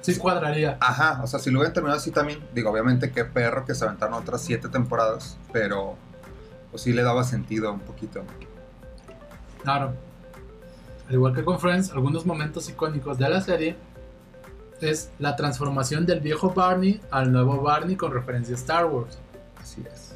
sí 0.00 0.16
cuadraría. 0.16 0.78
Ajá, 0.80 1.20
o 1.22 1.26
sea, 1.26 1.38
si 1.38 1.50
lo 1.50 1.58
hubieran 1.58 1.74
terminado 1.74 1.98
así 1.98 2.10
también, 2.10 2.40
digo, 2.54 2.70
obviamente 2.70 3.10
qué 3.10 3.24
perro 3.24 3.64
que 3.64 3.74
se 3.74 3.84
aventaron 3.84 4.14
otras 4.14 4.40
siete 4.42 4.68
temporadas, 4.68 5.36
pero 5.52 5.96
pues 6.70 6.82
sí 6.82 6.92
le 6.92 7.02
daba 7.02 7.24
sentido 7.24 7.72
un 7.72 7.80
poquito. 7.80 8.22
Claro. 9.62 9.94
Al 11.08 11.14
igual 11.14 11.34
que 11.34 11.44
con 11.44 11.58
Friends, 11.58 11.90
algunos 11.90 12.26
momentos 12.26 12.68
icónicos 12.68 13.18
de 13.18 13.28
la 13.28 13.40
serie 13.40 13.76
es 14.80 15.10
la 15.18 15.36
transformación 15.36 16.06
del 16.06 16.20
viejo 16.20 16.50
Barney 16.50 17.00
al 17.10 17.32
nuevo 17.32 17.60
Barney 17.62 17.96
con 17.96 18.12
referencia 18.12 18.54
a 18.54 18.58
Star 18.58 18.86
Wars. 18.86 19.18
Así 19.60 19.82
es. 19.90 20.14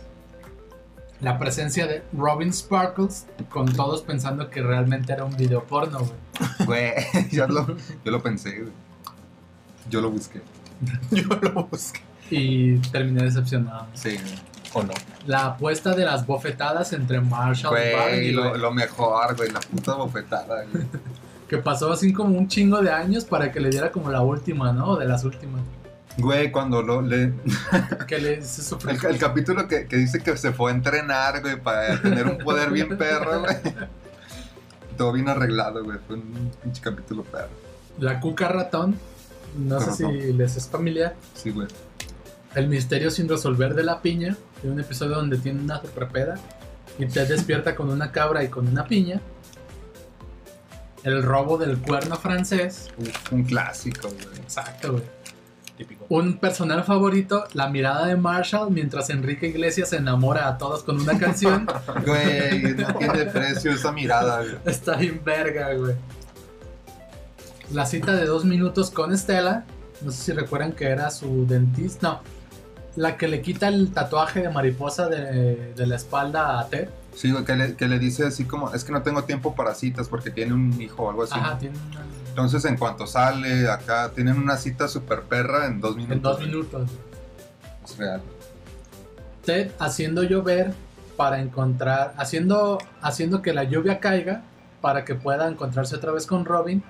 La 1.20 1.38
presencia 1.38 1.86
de 1.86 2.02
Robin 2.12 2.52
Sparkles, 2.52 3.26
con 3.48 3.72
todos 3.72 4.02
pensando 4.02 4.50
que 4.50 4.60
realmente 4.60 5.12
era 5.12 5.24
un 5.24 5.36
video 5.36 5.64
porno, 5.64 6.00
güey. 6.00 6.66
Güey, 6.66 7.28
yo 7.30 7.46
lo, 7.46 7.66
yo 8.04 8.10
lo 8.10 8.22
pensé, 8.22 8.58
güey. 8.58 8.72
Yo 9.90 10.00
lo 10.00 10.10
busqué. 10.10 10.40
Yo 11.10 11.28
lo 11.40 11.64
busqué. 11.66 12.00
Y 12.30 12.78
terminé 12.78 13.24
decepcionado. 13.24 13.86
Sí. 13.94 14.16
¿O 14.74 14.82
no? 14.82 14.92
La 15.26 15.46
apuesta 15.46 15.94
de 15.94 16.04
las 16.04 16.26
bofetadas 16.26 16.92
entre 16.92 17.20
Marshall 17.20 17.76
y 17.76 17.96
Barney, 17.96 18.32
lo, 18.32 18.48
güey, 18.48 18.60
lo 18.60 18.72
mejor, 18.72 19.36
güey, 19.36 19.50
la 19.50 19.60
puta 19.60 19.94
bofetada, 19.94 20.64
güey. 20.64 20.84
que 21.48 21.58
pasó 21.58 21.92
así 21.92 22.12
como 22.12 22.38
un 22.38 22.48
chingo 22.48 22.80
de 22.80 22.90
años 22.90 23.26
para 23.26 23.52
que 23.52 23.60
le 23.60 23.68
diera 23.68 23.92
como 23.92 24.10
la 24.10 24.22
última, 24.22 24.72
¿no? 24.72 24.92
O 24.92 24.96
de 24.96 25.04
las 25.04 25.24
últimas. 25.24 25.60
Güey, 26.16 26.50
cuando 26.50 26.82
lo, 26.82 27.02
le, 27.02 27.32
Que 28.06 28.18
le 28.18 28.36
dice 28.36 28.62
su 28.62 28.78
el, 28.88 28.98
el 29.04 29.18
capítulo 29.18 29.66
que, 29.66 29.86
que 29.86 29.96
dice 29.96 30.22
que 30.22 30.36
se 30.36 30.52
fue 30.52 30.70
a 30.70 30.74
entrenar, 30.74 31.40
güey, 31.40 31.60
para 31.60 32.00
tener 32.00 32.26
un 32.26 32.38
poder 32.38 32.70
bien 32.70 32.96
perro, 32.96 33.40
güey. 33.40 33.56
Todo 34.96 35.12
bien 35.12 35.28
arreglado, 35.28 35.84
güey. 35.84 35.98
Fue 36.06 36.16
un 36.16 36.50
pinche 36.62 36.82
capítulo 36.82 37.22
perro. 37.24 37.50
La 37.98 38.20
cuca 38.20 38.48
ratón. 38.48 38.98
No 39.56 39.80
sé 39.80 39.92
si 39.92 40.32
les 40.32 40.56
es 40.56 40.68
familiar. 40.68 41.14
Sí, 41.34 41.50
güey. 41.50 41.68
El 42.54 42.68
misterio 42.68 43.10
sin 43.10 43.28
resolver 43.28 43.74
de 43.74 43.82
la 43.82 44.00
piña. 44.02 44.36
Hay 44.62 44.70
un 44.70 44.78
episodio 44.80 45.16
donde 45.16 45.38
tiene 45.38 45.60
una 45.60 45.80
superpeda. 45.80 46.38
Y 46.98 47.06
te 47.06 47.24
despierta 47.24 47.74
con 47.74 47.90
una 47.90 48.12
cabra 48.12 48.44
y 48.44 48.48
con 48.48 48.68
una 48.68 48.84
piña. 48.84 49.20
El 51.04 51.22
robo 51.22 51.58
del 51.58 51.78
cuerno 51.78 52.16
francés. 52.16 52.90
Uf, 52.98 53.32
un 53.32 53.44
clásico, 53.44 54.08
güey. 54.08 54.38
Exacto, 54.40 54.92
güey. 54.92 55.04
Típico. 55.76 56.04
Un 56.10 56.38
personal 56.38 56.84
favorito, 56.84 57.44
la 57.54 57.68
mirada 57.68 58.06
de 58.06 58.14
Marshall 58.16 58.70
mientras 58.70 59.08
Enrique 59.08 59.48
Iglesias 59.48 59.88
se 59.88 59.96
enamora 59.96 60.46
a 60.46 60.58
todos 60.58 60.84
con 60.84 61.00
una 61.00 61.18
canción. 61.18 61.66
Güey, 62.06 62.74
no 62.74 62.94
tiene 62.94 63.24
precio 63.24 63.72
esa 63.72 63.90
mirada, 63.90 64.42
güey. 64.42 64.56
Está 64.66 64.96
bien 64.96 65.22
verga, 65.24 65.72
güey. 65.74 65.94
La 67.72 67.86
cita 67.86 68.12
de 68.14 68.26
dos 68.26 68.44
minutos 68.44 68.90
con 68.90 69.12
Estela. 69.12 69.64
No 70.02 70.10
sé 70.10 70.22
si 70.24 70.32
recuerdan 70.32 70.72
que 70.72 70.86
era 70.86 71.10
su 71.10 71.46
dentista. 71.46 72.08
No. 72.08 72.20
La 72.96 73.16
que 73.16 73.28
le 73.28 73.40
quita 73.40 73.68
el 73.68 73.92
tatuaje 73.92 74.42
de 74.42 74.50
mariposa 74.50 75.08
de, 75.08 75.72
de 75.74 75.86
la 75.86 75.96
espalda 75.96 76.60
a 76.60 76.66
Ted. 76.68 76.88
Sí, 77.14 77.30
güey, 77.30 77.44
que 77.44 77.56
le, 77.56 77.74
que 77.76 77.88
le 77.88 77.98
dice 77.98 78.26
así 78.26 78.44
como, 78.44 78.72
es 78.74 78.84
que 78.84 78.92
no 78.92 79.02
tengo 79.02 79.24
tiempo 79.24 79.54
para 79.54 79.74
citas 79.74 80.08
porque 80.08 80.30
tiene 80.30 80.52
un 80.52 80.80
hijo 80.80 81.04
o 81.04 81.10
algo 81.10 81.22
así. 81.22 81.34
Ajá, 81.34 81.58
tiene 81.58 81.76
una- 81.90 82.02
Entonces, 82.28 82.64
en 82.66 82.76
cuanto 82.76 83.06
sale 83.06 83.68
acá, 83.70 84.10
tienen 84.14 84.36
una 84.38 84.56
cita 84.56 84.88
super 84.88 85.22
perra 85.22 85.66
en 85.66 85.80
dos 85.80 85.96
minutos. 85.96 86.16
en 86.16 86.22
dos 86.22 86.40
minutos. 86.40 86.90
Es 87.84 87.96
real. 87.96 88.20
Ted 89.44 89.70
haciendo 89.78 90.22
llover 90.22 90.72
para 91.16 91.40
encontrar, 91.40 92.14
haciendo, 92.18 92.78
haciendo 93.00 93.40
que 93.42 93.52
la 93.54 93.64
lluvia 93.64 94.00
caiga 94.00 94.42
para 94.80 95.04
que 95.04 95.14
pueda 95.14 95.48
encontrarse 95.48 95.96
otra 95.96 96.12
vez 96.12 96.26
con 96.26 96.44
Robin. 96.44 96.82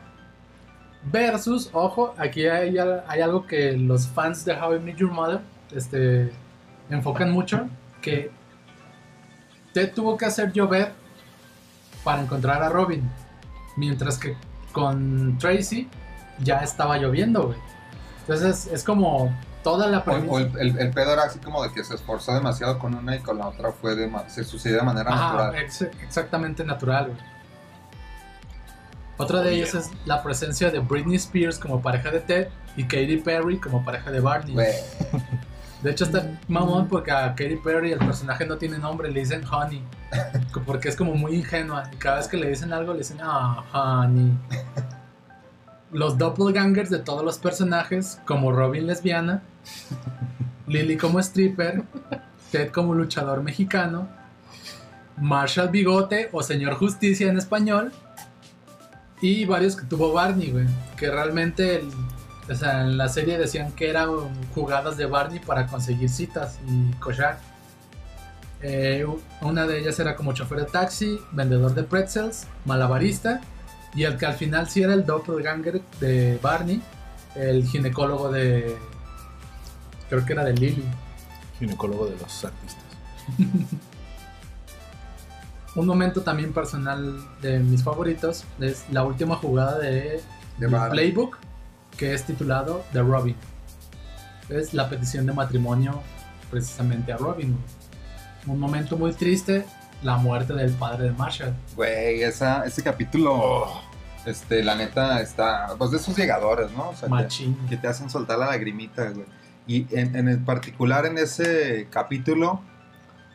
Versus, 1.05 1.69
ojo, 1.73 2.15
aquí 2.17 2.47
hay, 2.47 2.79
al- 2.79 3.03
hay 3.09 3.21
algo 3.21 3.47
que 3.47 3.73
los 3.73 4.07
fans 4.07 4.45
de 4.45 4.53
How 4.55 4.77
I 4.77 4.81
Met 4.81 4.97
Your 4.97 5.11
Mother 5.11 5.41
este, 5.75 6.33
enfocan 6.91 7.31
mucho, 7.33 7.69
que 8.01 8.31
Ted 9.75 9.93
tuvo 9.95 10.17
que 10.17 10.27
hacer 10.27 10.53
llover 10.53 10.93
para 12.05 12.23
encontrar 12.23 12.63
a 12.63 12.69
Robin, 12.69 13.09
mientras 13.77 14.19
que 14.19 14.37
con 14.73 15.39
Tracy 15.39 15.89
ya 16.39 16.59
estaba 16.59 16.99
lloviendo, 16.99 17.47
güey. 17.49 17.59
Entonces 18.21 18.69
es 18.73 18.85
como 18.85 19.35
toda 19.65 19.87
la 19.89 20.05
premisa. 20.05 20.33
o 20.33 20.39
el, 20.39 20.53
el- 20.59 20.79
el 20.79 20.91
pedo 20.93 21.13
era 21.15 21.25
así 21.25 21.39
como 21.41 21.63
de 21.63 21.73
que 21.73 21.83
se 21.85 21.95
esforzó 21.95 22.35
demasiado 22.35 22.79
con 22.79 22.95
una 22.95 23.17
y 23.17 23.21
con 23.21 23.39
la 23.39 23.49
otra 23.49 23.73
fue 23.73 23.95
de 23.97 24.11
se 24.29 24.45
sucedió 24.45 24.79
de 24.79 24.83
manera 24.85 25.11
natural. 25.11 25.57
ex- 25.57 25.83
exactamente 26.03 26.65
natural, 26.65 27.07
güey. 27.07 27.32
Otra 29.23 29.41
de 29.41 29.55
ellas 29.55 29.73
es 29.75 29.91
la 30.05 30.21
presencia 30.21 30.69
de 30.73 30.81
Britney 30.81 31.15
Spears 31.15 31.57
como 31.57 31.81
pareja 31.81 32.11
de 32.11 32.19
Ted 32.19 32.49
y 32.77 32.83
Katy 32.83 33.19
Perry 33.19 33.57
como 33.57 33.85
pareja 33.85 34.11
de 34.11 34.19
Barney. 34.19 34.57
De 35.81 35.91
hecho 35.93 36.07
está 36.07 36.41
mamón 36.49 36.89
porque 36.89 37.13
a 37.13 37.33
Katy 37.33 37.55
Perry 37.63 37.93
el 37.93 38.01
personaje 38.01 38.45
no 38.45 38.57
tiene 38.57 38.79
nombre, 38.79 39.13
le 39.13 39.21
dicen 39.21 39.45
Honey. 39.45 39.81
Porque 40.67 40.89
es 40.89 40.97
como 40.97 41.15
muy 41.15 41.37
ingenua 41.37 41.85
y 41.93 41.97
cada 41.97 42.17
vez 42.17 42.27
que 42.27 42.37
le 42.37 42.49
dicen 42.49 42.73
algo 42.73 42.93
le 42.93 42.99
dicen 42.99 43.19
ah, 43.23 43.63
Honey. 43.73 44.33
Los 45.93 46.19
doppelgangers 46.19 46.91
de 46.91 46.99
todos 46.99 47.25
los 47.25 47.39
personajes 47.39 48.21
como 48.27 48.51
Robin 48.51 48.89
lesbiana, 48.89 49.43
Lily 50.67 50.97
como 50.97 51.21
stripper, 51.21 51.85
Ted 52.51 52.73
como 52.73 52.93
luchador 52.95 53.41
mexicano, 53.43 54.09
Marshall 55.17 55.69
Bigote 55.69 56.29
o 56.33 56.43
Señor 56.43 56.75
Justicia 56.75 57.29
en 57.29 57.39
español 57.39 57.93
y 59.23 59.45
varios 59.47 59.77
que 59.77 59.87
tuvo 59.87 60.13
Barney, 60.13 60.51
güey, 60.51 60.67
que 60.99 61.11
realmente 61.11 61.77
el- 61.77 61.89
o 62.51 62.55
sea, 62.55 62.83
en 62.83 62.99
la 62.99 63.09
serie 63.09 63.39
decían 63.39 63.73
que 63.73 63.89
eran 63.89 64.11
jugadas 64.55 64.97
de 64.99 65.07
Barney 65.07 65.39
para 65.39 65.67
conseguir 65.69 66.11
citas 66.11 66.59
y 66.69 66.91
cochar. 66.97 67.39
Eh, 68.61 69.07
una 69.41 69.67
de 69.67 69.79
ellas 69.81 69.99
era 69.99 70.15
como 70.17 70.33
chofer 70.35 70.59
de 70.59 70.65
taxi, 70.67 71.19
vendedor 71.33 71.75
de 71.75 71.83
pretzels, 71.85 72.47
malabarista 72.65 73.41
y 73.95 74.05
el 74.05 74.17
que 74.19 74.27
al 74.27 74.35
final 74.35 74.69
sí 74.69 74.83
era 74.83 74.95
el 74.95 75.05
doppelganger 75.07 75.81
de 76.01 76.39
Barney, 76.43 76.83
el 77.35 77.65
ginecólogo 77.67 78.31
de 78.31 78.77
creo 80.09 80.25
que 80.27 80.33
era 80.33 80.45
de 80.45 80.53
Lily. 80.55 80.85
Ginecólogo 81.59 82.07
de 82.07 82.17
los 82.19 82.45
artistas. 82.45 82.83
Un 85.75 85.87
momento 85.87 86.21
también 86.21 86.53
personal 86.53 87.19
de 87.41 87.59
mis 87.59 87.83
favoritos 87.83 88.45
es 88.61 88.85
la 88.91 89.05
última 89.05 89.37
jugada 89.37 89.79
de, 89.79 90.21
Barney. 90.59 90.91
Playbook, 90.91 91.39
que 91.97 92.13
es 92.13 92.25
titulado 92.25 92.85
The 92.93 93.01
Robin. 93.01 93.37
Es 94.51 94.75
la 94.75 94.91
petición 94.91 95.25
de 95.25 95.33
matrimonio 95.33 96.03
precisamente 96.51 97.13
a 97.13 97.17
Robin. 97.17 97.57
Un 98.47 98.61
momento 98.61 98.99
muy 98.99 99.13
triste, 99.13 99.65
la 100.03 100.19
muerte 100.19 100.53
del 100.53 100.73
padre 100.73 101.05
de 101.05 101.13
Marshall. 101.13 101.55
güey, 101.75 102.23
esa, 102.23 102.65
ese 102.67 102.83
capítulo, 102.83 103.67
este, 104.27 104.63
la 104.63 104.75
neta, 104.75 105.23
está, 105.23 105.75
pues 105.79 105.91
de 105.91 105.97
esos 105.97 106.15
llegadores, 106.15 106.71
¿no? 106.73 106.91
O 106.91 106.95
sea, 106.95 107.09
que, 107.09 107.15
Machín. 107.15 107.57
que 107.71 107.79
te 107.79 107.89
hacen 107.89 108.11
soltar 108.11 108.39
la 108.39 108.47
lagrimita, 108.47 109.09
güey. 109.09 109.27
Y 109.67 109.87
en, 109.97 110.17
en 110.17 110.29
el 110.29 110.41
particular 110.41 111.07
en 111.07 111.17
ese 111.17 111.87
capítulo, 111.91 112.61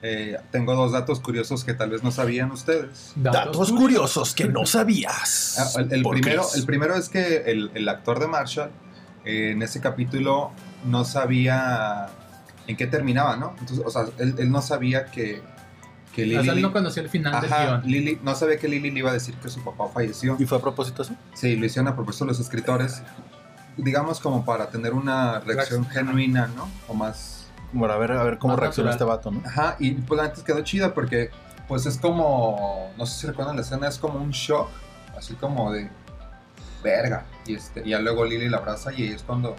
eh, 0.01 0.37
tengo 0.51 0.75
dos 0.75 0.91
datos 0.91 1.19
curiosos 1.19 1.63
que 1.63 1.73
tal 1.73 1.89
vez 1.89 2.03
no 2.03 2.11
sabían 2.11 2.51
ustedes. 2.51 3.13
Datos 3.15 3.71
curiosos 3.71 4.33
que 4.33 4.47
no 4.47 4.65
sabías. 4.65 5.55
Ah, 5.75 5.81
El, 5.81 5.91
el 5.93 6.01
¿Por 6.03 6.15
qué 6.15 6.21
primero, 6.21 6.41
es? 6.43 6.55
el 6.55 6.65
primero 6.65 6.95
es 6.95 7.09
que 7.09 7.37
el, 7.51 7.71
el 7.73 7.89
actor 7.89 8.19
de 8.19 8.27
Marshall 8.27 8.69
eh, 9.25 9.51
en 9.51 9.61
ese 9.63 9.81
capítulo 9.81 10.51
no 10.85 11.03
sabía 11.03 12.07
en 12.67 12.77
qué 12.77 12.85
terminaba, 12.87 13.37
¿no? 13.37 13.55
Entonces, 13.59 13.81
o 13.85 13.89
sea, 13.89 14.03
él, 14.19 14.35
él 14.37 14.51
no 14.51 14.61
sabía 14.61 15.05
que, 15.05 15.41
que 16.13 16.23
O 16.23 16.27
sea, 16.29 16.41
Lily... 16.41 16.49
él 16.57 16.61
no 16.61 16.73
conocía 16.73 17.01
el 17.03 17.09
final 17.09 17.41
del 17.41 17.51
Ajá, 17.51 17.65
guion. 17.65 17.81
Lily, 17.91 18.19
no 18.23 18.35
sabía 18.35 18.57
que 18.59 18.67
Lily 18.67 18.91
le 18.91 18.99
iba 18.99 19.09
a 19.09 19.13
decir 19.13 19.35
que 19.35 19.49
su 19.49 19.63
papá 19.63 19.87
falleció. 19.93 20.35
¿Y 20.39 20.45
fue 20.45 20.57
a 20.57 20.61
propósito 20.61 21.01
eso? 21.01 21.15
Sí, 21.33 21.55
lo 21.55 21.65
hicieron 21.65 21.87
a 21.87 21.95
propósito 21.95 22.25
los 22.25 22.39
escritores, 22.39 23.01
digamos 23.77 24.19
como 24.19 24.45
para 24.45 24.69
tener 24.69 24.93
una 24.93 25.39
reacción 25.39 25.83
Reacción. 25.83 25.89
genuina, 25.89 26.47
¿no? 26.55 26.69
O 26.87 26.93
más... 26.93 27.36
Bueno, 27.73 27.93
a 27.93 27.97
ver, 27.97 28.11
a 28.13 28.23
ver 28.23 28.37
cómo 28.37 28.53
Más 28.53 28.59
reacciona 28.61 28.91
natural. 28.91 29.17
este 29.17 29.29
vato, 29.29 29.31
¿no? 29.31 29.47
Ajá, 29.47 29.75
y 29.79 29.91
pues 29.91 30.19
antes 30.21 30.43
quedó 30.43 30.61
chida 30.61 30.93
porque 30.93 31.29
pues 31.67 31.85
es 31.85 31.97
como, 31.97 32.91
no 32.97 33.05
sé 33.05 33.19
si 33.21 33.27
recuerdan 33.27 33.55
la 33.57 33.61
escena, 33.61 33.87
es 33.87 33.97
como 33.97 34.19
un 34.19 34.31
shock, 34.31 34.69
así 35.17 35.33
como 35.35 35.71
de 35.73 35.89
verga. 36.83 37.25
Y, 37.45 37.55
este, 37.55 37.81
y 37.85 37.89
ya 37.89 37.99
luego 37.99 38.23
Lily 38.25 38.49
la 38.49 38.57
abraza 38.57 38.93
y 38.93 39.07
es 39.07 39.23
cuando 39.23 39.55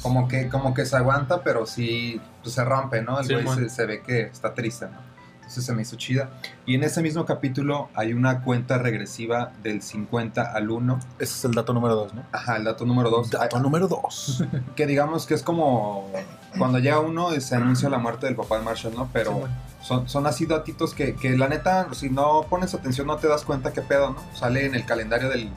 como 0.00 0.26
que, 0.28 0.48
como 0.48 0.72
que 0.72 0.86
se 0.86 0.96
aguanta, 0.96 1.42
pero 1.42 1.66
sí 1.66 2.20
pues, 2.42 2.54
se 2.54 2.64
rompe, 2.64 3.02
¿no? 3.02 3.18
El 3.20 3.26
Sí, 3.26 3.34
güey 3.34 3.46
se, 3.58 3.68
se 3.68 3.84
ve 3.86 4.02
que 4.02 4.22
está 4.22 4.54
triste, 4.54 4.86
¿no? 4.86 5.11
Entonces 5.42 5.64
se 5.66 5.74
me 5.74 5.82
hizo 5.82 5.96
chida. 5.96 6.30
Y 6.64 6.76
en 6.76 6.82
ese 6.82 7.02
mismo 7.02 7.26
capítulo 7.26 7.90
hay 7.94 8.14
una 8.14 8.42
cuenta 8.42 8.78
regresiva 8.78 9.52
del 9.62 9.82
50 9.82 10.40
al 10.40 10.70
1. 10.70 10.98
Ese 11.18 11.34
es 11.34 11.44
el 11.44 11.52
dato 11.52 11.74
número 11.74 11.94
dos, 11.94 12.14
¿no? 12.14 12.22
Ajá, 12.32 12.56
el 12.56 12.64
dato 12.64 12.86
número 12.86 13.10
2. 13.10 13.30
Dato 13.30 13.58
número 13.60 13.86
dos. 13.88 14.44
Que 14.76 14.86
digamos 14.86 15.26
que 15.26 15.34
es 15.34 15.42
como 15.42 16.10
cuando 16.56 16.78
llega 16.78 17.00
uno 17.00 17.34
y 17.34 17.40
se 17.40 17.54
anuncia 17.56 17.88
la 17.90 17.98
muerte 17.98 18.26
del 18.26 18.36
papá 18.36 18.58
de 18.58 18.64
Marshall, 18.64 18.94
¿no? 18.94 19.10
Pero 19.12 19.32
Sí, 19.32 19.38
bueno. 19.40 19.54
son, 19.82 20.08
son 20.08 20.26
así 20.26 20.46
datitos 20.46 20.94
que, 20.94 21.14
que 21.16 21.36
la 21.36 21.48
neta, 21.48 21.88
si 21.92 22.08
no 22.08 22.46
pones 22.48 22.72
atención 22.72 23.06
no 23.06 23.16
te 23.16 23.26
das 23.28 23.44
cuenta 23.44 23.72
qué 23.72 23.82
pedo, 23.82 24.10
¿no? 24.12 24.22
Sale 24.34 24.64
en 24.64 24.74
el 24.74 24.86
calendario 24.86 25.28
del, 25.28 25.50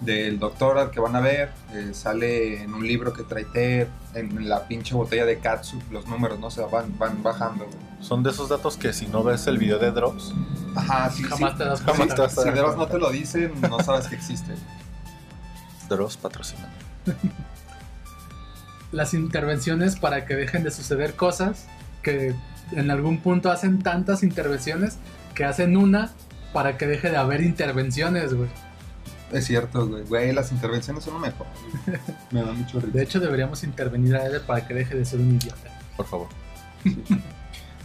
del 0.00 0.38
doctor 0.38 0.78
al 0.78 0.90
que 0.90 1.00
van 1.00 1.14
a 1.14 1.20
ver, 1.20 1.50
eh, 1.74 1.90
sale 1.92 2.62
en 2.62 2.72
un 2.72 2.86
libro 2.86 3.12
que 3.12 3.22
trae 3.22 3.44
Ted, 3.44 3.88
en 4.14 4.48
la 4.48 4.66
pinche 4.66 4.94
botella 4.94 5.26
de 5.26 5.38
Katsu, 5.38 5.78
los 5.90 6.06
números, 6.06 6.38
¿no? 6.40 6.46
O 6.46 6.50
sea, 6.50 6.66
van, 6.66 6.98
van 6.98 7.22
bajando, 7.22 7.66
güey. 7.66 7.76
Son 8.00 8.22
de 8.22 8.30
esos 8.30 8.48
datos 8.48 8.76
que 8.76 8.92
si 8.92 9.06
no 9.06 9.22
ves 9.22 9.46
el 9.46 9.58
video 9.58 9.78
de 9.78 9.90
Drops, 9.90 10.32
Ajá, 10.74 11.10
sí, 11.10 11.22
Jamás 11.22 11.52
sí. 11.52 11.58
te 11.58 11.64
das 11.64 11.80
Jamás 11.80 11.96
cuenta. 11.96 12.28
Si 12.28 12.44
de 12.44 12.50
verdad 12.50 12.76
no 12.76 12.86
te 12.86 12.98
lo 12.98 13.10
dicen, 13.10 13.52
no 13.60 13.80
sabes 13.80 14.06
que 14.06 14.14
existe. 14.14 14.54
Drops 15.88 16.16
patrocina. 16.16 16.68
Las 18.92 19.14
intervenciones 19.14 19.96
para 19.96 20.24
que 20.24 20.34
dejen 20.34 20.62
de 20.64 20.70
suceder 20.70 21.14
cosas 21.14 21.66
que 22.02 22.34
en 22.72 22.90
algún 22.90 23.18
punto 23.18 23.50
hacen 23.50 23.82
tantas 23.82 24.22
intervenciones 24.22 24.96
que 25.34 25.44
hacen 25.44 25.76
una 25.76 26.10
para 26.52 26.76
que 26.76 26.86
deje 26.86 27.10
de 27.10 27.16
haber 27.16 27.42
intervenciones, 27.42 28.34
güey. 28.34 28.48
Es 29.32 29.46
cierto, 29.46 29.86
güey. 29.86 30.02
Güey, 30.04 30.32
las 30.32 30.50
intervenciones 30.52 31.04
son 31.04 31.14
lo 31.14 31.20
mejor. 31.20 31.46
Me 32.30 32.42
da 32.42 32.52
mucho 32.52 32.80
risa. 32.80 32.92
De 32.92 33.02
hecho, 33.02 33.20
deberíamos 33.20 33.62
intervenir 33.64 34.16
a 34.16 34.26
él 34.26 34.40
para 34.46 34.66
que 34.66 34.74
deje 34.74 34.94
de 34.96 35.04
ser 35.04 35.20
un 35.20 35.34
idiota. 35.36 35.70
Por 35.96 36.06
favor. 36.06 36.28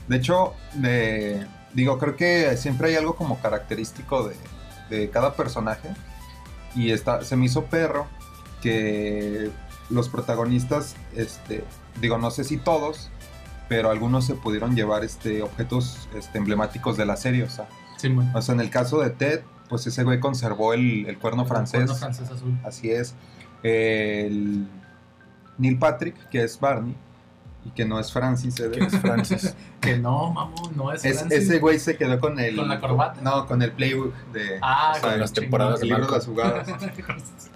De 0.08 0.16
hecho, 0.18 0.54
de- 0.74 1.46
digo, 1.74 1.98
creo 1.98 2.16
que 2.16 2.56
siempre 2.58 2.89
hay 2.89 2.96
algo 2.96 3.16
como 3.16 3.39
característico 3.39 4.28
de, 4.28 4.36
de 4.89 5.10
cada 5.10 5.36
personaje. 5.36 5.89
Y 6.76 6.91
está, 6.91 7.24
se 7.24 7.36
me 7.36 7.46
hizo 7.46 7.66
perro 7.66 8.08
que 8.62 9.52
los 9.89 10.10
protagonistas, 10.10 10.96
este, 11.16 11.64
digo, 12.02 12.18
no 12.18 12.32
sé 12.32 12.43
si 12.43 12.58
todos, 12.58 13.10
pero 13.70 13.89
algunos 13.91 14.26
se 14.26 14.36
pudieron 14.36 14.76
llevar 14.76 15.04
este, 15.04 15.41
objetos 15.41 16.08
este, 16.16 16.38
emblemáticos 16.38 16.98
de 16.98 17.06
la 17.06 17.18
serie. 17.18 17.43
O 17.43 17.50
sea, 17.50 17.68
Sí, 17.98 18.14
o 18.34 18.41
sea, 18.41 18.54
en 18.54 18.60
el 18.62 18.70
caso 18.70 19.00
de 19.00 19.10
Ted, 19.10 19.41
pues 19.70 19.86
ese 19.88 20.03
güey 20.03 20.20
conservó 20.20 20.74
el, 20.74 21.05
el 21.07 21.18
cuerno 21.18 21.45
francés. 21.45 21.80
Cuerno 21.82 21.95
francés 21.95 22.30
azul. 22.32 22.57
Así 22.63 22.91
es. 22.91 23.16
El 23.63 24.68
Neil 25.57 25.78
Patrick, 25.80 26.16
que 26.30 26.43
es 26.43 26.59
Barney, 26.59 26.95
y 27.66 27.70
que 27.72 27.86
no 27.86 27.99
es 27.99 28.11
Francis. 28.11 28.59
¿eh? 28.59 28.70
¿Quién 28.72 28.86
es 28.86 28.97
Francis? 28.99 29.55
Que 29.82 29.97
no, 29.99 30.32
mamón, 30.32 30.76
no 30.76 30.91
es, 30.91 31.05
Es- 31.05 31.20
Francis. 31.20 31.43
ese 31.43 31.59
güey 31.59 31.78
se 31.80 31.95
quedó 31.95 32.20
con 32.20 32.39
el. 32.39 32.55
Con 32.55 32.68
la 32.68 32.80
corbata. 32.80 33.22
No, 33.22 33.45
con 33.45 33.61
el 33.61 33.72
playbook 33.72 34.13
de. 34.34 34.57
Ah, 34.61 34.93
o 34.95 34.99
sea, 34.99 35.09
con 35.11 35.20
las 35.20 35.34
temporadas 35.34 35.82
el 35.84 35.89
de 35.89 35.97
las 35.99 36.26
jugadas. 36.26 36.68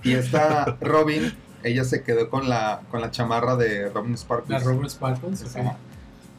Y 0.03 0.13
esta 0.13 0.77
Robin, 0.79 1.33
ella 1.63 1.83
se 1.83 2.03
quedó 2.03 2.29
con 2.29 2.47
la, 2.47 2.81
con 2.91 3.01
la 3.01 3.09
chamarra 3.11 3.55
de 3.55 3.89
Robin 3.89 4.15
Sparkles. 4.17 4.63
La 4.63 4.67
Robert 4.71 4.89
Sparkles. 4.91 5.41
ok. 5.43 5.55
Ajá. 5.57 5.77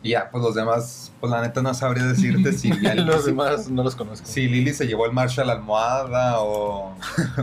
Y 0.03 0.11
ya, 0.11 0.30
pues 0.30 0.42
los 0.42 0.55
demás, 0.55 1.12
pues 1.20 1.30
la 1.30 1.42
neta 1.42 1.61
no 1.61 1.74
sabría 1.74 2.05
decirte 2.05 2.53
si, 2.53 2.72
Los 2.96 3.26
demás 3.26 3.68
no 3.68 3.82
los 3.82 3.94
conozco. 3.94 4.26
si 4.26 4.48
Lily 4.48 4.72
se 4.72 4.86
llevó 4.86 5.05
el 5.07 5.12
Marshall 5.12 5.51
almohada 5.51 6.40
o, 6.40 6.94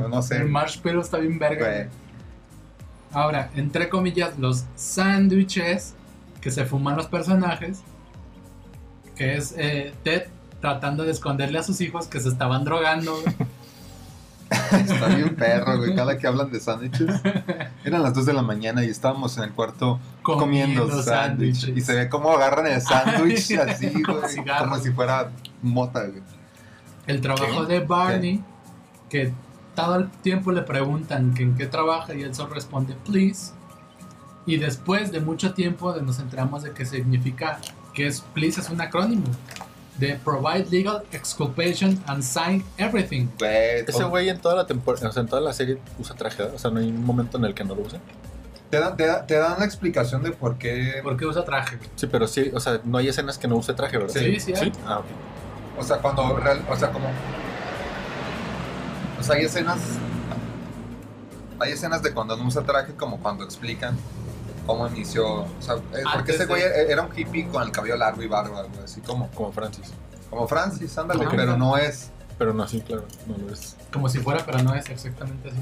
no 0.09 0.21
sé. 0.21 0.37
El 0.41 0.49
marshmallow 0.49 1.01
está 1.01 1.19
bien 1.19 1.37
verga. 1.37 1.67
Güey. 1.67 1.87
Ahora, 3.11 3.51
entre 3.55 3.89
comillas, 3.89 4.37
los 4.39 4.65
sándwiches 4.75 5.93
que 6.41 6.51
se 6.51 6.65
fuman 6.65 6.95
los 6.95 7.07
personajes, 7.07 7.81
que 9.15 9.35
es 9.35 9.53
eh, 9.57 9.93
Ted 10.03 10.27
tratando 10.59 11.03
de 11.03 11.11
esconderle 11.11 11.59
a 11.59 11.63
sus 11.63 11.79
hijos 11.81 12.07
que 12.07 12.19
se 12.19 12.29
estaban 12.29 12.63
drogando. 12.65 13.17
Está 14.71 15.07
bien 15.07 15.35
perro, 15.35 15.77
güey. 15.77 15.95
Cada 15.95 16.17
que 16.17 16.25
hablan 16.25 16.51
de 16.51 16.59
sándwiches. 16.59 17.21
Eran 17.83 18.01
las 18.01 18.13
2 18.13 18.25
de 18.25 18.33
la 18.33 18.41
mañana 18.41 18.83
y 18.83 18.89
estábamos 18.89 19.37
en 19.37 19.43
el 19.43 19.51
cuarto 19.51 19.99
comiendo, 20.35 20.81
Comiendo 20.81 21.03
sándwich. 21.03 21.55
sándwiches. 21.55 21.77
Y 21.77 21.81
se 21.81 21.95
ve 21.95 22.09
cómo 22.09 22.31
agarran 22.31 22.67
el 22.67 22.81
sándwich 22.81 23.51
así, 23.59 23.91
Como 24.03 24.19
güey. 24.19 24.35
Como 24.59 24.77
si 24.79 24.91
fuera 24.91 25.31
mota, 25.61 26.05
güey. 26.05 26.21
El 27.05 27.21
trabajo 27.21 27.65
¿Qué? 27.65 27.73
de 27.73 27.79
Barney, 27.79 28.43
que 29.09 29.31
todo 29.75 29.95
el 29.95 30.09
tiempo 30.09 30.51
le 30.51 30.63
preguntan 30.63 31.33
que 31.33 31.43
en 31.43 31.55
qué 31.55 31.67
trabaja 31.67 32.13
y 32.13 32.23
él 32.23 32.35
solo 32.35 32.53
responde 32.53 32.95
please. 33.05 33.53
Y 34.45 34.57
después 34.57 35.11
de 35.11 35.19
mucho 35.21 35.53
tiempo 35.53 35.93
de 35.93 36.01
nos 36.01 36.19
enteramos 36.19 36.63
de 36.63 36.71
qué 36.71 36.85
significa, 36.85 37.59
que 37.93 38.07
es 38.07 38.21
please 38.33 38.59
es 38.59 38.69
un 38.69 38.81
acrónimo 38.81 39.25
de 39.97 40.15
provide 40.23 40.65
legal 40.69 41.03
exculpation 41.11 42.01
and 42.07 42.21
sign 42.23 42.63
everything. 42.77 43.27
Ese 43.39 44.03
güey 44.03 44.29
en 44.29 44.39
toda 44.39 44.55
la 44.55 44.65
temporada, 44.67 45.09
o 45.09 45.11
sea, 45.11 45.21
en 45.21 45.27
toda 45.29 45.41
la 45.41 45.53
serie 45.53 45.79
usa 45.99 46.15
traje, 46.15 46.43
o 46.43 46.57
sea, 46.59 46.69
no 46.71 46.79
hay 46.79 46.89
un 46.89 47.03
momento 47.03 47.37
en 47.37 47.45
el 47.45 47.53
que 47.53 47.63
no 47.63 47.73
lo 47.75 47.81
use. 47.81 47.99
Te, 48.69 48.79
dan- 48.79 48.97
te, 48.97 49.05
da- 49.05 49.25
te 49.25 49.35
dan 49.35 49.59
la 49.59 49.65
explicación 49.65 50.23
de 50.23 50.31
por 50.31 50.57
qué. 50.57 50.99
¿Por 51.03 51.15
qué 51.17 51.25
usa 51.25 51.45
traje? 51.45 51.77
Sí, 51.95 52.07
pero 52.07 52.27
sí, 52.27 52.51
o 52.53 52.59
sea, 52.59 52.81
no 52.83 52.97
hay 52.97 53.07
escenas 53.07 53.37
que 53.37 53.47
no 53.47 53.55
use 53.55 53.73
traje, 53.73 53.97
¿verdad? 53.97 54.13
Sí, 54.13 54.39
sí 54.39 54.53
hay. 54.53 54.71
Ah, 54.85 54.99
ok. 54.99 55.05
O 55.79 55.83
sea, 55.83 55.97
cuando. 55.99 56.35
real- 56.37 56.65
o 56.69 56.75
sea, 56.75 56.91
como. 56.91 57.07
O 59.19 59.23
sea, 59.23 59.35
hay 59.35 59.45
escenas. 59.45 59.79
Hay 61.59 61.71
escenas 61.71 62.03
de 62.03 62.13
cuando 62.13 62.35
no 62.37 62.45
usa 62.45 62.63
traje, 62.63 62.93
como 62.93 63.19
cuando 63.19 63.43
explican 63.43 63.97
cómo 64.65 64.87
inició. 64.87 65.25
O 65.43 65.47
sea, 65.59 65.75
eh, 65.75 66.03
porque 66.13 66.31
ese 66.33 66.39
de- 66.41 66.45
güey 66.45 66.61
era 66.61 67.01
un 67.01 67.09
hippie 67.17 67.47
con 67.47 67.63
el 67.63 67.71
cabello 67.71 67.95
largo 67.97 68.21
y 68.21 68.27
barba, 68.27 68.63
güey, 68.63 68.83
así 68.83 69.01
como. 69.01 69.29
Como 69.31 69.51
Francis. 69.51 69.91
Como 70.29 70.47
Francis, 70.47 70.97
ándale, 70.97 71.25
pero 71.31 71.55
no 71.57 71.77
es. 71.77 72.11
Pero 72.37 72.53
no, 72.53 72.67
sí, 72.67 72.81
claro, 72.81 73.05
no 73.25 73.37
lo 73.37 73.51
es. 73.53 73.75
Como 73.91 74.09
si 74.09 74.19
fuera, 74.19 74.45
pero 74.45 74.61
no 74.61 74.75
es 74.75 74.87
exactamente 74.89 75.49
así. 75.49 75.57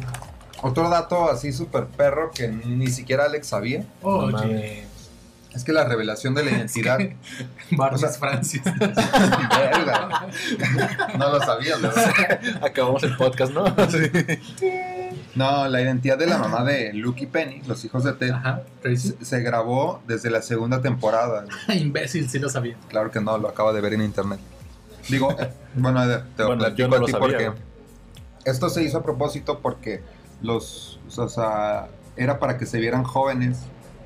Otro 0.61 0.89
dato 0.89 1.29
así 1.29 1.51
súper 1.53 1.85
perro 1.85 2.31
que 2.33 2.47
ni 2.47 2.87
siquiera 2.87 3.25
Alex 3.25 3.47
sabía 3.47 3.85
Oh, 4.01 4.29
No 4.31 4.39
es 4.43 5.63
que 5.63 5.71
la 5.71 5.85
revelación 5.85 6.33
de 6.35 6.43
la 6.43 6.51
identidad. 6.57 6.97
Barney 7.71 7.95
O 7.95 7.97
sea- 7.97 8.09
es 8.09 8.17
Francis. 8.17 8.61
Verga. 8.79 10.27
No 11.17 11.29
lo 11.31 11.39
sabías, 11.39 11.81
¿verdad? 11.81 12.39
Acabamos 12.61 13.03
el 13.03 13.15
podcast, 13.15 13.53
¿no? 13.53 13.65
Sí. 13.89 14.69
No, 15.35 15.67
la 15.67 15.81
identidad 15.81 16.17
de 16.17 16.27
la 16.27 16.37
mamá 16.37 16.63
de 16.63 16.93
Luke 16.93 17.23
y 17.23 17.27
Penny, 17.27 17.61
los 17.67 17.83
hijos 17.85 18.03
de 18.03 18.13
Ted, 18.13 18.31
Ajá, 18.31 18.63
se, 18.83 18.97
se 18.97 19.39
grabó 19.41 20.01
desde 20.07 20.29
la 20.29 20.41
segunda 20.41 20.81
temporada. 20.81 21.45
Imbécil, 21.73 22.29
sí 22.29 22.39
lo 22.39 22.49
sabía. 22.49 22.75
Claro 22.89 23.11
que 23.11 23.19
no, 23.21 23.37
lo 23.37 23.49
acabo 23.49 23.73
de 23.73 23.81
ver 23.81 23.93
en 23.93 24.01
internet. 24.01 24.39
Digo, 25.09 25.31
eh, 25.39 25.49
bueno, 25.75 26.01
te 26.05 26.43
lo 26.43 26.47
Bueno, 26.47 26.63
platico 26.65 26.77
yo 26.77 26.87
no 26.87 26.95
a 26.95 26.99
lo 26.99 27.05
ti 27.05 27.11
sabía, 27.11 27.27
porque 27.53 27.61
esto 28.45 28.69
se 28.69 28.83
hizo 28.83 28.97
a 28.99 29.03
propósito 29.03 29.59
porque 29.59 30.01
los, 30.41 30.99
o 31.17 31.27
sea, 31.29 31.87
era 32.17 32.39
para 32.39 32.57
que 32.57 32.65
se 32.65 32.79
vieran 32.79 33.03
jóvenes 33.03 33.59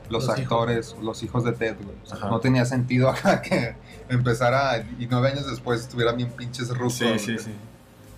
los, 0.10 0.26
Los 0.26 0.38
actores, 0.40 0.96
los 1.04 1.22
hijos 1.22 1.44
de 1.44 1.52
Ted, 1.52 1.76
güey. 1.84 1.96
O 2.04 2.08
sea, 2.08 2.18
Ajá. 2.18 2.30
no 2.30 2.40
tenía 2.40 2.66
sentido 2.66 3.10
acá 3.12 3.42
que 3.44 3.76
empezara 4.10 4.78
y 4.98 5.06
nueve 5.08 5.30
años 5.30 5.48
después 5.50 5.82
estuvieran 5.82 6.18
bien 6.18 6.32
pinches 6.32 6.70
rucos. 6.76 6.94
Sí, 6.96 7.20
sí, 7.20 7.38
sí. 7.38 7.52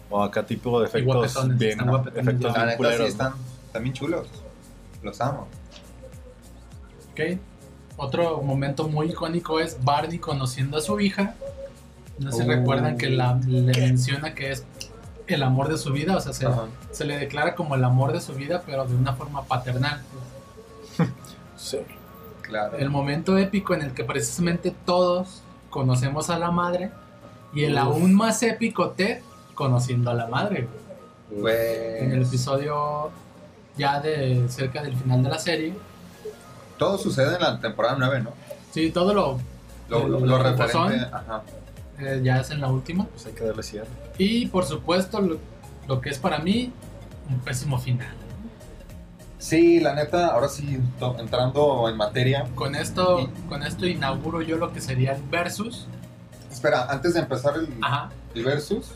O 0.10 0.24
acá 0.24 0.46
tipo 0.46 0.80
de 0.80 0.88
efectos 0.88 1.48
bien, 1.58 1.80
efectos 2.16 2.54
bien 2.54 3.02
están, 3.02 3.34
están 3.66 3.84
bien 3.84 3.94
chulos. 3.94 4.28
Los 5.04 5.20
amo. 5.20 5.48
Ok. 7.12 7.40
Otro 7.98 8.42
momento 8.42 8.88
muy 8.88 9.10
icónico 9.12 9.60
es 9.60 9.78
Barney 9.84 10.18
conociendo 10.20 10.78
a 10.78 10.82
su 10.82 11.00
hija. 11.00 11.36
No 12.20 12.32
se 12.32 12.44
Oh. 12.44 12.48
recuerdan 12.48 12.98
que 12.98 13.10
la, 13.10 13.36
le 13.48 13.62
menciona 13.78 14.34
que 14.34 14.52
es 14.52 14.66
el 15.34 15.44
amor 15.44 15.68
de 15.70 15.78
su 15.78 15.92
vida, 15.92 16.16
o 16.16 16.22
sea, 16.22 16.34
se, 16.34 17.06
le 17.06 17.18
declara 17.18 17.56
como 17.56 17.76
el 17.76 17.84
amor 17.84 18.14
de 18.14 18.22
su 18.22 18.34
vida, 18.34 18.62
pero 18.66 18.86
de 18.86 18.96
una 18.96 19.14
forma 19.14 19.44
paternal. 19.44 20.02
Sí. 21.58 21.78
Claro. 22.42 22.76
El 22.76 22.90
momento 22.90 23.38
épico 23.38 23.76
en 23.76 23.84
el 23.84 23.94
que 23.94 24.04
precisamente 24.04 24.74
todos 24.84 25.44
conocemos 25.70 26.32
a 26.32 26.40
la 26.40 26.50
madre 26.50 26.90
y 27.54 27.66
el 27.66 27.74
Uf. 27.74 27.80
aún 27.80 28.16
más 28.16 28.42
épico 28.42 28.90
Ted 28.90 29.22
conociendo 29.54 30.10
a 30.10 30.16
la 30.16 30.26
madre. 30.26 30.68
Güey. 31.30 32.00
En 32.00 32.14
el 32.14 32.24
episodio 32.24 33.12
ya 33.78 34.00
de 34.00 34.48
cerca 34.50 34.82
del 34.82 34.98
final 34.98 35.24
de 35.24 35.30
la 35.30 35.38
serie, 35.38 35.74
Todo 36.80 36.98
sucede 36.98 37.36
en 37.36 37.42
la 37.42 37.60
temporada 37.60 37.96
9, 38.00 38.22
¿no? 38.22 38.32
sí, 38.72 38.90
todo 38.92 39.14
lo 39.14 39.40
Lo, 39.88 40.08
lo, 40.08 40.38
referente. 40.42 41.06
Ajá. 41.12 41.44
Eh, 42.02 42.22
ya 42.24 42.40
es 42.40 42.52
en 42.52 42.62
la 42.62 42.68
última. 42.70 43.06
Pues 43.06 43.26
hay 43.26 43.34
que 43.34 43.44
darle 43.44 43.64
cierre. 43.64 43.88
Y 44.18 44.48
por 44.48 44.66
supuesto, 44.66 45.22
lo, 45.22 45.38
lo 45.88 46.02
que 46.02 46.10
es 46.10 46.18
para 46.20 46.40
mí 46.40 46.72
un 47.30 47.40
pésimo 47.40 47.78
final. 47.80 48.14
Sí, 49.38 49.80
la 49.80 49.96
neta, 49.96 50.28
ahora 50.28 50.48
sí, 50.50 50.80
to- 51.00 51.18
entrando 51.20 51.90
en 51.90 51.98
materia. 51.98 52.46
Con 52.56 52.76
esto, 52.76 53.30
con 53.50 53.64
esto 53.64 53.88
inauguro 53.88 54.42
yo 54.42 54.58
lo 54.58 54.72
que 54.72 54.82
sería 54.82 55.14
el 55.14 55.24
versus. 55.24 55.88
Espera, 56.52 56.86
antes 56.90 57.16
de 57.16 57.22
empezar 57.22 57.56
el, 57.56 58.44
versus, 58.44 58.92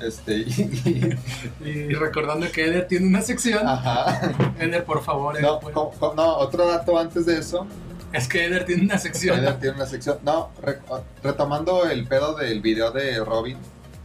este, 0.00 0.38
y- 0.38 1.18
y- 1.64 1.68
Y 1.68 1.94
recordando 1.94 2.50
que 2.52 2.66
Eder 2.66 2.86
tiene 2.86 3.08
una 3.08 3.22
sección. 3.22 3.66
ajá. 3.66 4.32
Eder, 4.60 4.84
por 4.84 5.02
favor, 5.02 5.34
Eder, 5.36 5.46
No, 5.50 5.58
pues. 5.58 5.74
no, 5.74 6.36
otro 6.36 6.66
dato 6.68 6.96
antes 6.98 7.26
de 7.26 7.38
eso. 7.38 7.66
Es 8.12 8.28
que 8.28 8.44
Eder 8.46 8.64
tiene 8.64 8.82
una 8.82 8.98
sección. 8.98 9.38
Eder 9.38 9.58
tiene 9.60 9.76
una 9.76 9.86
sección. 9.86 10.18
No, 10.22 10.50
re- 10.62 10.78
retomando 11.22 11.84
el 11.88 12.06
pedo 12.06 12.34
del 12.34 12.60
video 12.60 12.90
de 12.90 13.22
Robin, 13.24 13.56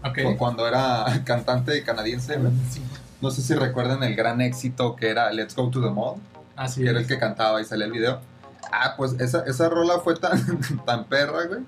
Ok. 0.03 0.21
cu- 0.23 0.37
cuando 0.37 0.67
era 0.67 1.05
cantante 1.25 1.83
canadiense, 1.83 2.37
güey. 2.37 2.51
Sí. 2.71 2.81
no 3.21 3.31
sé 3.31 3.41
si 3.41 3.53
recuerdan 3.55 4.03
el 4.03 4.15
gran 4.15 4.41
éxito 4.41 4.95
que 4.95 5.09
era 5.09 5.31
Let's 5.31 5.55
Go 5.55 5.69
to 5.69 5.81
the 5.81 5.89
Mall. 5.89 6.15
Así 6.55 6.83
que 6.83 6.89
era 6.89 6.99
el 6.99 7.07
que 7.07 7.17
cantaba 7.19 7.61
y 7.61 7.65
salía 7.65 7.85
el 7.85 7.91
video. 7.91 8.21
Ah, 8.71 8.93
pues 8.97 9.13
esa, 9.19 9.43
esa 9.45 9.69
rola 9.69 9.99
fue 9.99 10.15
tan, 10.15 10.39
tan 10.85 11.05
perra, 11.05 11.45
güey, 11.47 11.61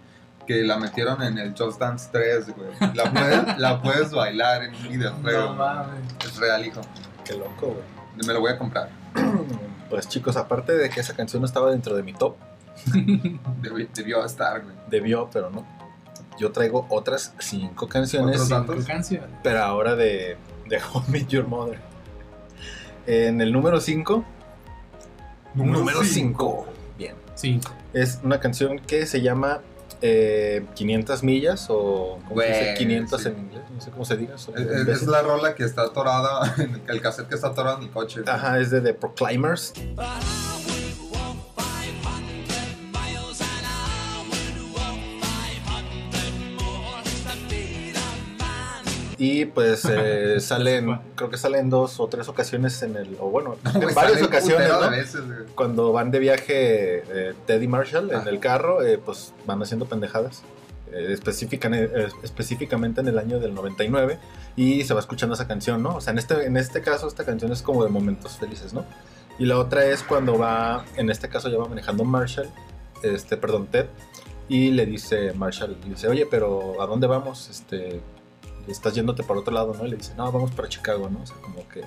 que 0.48 0.64
la 0.64 0.78
metieron 0.78 1.22
en 1.24 1.38
el 1.38 1.54
Just 1.58 1.80
Dance 1.80 2.10
3, 2.12 2.50
güey. 2.56 2.70
La 2.96 3.12
puedes, 3.12 3.58
la 3.60 3.82
puedes 3.82 4.12
bailar 4.12 4.64
en 4.64 4.76
un 4.76 4.84
No 4.84 4.90
videojuego. 4.90 5.54
mames. 5.56 6.00
es 6.26 6.38
real, 6.38 6.66
hijo. 6.66 6.82
Qué 7.26 7.34
loco, 7.34 7.68
güey. 7.68 8.26
Me 8.26 8.34
lo 8.34 8.40
voy 8.40 8.52
a 8.52 8.58
comprar. 8.58 8.90
Pues 9.90 10.08
chicos, 10.10 10.36
aparte 10.38 10.76
de 10.76 10.90
que 10.90 11.00
esa 11.00 11.16
canción 11.16 11.42
no 11.42 11.46
estaba 11.46 11.72
dentro 11.72 11.96
de 11.96 12.04
mi 12.04 12.14
top, 12.14 12.36
Debi- 12.86 13.90
debió 13.94 14.24
estar, 14.26 14.62
güey. 14.64 14.76
debió, 14.90 15.30
pero 15.32 15.50
no. 15.50 15.66
Yo 16.40 16.52
traigo 16.52 16.86
otras 16.90 17.34
cinco 17.40 17.88
canciones, 17.88 18.36
¿Otros 18.42 18.48
Cinco 18.50 18.72
datos? 18.74 18.86
canciones. 18.86 19.30
pero 19.44 19.64
ahora 19.64 19.96
de, 19.96 20.38
de 20.68 20.80
Met 21.08 21.28
Your 21.28 21.48
Mother. 21.48 21.80
En 23.08 23.40
el 23.42 23.52
número 23.54 23.80
5, 23.80 24.24
número 25.56 26.04
5, 26.04 26.68
bien, 26.98 27.16
Cinco. 27.36 27.72
es 27.94 28.20
una 28.24 28.40
canción 28.40 28.80
que 28.80 29.06
se 29.06 29.22
llama 29.22 29.62
eh, 30.02 30.66
500 30.76 31.24
millas 31.24 31.68
o 31.70 32.20
¿cómo 32.28 32.42
se 32.42 32.48
dice? 32.48 32.64
Güey, 32.64 32.76
500 32.76 33.22
sí. 33.22 33.28
en 33.30 33.40
inglés, 33.40 33.62
no 33.74 33.82
sé 33.82 33.92
cómo 33.92 34.06
se 34.06 34.18
diga. 34.18 34.36
Es, 34.36 34.48
es- 34.88 35.08
la 35.08 35.22
rola 35.22 35.56
que 35.56 35.64
está 35.64 35.84
atorada, 35.84 36.56
el 36.88 37.02
cassette 37.02 37.28
que 37.28 37.36
está 37.36 37.48
atorado 37.48 37.78
en 37.78 37.84
el 37.84 37.90
coche. 37.92 38.22
Ajá, 38.28 38.60
es 38.60 38.72
de 38.72 38.82
The 38.82 38.94
Proclaimers. 38.94 39.74
Y 49.18 49.46
pues 49.46 49.84
eh, 49.90 50.40
salen, 50.40 51.00
creo 51.16 51.30
que 51.30 51.38
salen 51.38 51.70
dos 51.70 52.00
o 52.00 52.08
tres 52.08 52.28
ocasiones 52.30 52.82
en 52.84 52.96
el, 52.96 53.18
o 53.20 53.30
bueno, 53.30 53.56
en 53.74 53.94
varias 53.96 54.22
ocasiones. 54.22 54.68
Cuando 55.56 55.92
van 55.92 56.12
de 56.12 56.20
viaje 56.20 56.50
eh, 57.30 57.34
Ted 57.46 57.62
y 57.62 57.68
Marshall 57.68 58.12
en 58.12 58.28
el 58.28 58.40
carro, 58.40 58.84
eh, 58.84 58.98
pues 59.04 59.34
van 59.46 59.62
haciendo 59.62 59.86
pendejadas. 59.86 60.44
eh, 60.92 61.12
específica- 61.12 61.70
eh, 61.74 62.08
específicamente 62.24 63.02
en 63.02 63.08
el 63.10 63.18
año 63.18 63.40
del 63.40 63.54
99 63.54 64.20
y 64.56 64.84
se 64.86 64.94
va 64.94 65.00
escuchando 65.02 65.36
esa 65.36 65.46
canción, 65.48 65.84
¿no? 65.84 65.96
O 65.98 66.02
sea, 66.02 66.12
en 66.14 66.20
este, 66.20 66.46
en 66.46 66.56
este 66.56 66.82
caso 66.82 67.08
esta 67.10 67.26
canción 67.26 67.52
es 67.52 67.62
como 67.62 67.84
de 67.84 67.90
momentos 67.90 68.38
felices, 68.38 68.74
¿no? 68.74 68.86
Y 69.38 69.46
la 69.46 69.58
otra 69.60 69.86
es 69.86 70.02
cuando 70.02 70.38
va, 70.38 70.86
en 70.96 71.10
este 71.10 71.28
caso 71.28 71.50
ya 71.50 71.58
va 71.58 71.68
manejando 71.68 72.06
Marshall, 72.06 72.48
este, 73.04 73.36
perdón, 73.36 73.68
Ted, 73.68 73.88
y 74.48 74.72
le 74.72 74.86
dice 74.86 75.34
Marshall, 75.34 75.76
le 75.84 75.90
dice, 75.90 76.08
oye, 76.08 76.26
pero 76.26 76.82
¿a 76.82 76.86
dónde 76.88 77.06
vamos? 77.06 77.50
Este, 77.50 78.00
estás 78.72 78.94
yéndote 78.94 79.24
para 79.24 79.40
otro 79.40 79.54
lado, 79.54 79.74
¿no? 79.74 79.86
Y 79.86 79.90
le 79.90 79.98
dice, 79.98 80.14
no, 80.16 80.32
vamos 80.32 80.52
para 80.52 80.68
Chicago, 80.68 81.10
¿no? 81.10 81.22
O 81.22 81.26
sea, 81.26 81.38
como 81.38 81.68
que 81.70 81.84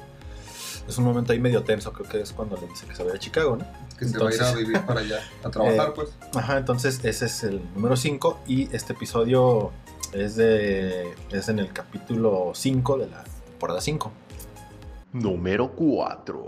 es 0.89 0.99
un 0.99 1.05
momento 1.05 1.33
ahí 1.33 1.39
medio 1.39 1.62
tenso, 1.62 1.93
creo 1.93 2.09
que 2.09 2.20
es 2.20 2.33
cuando 2.33 2.57
le 2.57 2.66
dice 2.66 2.87
que 2.87 2.95
se 2.95 3.03
vaya 3.03 3.16
a 3.16 3.18
Chicago, 3.18 3.57
¿no? 3.57 3.66
Que 3.99 4.07
se 4.07 4.18
va 4.18 4.31
a 4.31 4.35
ir 4.35 4.43
a 4.43 4.53
vivir 4.55 4.81
para 4.87 5.01
allá, 5.01 5.20
a 5.45 5.51
trabajar, 5.51 5.89
Eh, 5.89 5.93
pues. 5.95 6.11
Ajá, 6.35 6.59
entonces 6.59 7.01
ese 7.05 7.26
es 7.26 7.45
el 7.45 7.62
número 7.74 7.97
5 7.97 8.41
y 8.47 8.74
este 8.74 8.95
episodio 8.95 9.70
es 10.12 10.37
de 10.37 11.12
es 11.31 11.49
en 11.49 11.59
el 11.59 11.72
capítulo 11.72 12.53
5 12.55 12.99
de 12.99 13.07
la 13.09 13.24
temporada 13.47 13.81
5. 13.81 14.11
Número 15.12 15.70
4. 15.72 16.43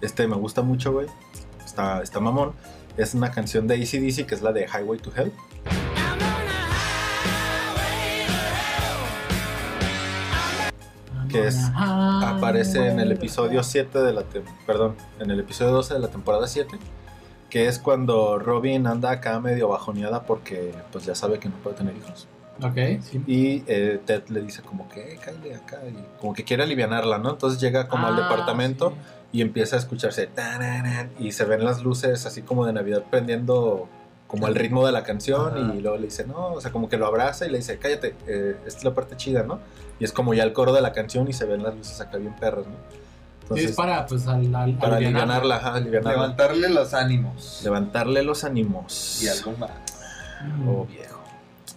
Este 0.00 0.26
me 0.26 0.36
gusta 0.36 0.62
mucho, 0.62 0.92
güey. 0.92 1.06
Está, 1.64 2.02
está 2.02 2.20
mamón. 2.20 2.52
Es 2.96 3.14
una 3.14 3.30
canción 3.30 3.66
de 3.66 3.74
ACDC 3.74 4.26
que 4.26 4.34
es 4.34 4.42
la 4.42 4.52
de 4.52 4.66
Highway 4.66 4.98
to 5.00 5.12
Hell. 5.14 5.32
Que 11.32 11.46
es- 11.48 11.70
Aparece 11.74 12.88
en 12.88 13.00
el 13.00 13.12
episodio 13.12 13.62
7 13.62 13.98
de 14.00 14.12
la 14.12 14.24
perdón, 14.66 14.94
en 15.18 15.30
el 15.30 15.40
episodio 15.40 15.72
12 15.72 15.94
de 15.94 16.00
la 16.00 16.08
temporada 16.08 16.46
7, 16.46 16.78
que 17.50 17.66
es 17.68 17.78
cuando 17.78 18.38
Robin 18.38 18.86
anda 18.86 19.10
acá 19.10 19.40
medio 19.40 19.68
bajoneada 19.68 20.22
porque 20.24 20.74
pues 20.92 21.04
ya 21.04 21.14
sabe 21.14 21.38
que 21.38 21.48
no 21.48 21.56
puede 21.56 21.76
tener 21.76 21.94
hijos. 21.96 22.26
Ok, 22.62 23.02
sí. 23.02 23.22
Y 23.26 23.64
eh, 23.66 24.00
Ted 24.04 24.24
le 24.28 24.42
dice 24.42 24.62
como 24.62 24.88
que, 24.88 25.14
eh, 25.14 25.18
cállate 25.24 25.54
acá, 25.54 25.78
y 25.88 25.96
como 26.20 26.32
que 26.34 26.44
quiere 26.44 26.62
alivianarla, 26.62 27.18
¿no? 27.18 27.30
Entonces 27.30 27.60
llega 27.60 27.88
como 27.88 28.06
al 28.06 28.14
Ah, 28.14 28.22
departamento 28.22 28.90
sí. 28.90 29.38
y 29.38 29.40
empieza 29.42 29.76
a 29.76 29.78
escucharse 29.78 30.28
y 31.18 31.32
se 31.32 31.44
ven 31.44 31.64
las 31.64 31.82
luces 31.82 32.24
así 32.26 32.42
como 32.42 32.66
de 32.66 32.72
Navidad 32.72 33.04
prendiendo 33.10 33.88
como 34.26 34.46
al 34.46 34.54
ritmo 34.54 34.86
de 34.86 34.92
la 34.92 35.02
canción 35.02 35.48
Ajá. 35.58 35.74
y 35.74 35.80
luego 35.82 35.96
le 35.98 36.04
dice, 36.04 36.24
no, 36.26 36.54
o 36.54 36.60
sea, 36.60 36.70
como 36.72 36.88
que 36.88 36.96
lo 36.96 37.06
abraza 37.06 37.46
y 37.46 37.50
le 37.50 37.58
dice, 37.58 37.78
cállate, 37.78 38.14
eh, 38.26 38.56
esta 38.66 38.78
es 38.78 38.84
la 38.84 38.94
parte 38.94 39.14
chida, 39.16 39.42
¿no? 39.42 39.58
Y 40.02 40.04
es 40.04 40.10
como 40.10 40.34
ya 40.34 40.42
el 40.42 40.52
coro 40.52 40.72
de 40.72 40.80
la 40.80 40.90
canción 40.92 41.28
y 41.28 41.32
se 41.32 41.44
ven 41.44 41.62
las 41.62 41.76
luces 41.76 42.00
acá 42.00 42.18
bien 42.18 42.34
perras, 42.34 42.66
¿no? 42.66 42.72
Sí, 42.72 43.38
Entonces, 43.42 43.70
es 43.70 43.76
para, 43.76 44.04
pues, 44.04 44.26
al, 44.26 44.52
al- 44.52 44.76
para 44.76 44.96
alivianarla. 44.96 45.56
ajá, 45.58 45.74
alivianarla. 45.74 46.10
Levantarle 46.22 46.68
los 46.70 46.92
ánimos. 46.92 47.60
levantarle 47.62 48.22
los 48.24 48.42
ánimos. 48.42 49.22
Y 49.22 49.28
algo 49.28 49.52
más. 49.58 49.70
Mm. 50.44 50.68
Oh, 50.68 50.86
viejo. 50.86 51.20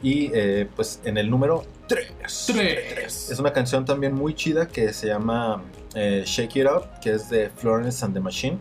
Y 0.02 0.32
eh, 0.34 0.68
pues 0.76 1.02
en 1.06 1.20
el 1.20 1.30
número 1.30 1.66
3. 1.88 2.14
Tres. 2.48 3.30
Es 3.30 3.38
una 3.38 3.54
canción 3.54 3.86
también 3.86 4.16
muy 4.16 4.34
chida 4.34 4.68
que 4.68 4.92
se 4.92 5.06
llama 5.06 5.62
eh, 5.94 6.24
Shake 6.26 6.56
It 6.56 6.66
Up, 6.66 7.00
que 7.00 7.12
es 7.12 7.30
de 7.30 7.52
Florence 7.52 8.04
and 8.04 8.16
the 8.16 8.22
Machine. 8.22 8.58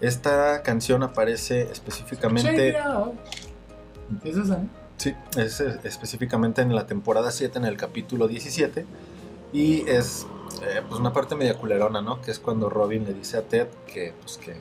Esta 0.00 0.62
canción 0.62 1.02
aparece 1.02 1.54
Shake 1.60 1.66
it 1.66 1.72
específicamente. 1.72 2.76
¿Es 4.24 4.36
esa, 4.36 4.58
sí, 4.96 5.14
es 5.36 5.60
específicamente 5.60 6.62
en 6.62 6.74
la 6.74 6.86
temporada 6.86 7.30
7, 7.30 7.58
en 7.58 7.64
el 7.64 7.76
capítulo 7.76 8.28
17. 8.28 8.84
Y 9.52 9.88
es 9.88 10.26
eh, 10.62 10.82
pues 10.88 11.00
una 11.00 11.12
parte 11.12 11.34
media 11.36 11.54
culerona, 11.56 12.00
¿no? 12.00 12.20
Que 12.20 12.30
es 12.30 12.38
cuando 12.38 12.68
Robin 12.68 13.04
le 13.04 13.14
dice 13.14 13.36
a 13.38 13.42
Ted 13.42 13.68
que, 13.92 14.12
pues 14.20 14.36
que, 14.38 14.56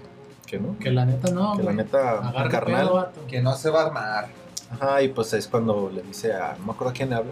que 0.46 0.60
no, 0.60 0.78
Que 0.80 0.92
la 0.92 1.06
neta 1.06 1.32
no, 1.32 1.58
que 1.58 1.64
la 1.64 1.74
neta, 1.74 2.20
Agarra 2.30 2.50
carnal. 2.50 2.88
pedo. 2.88 3.12
Que 3.28 3.42
no 3.42 3.56
se 3.56 3.70
va 3.70 3.82
a 3.82 3.86
armar. 3.88 4.28
Ajá, 4.72 5.02
y 5.02 5.10
pues 5.10 5.34
es 5.34 5.48
cuando 5.48 5.90
le 5.94 6.02
dice 6.04 6.34
a, 6.34 6.56
no 6.60 6.66
me 6.66 6.72
acuerdo 6.72 6.92
a 6.92 6.94
quién 6.94 7.10
le 7.10 7.16
habla, 7.16 7.32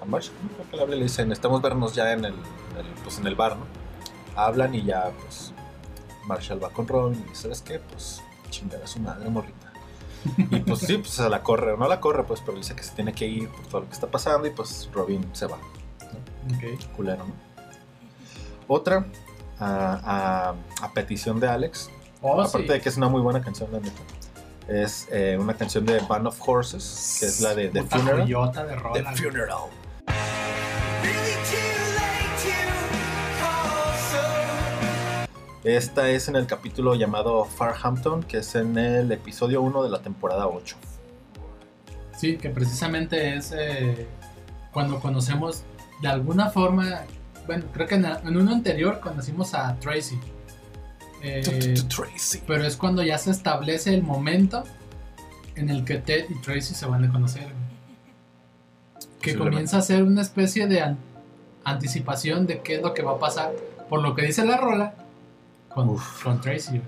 a 0.00 0.04
Marshall, 0.04 0.34
no 0.42 0.48
creo 0.54 0.70
que 0.70 0.76
le 0.76 0.82
habla 0.82 0.94
y 0.94 0.98
le 0.98 1.04
dice, 1.04 1.24
necesitamos 1.24 1.62
vernos 1.62 1.94
ya 1.94 2.12
en 2.12 2.24
el, 2.24 2.32
en 2.32 2.86
el, 2.86 2.86
pues 3.02 3.18
en 3.18 3.26
el 3.26 3.34
bar, 3.34 3.56
¿no? 3.56 3.64
Hablan 4.36 4.74
y 4.74 4.84
ya, 4.84 5.10
pues, 5.22 5.52
Marshall 6.26 6.62
va 6.62 6.70
con 6.70 6.86
Robin 6.86 7.20
y 7.26 7.28
dice, 7.28 7.42
¿sabes 7.42 7.62
qué? 7.62 7.80
Pues, 7.80 8.22
chingar 8.50 8.82
a 8.82 8.86
su 8.86 9.00
madre, 9.00 9.28
morrita. 9.30 9.69
Y 10.50 10.60
pues 10.60 10.80
sí, 10.80 10.98
pues 10.98 11.10
se 11.10 11.28
la 11.28 11.42
corre, 11.42 11.76
no 11.76 11.88
la 11.88 12.00
corre, 12.00 12.24
pues, 12.24 12.40
pero 12.44 12.56
dice 12.58 12.74
que 12.74 12.82
se 12.82 12.92
tiene 12.94 13.12
que 13.12 13.26
ir 13.26 13.48
por 13.48 13.66
todo 13.66 13.80
lo 13.82 13.86
que 13.88 13.94
está 13.94 14.06
pasando 14.10 14.46
y 14.46 14.50
pues 14.50 14.88
Robin 14.92 15.24
se 15.32 15.46
va, 15.46 15.56
Ok. 15.56 16.94
culero, 16.96 17.24
¿no? 17.26 17.32
Otra, 18.68 19.06
a, 19.58 20.50
a- 20.80 20.84
a 20.84 20.92
petición 20.92 21.40
de 21.40 21.48
Alex, 21.48 21.90
Oh, 22.22 22.40
aparte 22.40 22.66
sí. 22.66 22.72
de 22.74 22.80
que 22.82 22.88
es 22.90 22.96
una 22.98 23.08
muy 23.08 23.22
buena 23.22 23.40
canción, 23.40 23.72
la 23.72 23.80
neta. 23.80 24.00
Es 24.68 25.08
eh, 25.10 25.36
una 25.40 25.54
canción 25.54 25.84
de 25.86 25.98
Band 26.00 26.26
of 26.26 26.38
Horses, 26.46 27.16
que 27.18 27.26
es 27.26 27.40
la 27.40 27.54
de 27.54 27.68
The 27.70 27.82
Funeral. 27.84 28.26
de 28.28 28.76
rola, 28.76 29.00
güey. 29.02 29.16
Funeral. 29.16 29.58
Esta 35.64 36.08
es 36.08 36.28
en 36.28 36.36
el 36.36 36.46
capítulo 36.46 36.94
llamado 36.94 37.44
Farhampton, 37.44 38.22
que 38.22 38.38
es 38.38 38.54
en 38.54 38.78
el 38.78 39.12
episodio 39.12 39.60
1 39.62 39.82
de 39.82 39.90
la 39.90 40.00
temporada 40.00 40.46
8. 40.48 40.76
Sí, 42.16 42.36
que 42.38 42.48
precisamente 42.50 43.36
es 43.36 43.52
eh, 43.56 44.06
cuando 44.72 45.00
conocemos 45.00 45.64
de 46.00 46.08
alguna 46.08 46.48
forma, 46.50 47.02
bueno, 47.46 47.64
creo 47.72 47.86
que 47.86 47.96
en, 47.96 48.06
en 48.06 48.36
uno 48.36 48.52
anterior 48.52 49.00
conocimos 49.00 49.52
a 49.54 49.76
Tracy. 49.80 50.18
Eh, 51.22 51.74
Tracy. 51.88 52.42
pero 52.46 52.64
es 52.64 52.76
cuando 52.78 53.02
ya 53.02 53.18
se 53.18 53.30
establece 53.30 53.92
el 53.92 54.02
momento 54.02 54.64
en 55.56 55.68
el 55.68 55.84
que 55.84 55.96
Ted 55.98 56.24
y 56.30 56.40
Tracy 56.40 56.74
se 56.74 56.86
van 56.86 57.04
a 57.04 57.12
conocer. 57.12 57.48
Que 59.20 59.36
comienza 59.36 59.76
a 59.76 59.82
ser 59.82 60.02
una 60.04 60.22
especie 60.22 60.66
de 60.66 60.80
an- 60.80 60.96
anticipación 61.64 62.46
de 62.46 62.60
qué 62.62 62.76
es 62.76 62.82
lo 62.82 62.94
que 62.94 63.02
va 63.02 63.12
a 63.12 63.18
pasar, 63.18 63.52
por 63.90 64.00
lo 64.00 64.14
que 64.14 64.22
dice 64.22 64.46
la 64.46 64.56
rola, 64.56 64.94
con, 65.86 65.94
Uf. 65.96 66.22
con 66.24 66.40
Tracy. 66.40 66.80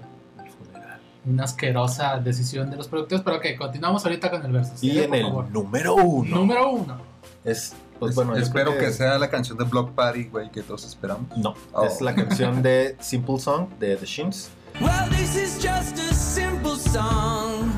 Una 1.24 1.44
asquerosa 1.44 2.18
decisión 2.18 2.68
de 2.70 2.76
los 2.76 2.88
productores, 2.88 3.22
pero 3.24 3.38
que 3.40 3.56
continuamos 3.56 4.04
ahorita 4.04 4.28
con 4.30 4.44
el 4.44 4.50
verso. 4.52 4.72
Y 4.80 4.90
¿sí? 4.90 4.98
en 4.98 5.08
Por 5.10 5.16
el 5.18 5.22
favor. 5.24 5.50
número 5.50 5.94
1 5.94 6.34
Número 6.36 6.70
uno. 6.72 6.96
es, 7.44 7.74
pues 8.00 8.10
Es- 8.10 8.16
bueno, 8.16 8.34
yo 8.36 8.42
espero 8.42 8.76
que... 8.76 8.90
sea 8.92 9.18
la 9.18 9.30
canción 9.30 9.56
de 9.56 9.62
Block 9.64 9.92
Party, 9.92 10.24
güey, 10.24 10.50
que 10.50 10.62
todos 10.62 10.84
esperamos. 10.84 11.36
No, 11.36 11.54
Oh. 11.72 11.84
es 11.84 12.00
la 12.00 12.14
canción 12.16 12.60
de 12.62 12.96
Simple 13.00 13.38
Song 13.38 13.68
de 13.78 13.96
The 13.96 14.06
Shins. 14.06 14.50
Well, 14.80 15.08
this 15.10 15.36
is 15.36 15.54
just 15.64 15.96
a 15.98 16.12
simple 16.14 16.76
song. 16.90 17.70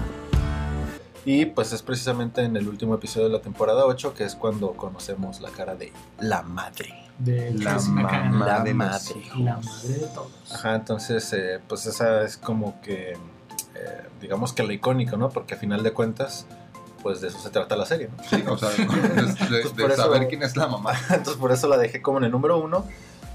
Y 1.27 1.45
pues 1.47 1.73
es 1.75 1.83
precisamente 1.83 2.43
en 2.45 2.57
el 2.57 2.67
último 2.69 2.95
episodio 2.95 3.27
de 3.29 3.33
la 3.35 3.41
temporada 3.43 3.85
8 3.85 4.15
que 4.15 4.25
es 4.25 4.35
cuando 4.35 4.73
conocemos 4.73 5.41
la 5.43 5.51
cara 5.51 5.75
de 5.75 5.93
la 6.21 6.41
madre. 6.43 7.04
De 7.19 7.53
La 7.55 7.79
mamá 7.79 8.45
La 8.47 8.61
de 8.61 8.75
madre. 8.75 9.23
La 9.39 9.57
madre 9.59 9.89
de 9.95 10.07
todos. 10.09 10.31
Ajá, 10.53 10.75
entonces, 10.75 11.33
eh, 11.33 11.61
pues 11.69 11.87
esa 11.87 12.23
es 12.23 12.37
como 12.37 12.81
que, 12.81 13.13
eh, 13.13 13.17
digamos 14.21 14.53
que 14.53 14.63
lo 14.65 14.73
icónico, 14.73 15.17
¿no? 15.17 15.29
Porque 15.31 15.55
a 15.55 15.57
final 15.57 15.83
de 15.85 15.93
cuentas, 15.93 16.47
pues 17.03 17.21
de 17.21 17.29
eso 17.29 17.39
se 17.39 17.51
trata 17.51 17.77
la 17.77 17.87
serie, 17.87 18.09
¿no? 18.17 18.25
Sí, 18.25 18.43
o 18.49 18.59
sea, 18.59 18.69
de, 18.71 18.85
de- 18.87 19.63
de 19.63 19.71
por 19.71 19.93
eso- 19.93 20.03
saber 20.03 20.27
quién 20.29 20.43
es 20.43 20.57
la 20.57 20.67
mamá. 20.67 20.93
Entonces 21.11 21.37
por 21.37 21.53
eso 21.53 21.69
la 21.69 21.77
dejé 21.79 22.03
como 22.03 22.19
en 22.19 22.25
el 22.25 22.31
número 22.33 22.59
uno. 22.59 22.85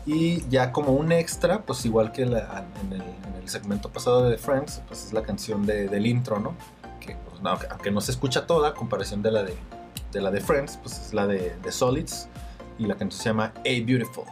Y 0.06 0.48
ya 0.50 0.72
como 0.72 0.94
un 0.94 1.12
extra, 1.12 1.62
pues 1.62 1.86
igual 1.86 2.12
que 2.12 2.26
la- 2.26 2.66
en, 2.82 2.94
el, 2.94 3.02
en 3.02 3.42
el 3.44 3.50
segmento 3.50 3.90
pasado 3.90 4.28
de 4.30 4.38
Friends, 4.38 4.82
pues 4.88 5.06
es 5.06 5.14
la 5.14 5.22
canción 5.22 5.66
de- 5.66 5.88
del 5.88 6.06
intro, 6.06 6.40
¿no? 6.40 6.54
Que 7.00 7.16
pues, 7.30 7.42
no, 7.42 7.52
aunque, 7.52 7.68
aunque 7.70 7.92
no 7.92 8.02
se 8.02 8.12
escucha 8.12 8.46
toda, 8.46 8.70
a 8.70 8.74
comparación 8.74 9.22
de 9.22 9.32
la 9.32 9.44
de, 9.44 9.56
de 10.12 10.22
la 10.22 10.32
de 10.32 10.42
Friends, 10.42 10.78
pues 10.84 11.00
es 11.00 11.14
la 11.14 11.28
de, 11.28 11.56
de 11.64 11.72
Solids. 11.72 12.28
Y 12.80 12.86
la 12.86 12.96
canción 12.96 13.22
se 13.22 13.30
llama 13.30 13.54
A 13.58 13.86
Beautiful. 13.86 14.26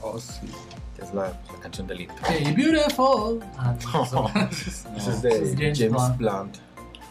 Oh, 0.00 0.18
sí. 0.18 0.50
Que 0.96 1.02
es 1.02 1.14
la, 1.14 1.22
la 1.28 1.60
canción 1.62 1.86
del 1.86 2.02
intro. 2.02 2.16
Hey, 2.26 2.52
beautiful. 2.56 3.40
Ah, 3.58 3.74
no, 3.92 4.30
es 4.50 5.22
de 5.22 5.28
es 5.30 5.54
James 5.56 5.78
James, 5.78 5.90
Blunt. 5.92 6.16
Blunt. 6.18 6.56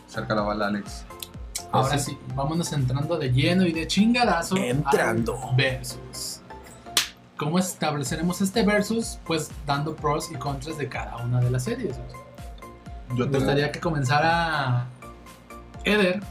Cerca 0.08 0.36
la 0.36 0.42
bala, 0.42 0.68
Alex. 0.68 1.04
Ahora 1.72 1.96
Ese- 1.96 2.12
sí, 2.12 2.18
vámonos 2.36 2.72
entrando 2.74 3.18
de 3.18 3.32
lleno 3.32 3.66
y 3.66 3.72
de 3.72 3.86
chingadazo. 3.88 4.58
Entrando. 4.58 5.38
Versus. 5.56 6.42
¿Cómo 7.38 7.58
estableceremos 7.60 8.42
este 8.42 8.64
versus? 8.64 9.20
Pues 9.26 9.50
dando 9.66 9.96
pros 9.96 10.30
y 10.32 10.36
contras 10.36 10.78
de 10.78 10.90
cada 10.90 11.18
una 11.18 11.40
de 11.40 11.52
las 11.52 11.64
series. 11.64 11.96
Yo 13.16 13.28
Me 13.28 13.38
gustaría 13.38 13.72
que 13.72 13.80
comenzara 13.80 14.88
Eder. 15.84 16.22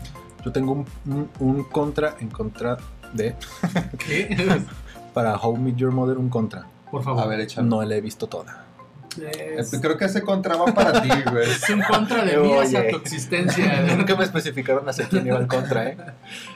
yo 0.44 0.52
tengo 0.52 0.72
un, 0.72 0.86
un- 1.06 1.30
un 1.40 1.64
contra 1.64 2.16
en 2.20 2.28
contra 2.30 2.76
de. 3.12 3.34
¿Qué? 3.98 4.36
Para 5.14 5.36
How 5.36 5.56
Meet 5.56 5.76
Your 5.76 5.92
Mother, 5.92 6.18
un 6.18 6.28
contra. 6.28 6.66
Por 6.90 7.02
favor. 7.02 7.22
A 7.22 7.26
ver, 7.26 7.40
échalo. 7.40 7.66
No 7.66 7.82
la 7.82 7.96
he 7.96 8.00
visto 8.00 8.26
toda. 8.28 8.64
Es, 9.56 9.76
Creo 9.80 9.96
que 9.96 10.04
ese 10.04 10.22
contra 10.22 10.56
va 10.56 10.66
para 10.66 11.02
ti, 11.02 11.08
güey. 11.30 11.50
es 11.50 11.68
un 11.70 11.82
contra 11.82 12.24
de 12.24 12.36
mí 12.36 12.52
hacia 12.54 12.80
Oye. 12.80 12.90
tu 12.92 12.96
existencia. 12.98 13.80
güey. 13.82 13.96
Nunca 13.96 14.14
me 14.14 14.22
especificaron 14.24 14.88
hacia 14.88 15.08
quién 15.08 15.26
iba 15.26 15.38
en 15.38 15.48
contra, 15.48 15.88
¿eh? 15.88 15.96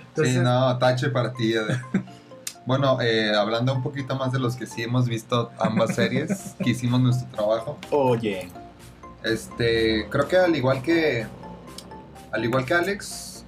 Entonces, 0.08 0.34
sí, 0.34 0.40
no, 0.40 0.78
tache 0.78 1.08
para 1.08 1.32
ti. 1.32 1.54
eh. 1.54 1.60
Bueno, 2.64 3.00
eh, 3.00 3.32
hablando 3.36 3.74
un 3.74 3.82
poquito 3.82 4.14
más 4.14 4.30
de 4.30 4.38
los 4.38 4.54
que 4.54 4.66
sí 4.66 4.82
hemos 4.82 5.08
visto 5.08 5.50
ambas 5.58 5.96
series, 5.96 6.54
que 6.62 6.70
hicimos 6.70 7.00
nuestro 7.00 7.26
trabajo. 7.30 7.78
Oye. 7.90 8.48
Este, 9.24 10.06
creo 10.10 10.28
que 10.28 10.36
al 10.36 10.54
igual 10.54 10.82
que 10.82 11.26
al 12.32 12.44
igual 12.44 12.64
que 12.64 12.74
Alex, 12.74 13.44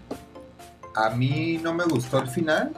a 0.95 1.11
mí 1.11 1.59
no 1.63 1.75
me 1.75 1.85
gustó 1.85 2.19
el 2.19 2.29
final. 2.29 2.73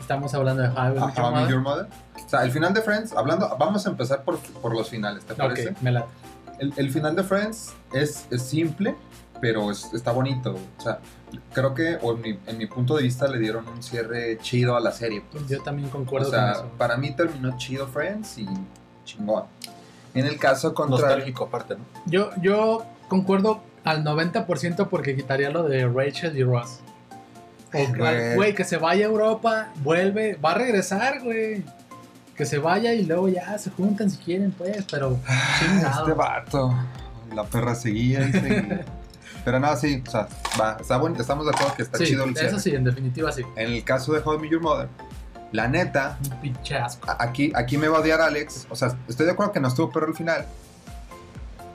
Estamos 0.00 0.34
hablando 0.34 0.62
de 0.62 0.68
How 0.68 0.94
I 0.94 1.00
Met 1.00 1.14
Your 1.16 1.30
Mother. 1.30 1.48
Your 1.48 1.60
Mother. 1.60 1.86
O 2.24 2.28
sea, 2.28 2.42
el 2.44 2.50
final 2.50 2.72
de 2.74 2.82
Friends, 2.82 3.12
hablando, 3.12 3.54
vamos 3.58 3.86
a 3.86 3.90
empezar 3.90 4.24
por, 4.24 4.38
por 4.38 4.74
los 4.74 4.88
finales, 4.88 5.24
¿te 5.24 5.34
parece? 5.34 5.70
Ok, 5.70 5.76
me 5.82 5.92
la. 5.92 6.06
El, 6.58 6.72
el 6.76 6.90
final 6.90 7.14
de 7.14 7.22
Friends 7.22 7.72
es, 7.92 8.26
es 8.30 8.42
simple, 8.42 8.96
pero 9.40 9.70
es- 9.70 9.92
está 9.92 10.10
bonito. 10.12 10.56
O 10.78 10.82
sea, 10.82 10.98
creo 11.52 11.74
que 11.74 11.98
o 12.02 12.14
en, 12.14 12.20
mi, 12.22 12.38
en 12.46 12.58
mi 12.58 12.66
punto 12.66 12.96
de 12.96 13.02
vista 13.02 13.28
le 13.28 13.38
dieron 13.38 13.68
un 13.68 13.82
cierre 13.82 14.38
chido 14.40 14.74
a 14.76 14.80
la 14.80 14.90
serie. 14.92 15.22
pues. 15.30 15.46
Yo 15.48 15.62
también 15.62 15.88
O 15.88 15.92
concuerdo 15.92 16.30
sea, 16.30 16.54
con 16.54 16.66
eso. 16.66 16.70
para 16.78 16.96
mí 16.96 17.10
terminó 17.12 17.56
chido 17.58 17.86
Friends 17.86 18.38
y 18.38 18.48
chingón. 19.04 19.44
En 20.14 20.24
el 20.26 20.38
caso 20.38 20.72
contra... 20.72 20.98
Nostálgico 20.98 21.44
aparte, 21.44 21.74
¿no? 21.76 21.82
Yo, 22.06 22.30
yo 22.40 22.84
concuerdo 23.08 23.60
al 23.86 24.04
90% 24.04 24.88
porque 24.88 25.16
quitaría 25.16 25.48
lo 25.50 25.62
de 25.62 25.86
Rachel 25.88 26.36
y 26.36 26.42
Ross. 26.44 26.80
Güey. 28.34 28.54
Que 28.54 28.64
se 28.64 28.76
vaya 28.78 29.06
a 29.06 29.08
Europa, 29.08 29.68
vuelve, 29.76 30.36
va 30.44 30.52
a 30.52 30.54
regresar, 30.54 31.22
güey. 31.22 31.62
Que 32.36 32.44
se 32.44 32.58
vaya 32.58 32.92
y 32.92 33.04
luego 33.04 33.28
ya 33.28 33.56
se 33.58 33.70
juntan 33.70 34.10
si 34.10 34.18
quieren, 34.18 34.50
pues, 34.52 34.84
pero 34.90 35.18
chingado. 35.58 36.00
Este 36.02 36.12
vato. 36.12 36.74
La 37.34 37.44
perra 37.44 37.74
seguía 37.74 38.26
y 38.28 38.32
seguía. 38.32 38.84
Pero 39.44 39.60
no, 39.60 39.76
sí, 39.76 40.02
o 40.04 40.10
sea, 40.10 40.26
va, 40.60 40.76
está 40.80 40.96
bueno, 40.96 41.20
estamos 41.20 41.44
de 41.46 41.52
acuerdo 41.52 41.74
que 41.76 41.82
está 41.82 41.98
sí, 41.98 42.06
chido 42.06 42.24
el 42.24 42.32
cierre. 42.34 42.48
eso 42.48 42.58
sí, 42.58 42.74
en 42.74 42.82
definitiva 42.82 43.30
sí. 43.30 43.42
En 43.54 43.72
el 43.72 43.84
caso 43.84 44.12
de 44.12 44.18
How 44.24 44.34
I 44.34 44.38
Met 44.38 44.50
Your 44.50 44.60
Mother, 44.60 44.88
la 45.52 45.68
neta, 45.68 46.18
Un 46.24 46.40
pinche 46.40 46.76
asco. 46.76 47.08
a- 47.08 47.22
aquí, 47.22 47.52
aquí 47.54 47.78
me 47.78 47.86
va 47.86 47.98
a 47.98 48.00
odiar 48.00 48.20
Alex. 48.20 48.66
O 48.70 48.74
sea, 48.74 48.96
estoy 49.08 49.24
de 49.26 49.32
acuerdo 49.32 49.52
que 49.52 49.60
no 49.60 49.68
estuvo 49.68 49.92
perro 49.92 50.08
el 50.08 50.14
final. 50.14 50.46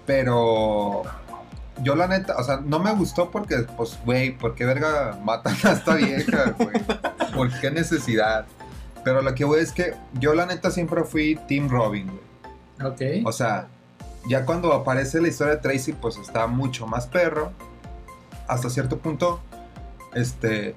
Pero 0.05 1.03
yo 1.82 1.95
la 1.95 2.07
neta, 2.07 2.36
o 2.38 2.43
sea, 2.43 2.57
no 2.57 2.79
me 2.79 2.93
gustó 2.93 3.32
porque, 3.32 3.57
pues, 3.77 3.97
güey, 4.05 4.38
¿por 4.38 4.55
qué 4.55 4.65
verga 4.65 5.17
matan 5.23 5.55
a 5.63 5.71
esta 5.71 5.95
vieja, 5.95 6.51
güey? 6.57 6.82
¿Por 7.34 7.59
qué 7.59 7.71
necesidad? 7.71 8.45
Pero 9.03 9.21
lo 9.21 9.34
que 9.34 9.45
voy 9.45 9.61
es 9.61 9.71
que 9.71 9.95
yo 10.13 10.34
la 10.34 10.45
neta 10.45 10.71
siempre 10.71 11.03
fui 11.03 11.39
Team 11.47 11.69
Robin, 11.69 12.07
güey. 12.07 12.91
Ok. 12.91 13.27
O 13.27 13.32
sea, 13.32 13.67
ya 14.27 14.45
cuando 14.45 14.73
aparece 14.73 15.21
la 15.21 15.27
historia 15.27 15.55
de 15.55 15.61
Tracy, 15.61 15.93
pues 15.93 16.17
está 16.17 16.47
mucho 16.47 16.88
más 16.88 17.07
perro. 17.07 17.51
Hasta 18.47 18.69
cierto 18.69 18.99
punto, 18.99 19.41
este, 20.13 20.75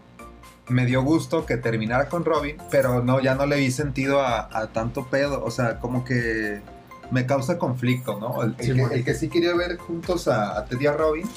me 0.68 0.86
dio 0.86 1.02
gusto 1.02 1.44
que 1.44 1.56
terminara 1.56 2.08
con 2.08 2.24
Robin, 2.24 2.56
pero 2.70 3.02
no, 3.02 3.20
ya 3.20 3.34
no 3.34 3.46
le 3.46 3.56
vi 3.56 3.70
sentido 3.70 4.20
a, 4.20 4.48
a 4.52 4.68
tanto 4.68 5.06
pedo. 5.06 5.44
O 5.44 5.50
sea, 5.50 5.78
como 5.80 6.04
que 6.04 6.62
me 7.10 7.26
causa 7.26 7.58
conflicto, 7.58 8.18
¿no? 8.18 8.42
El, 8.42 8.54
el 8.58 8.64
Sí, 8.64 9.04
que, 9.04 9.10
el 9.10 9.16
sí 9.16 9.28
quería 9.28 9.54
ver 9.54 9.76
juntos 9.78 10.28
a, 10.28 10.58
a 10.58 10.64
Ted 10.64 10.80
y 10.80 10.86
a 10.86 10.92
Robin, 10.92 11.28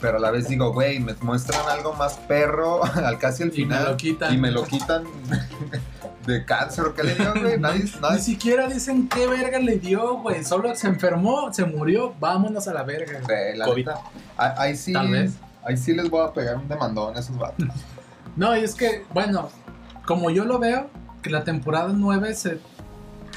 pero 0.00 0.16
a 0.18 0.20
la 0.20 0.30
vez 0.30 0.48
digo, 0.48 0.72
güey, 0.72 0.98
me 1.00 1.14
muestran 1.20 1.68
algo 1.68 1.92
más 1.94 2.14
perro 2.28 2.82
al 2.94 3.18
casi 3.18 3.42
al 3.42 3.48
Y 3.48 3.50
me 3.50 3.56
final. 3.76 3.84
lo 3.84 3.96
quitan. 3.96 4.34
Y 4.34 4.38
me 4.38 4.50
lo 4.50 4.64
quitan 4.64 5.04
de 6.26 6.44
cáncer 6.44 6.84
qué 6.96 7.02
le 7.02 7.14
dio, 7.14 7.32
güey. 7.40 7.58
Nadie, 7.58 7.84
Ni 8.12 8.18
siquiera 8.20 8.66
dicen 8.68 9.08
qué 9.08 9.26
verga 9.26 9.58
le 9.58 9.78
dio, 9.78 10.18
güey. 10.18 10.44
Solo 10.44 10.74
se 10.74 10.86
enfermó, 10.86 11.52
se 11.52 11.64
murió, 11.64 12.14
vámonos 12.20 12.68
a 12.68 12.74
la 12.74 12.82
verga. 12.82 13.20
güey. 13.20 13.24
Güey, 13.24 13.56
la 13.58 13.64
COVID. 13.66 13.86
neta, 13.86 14.00
ahí, 14.36 14.50
ahí 14.58 14.76
sí, 14.76 14.92
Tal 14.92 15.10
vez. 15.10 15.32
ahí 15.64 15.76
sí 15.76 15.92
les 15.94 16.08
voy 16.08 16.26
a 16.26 16.32
pegar 16.32 16.56
un 16.56 16.68
demandón 16.68 17.16
a 17.16 17.20
esos 17.20 17.36
vatos. 17.36 17.66
No, 18.36 18.56
y 18.56 18.60
es 18.60 18.74
que, 18.74 19.04
bueno, 19.12 19.48
como 20.06 20.30
yo 20.30 20.44
lo 20.44 20.58
veo, 20.58 20.88
que 21.22 21.30
la 21.30 21.44
temporada 21.44 21.90
9 21.92 22.34
se 22.34 22.58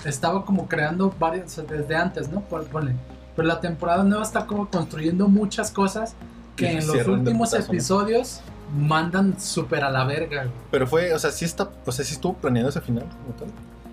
estaba 0.05 0.45
como 0.45 0.67
creando 0.67 1.13
varias, 1.19 1.61
desde 1.67 1.95
antes, 1.95 2.29
¿no? 2.29 2.41
Pon- 2.41 2.65
Ponle. 2.65 2.95
Pero 3.35 3.47
la 3.47 3.59
temporada 3.59 4.03
9 4.03 4.23
está 4.23 4.45
como 4.45 4.69
construyendo 4.69 5.27
muchas 5.27 5.71
cosas 5.71 6.15
que 6.55 6.71
en 6.77 6.85
los 6.87 7.07
últimos 7.07 7.53
episodios 7.53 8.41
mandan 8.77 9.39
súper 9.39 9.83
a 9.83 9.89
la 9.89 10.03
verga, 10.03 10.43
güey. 10.43 10.53
Pero 10.71 10.87
fue, 10.87 11.13
o 11.13 11.19
sea, 11.19 11.31
sí 11.31 11.45
está, 11.45 11.69
o 11.85 11.91
sea, 11.91 12.05
sí 12.05 12.13
estuvo 12.13 12.33
planeado 12.35 12.69
ese 12.69 12.81
final. 12.81 13.05
como 13.23 13.33
tal. 13.39 13.47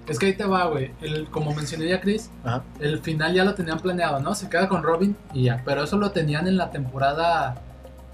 Es 0.06 0.18
que 0.18 0.26
ahí 0.26 0.34
te 0.36 0.44
va, 0.44 0.64
güey. 0.66 0.90
El- 1.00 1.28
Como 1.30 1.54
mencioné 1.54 1.88
ya 1.88 2.00
Chris, 2.00 2.30
Ajá. 2.44 2.62
el 2.80 2.98
final 3.00 3.32
ya 3.32 3.44
lo 3.44 3.54
tenían 3.54 3.78
planeado, 3.78 4.18
¿no? 4.20 4.34
Se 4.34 4.48
queda 4.48 4.68
con 4.68 4.82
Robin 4.82 5.16
y 5.32 5.44
ya. 5.44 5.62
Pero 5.64 5.84
eso 5.84 5.96
lo 5.98 6.10
tenían 6.10 6.46
en 6.48 6.56
la 6.56 6.70
temporada 6.70 7.56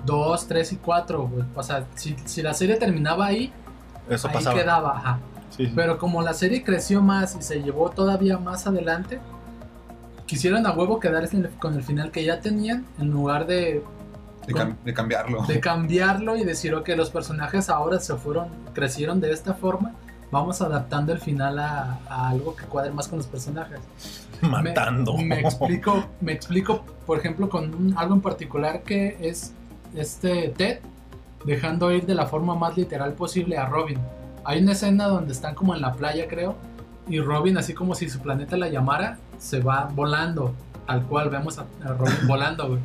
2, 0.04 0.46
3 0.46 0.72
y 0.72 0.76
4, 0.76 1.26
güey. 1.26 1.44
O 1.54 1.62
sea, 1.62 1.84
si, 1.94 2.14
si 2.26 2.42
la 2.42 2.52
serie 2.54 2.76
terminaba 2.76 3.26
ahí, 3.26 3.52
Eso 4.10 4.28
ahí 4.28 4.34
pasaba. 4.34 4.56
quedaba, 4.56 4.96
ajá. 4.98 5.18
Sí. 5.56 5.72
Pero 5.74 5.98
como 5.98 6.22
la 6.22 6.34
serie 6.34 6.62
creció 6.62 7.00
más 7.02 7.34
y 7.36 7.42
se 7.42 7.62
llevó 7.62 7.90
todavía 7.90 8.38
más 8.38 8.66
adelante, 8.66 9.18
quisieron 10.26 10.66
a 10.66 10.72
huevo 10.72 11.00
quedarse 11.00 11.40
con 11.58 11.74
el 11.74 11.82
final 11.82 12.10
que 12.10 12.24
ya 12.24 12.40
tenían 12.40 12.84
en 12.98 13.10
lugar 13.10 13.46
de, 13.46 13.82
De, 14.46 14.54
cam- 14.54 14.76
de 14.84 14.92
cambiarlo. 14.94 15.42
de 15.46 15.60
cambiarlo 15.60 16.36
y 16.36 16.44
decir, 16.44 16.74
ok, 16.74 16.88
los 16.96 17.10
personajes 17.10 17.68
ahora 17.70 18.00
se 18.00 18.14
fueron, 18.16 18.48
crecieron 18.74 19.20
de 19.20 19.32
esta 19.32 19.54
forma, 19.54 19.92
vamos 20.30 20.60
adaptando 20.60 21.12
el 21.12 21.20
final 21.20 21.58
a, 21.58 22.00
a 22.08 22.28
algo 22.28 22.56
que 22.56 22.64
cuadre 22.64 22.90
más 22.90 23.08
con 23.08 23.18
los 23.18 23.26
personajes. 23.26 23.78
Me- 24.42 24.48
Matando. 24.48 25.16
Me, 25.16 25.40
explico, 25.40 26.04
me 26.20 26.32
explico, 26.32 26.84
por 27.06 27.18
ejemplo, 27.18 27.48
con 27.48 27.72
un- 27.74 27.94
algo 27.96 28.14
en 28.14 28.20
particular 28.20 28.82
que 28.82 29.16
es 29.20 29.52
este 29.94 30.48
Ted 30.56 30.80
dejando 31.44 31.90
ir 31.92 32.04
de 32.04 32.14
la 32.14 32.26
forma 32.26 32.54
más 32.56 32.76
literal 32.76 33.12
posible 33.12 33.56
a 33.56 33.66
Robin. 33.66 33.98
Hay 34.46 34.62
una 34.62 34.72
escena 34.72 35.06
donde 35.08 35.32
están 35.32 35.54
como 35.54 35.74
en 35.74 35.80
la 35.80 35.92
playa, 35.94 36.26
creo, 36.28 36.56
y 37.08 37.20
Robin, 37.20 37.58
así 37.58 37.74
como 37.74 37.94
si 37.94 38.08
su 38.08 38.20
planeta 38.20 38.56
la 38.56 38.68
llamara, 38.68 39.18
se 39.38 39.60
va 39.60 39.88
volando, 39.92 40.54
tal 40.86 41.02
cual 41.02 41.30
vemos 41.30 41.58
a, 41.58 41.66
Robin 41.98 42.14
volando, 42.26 42.68
güey. 42.68 42.80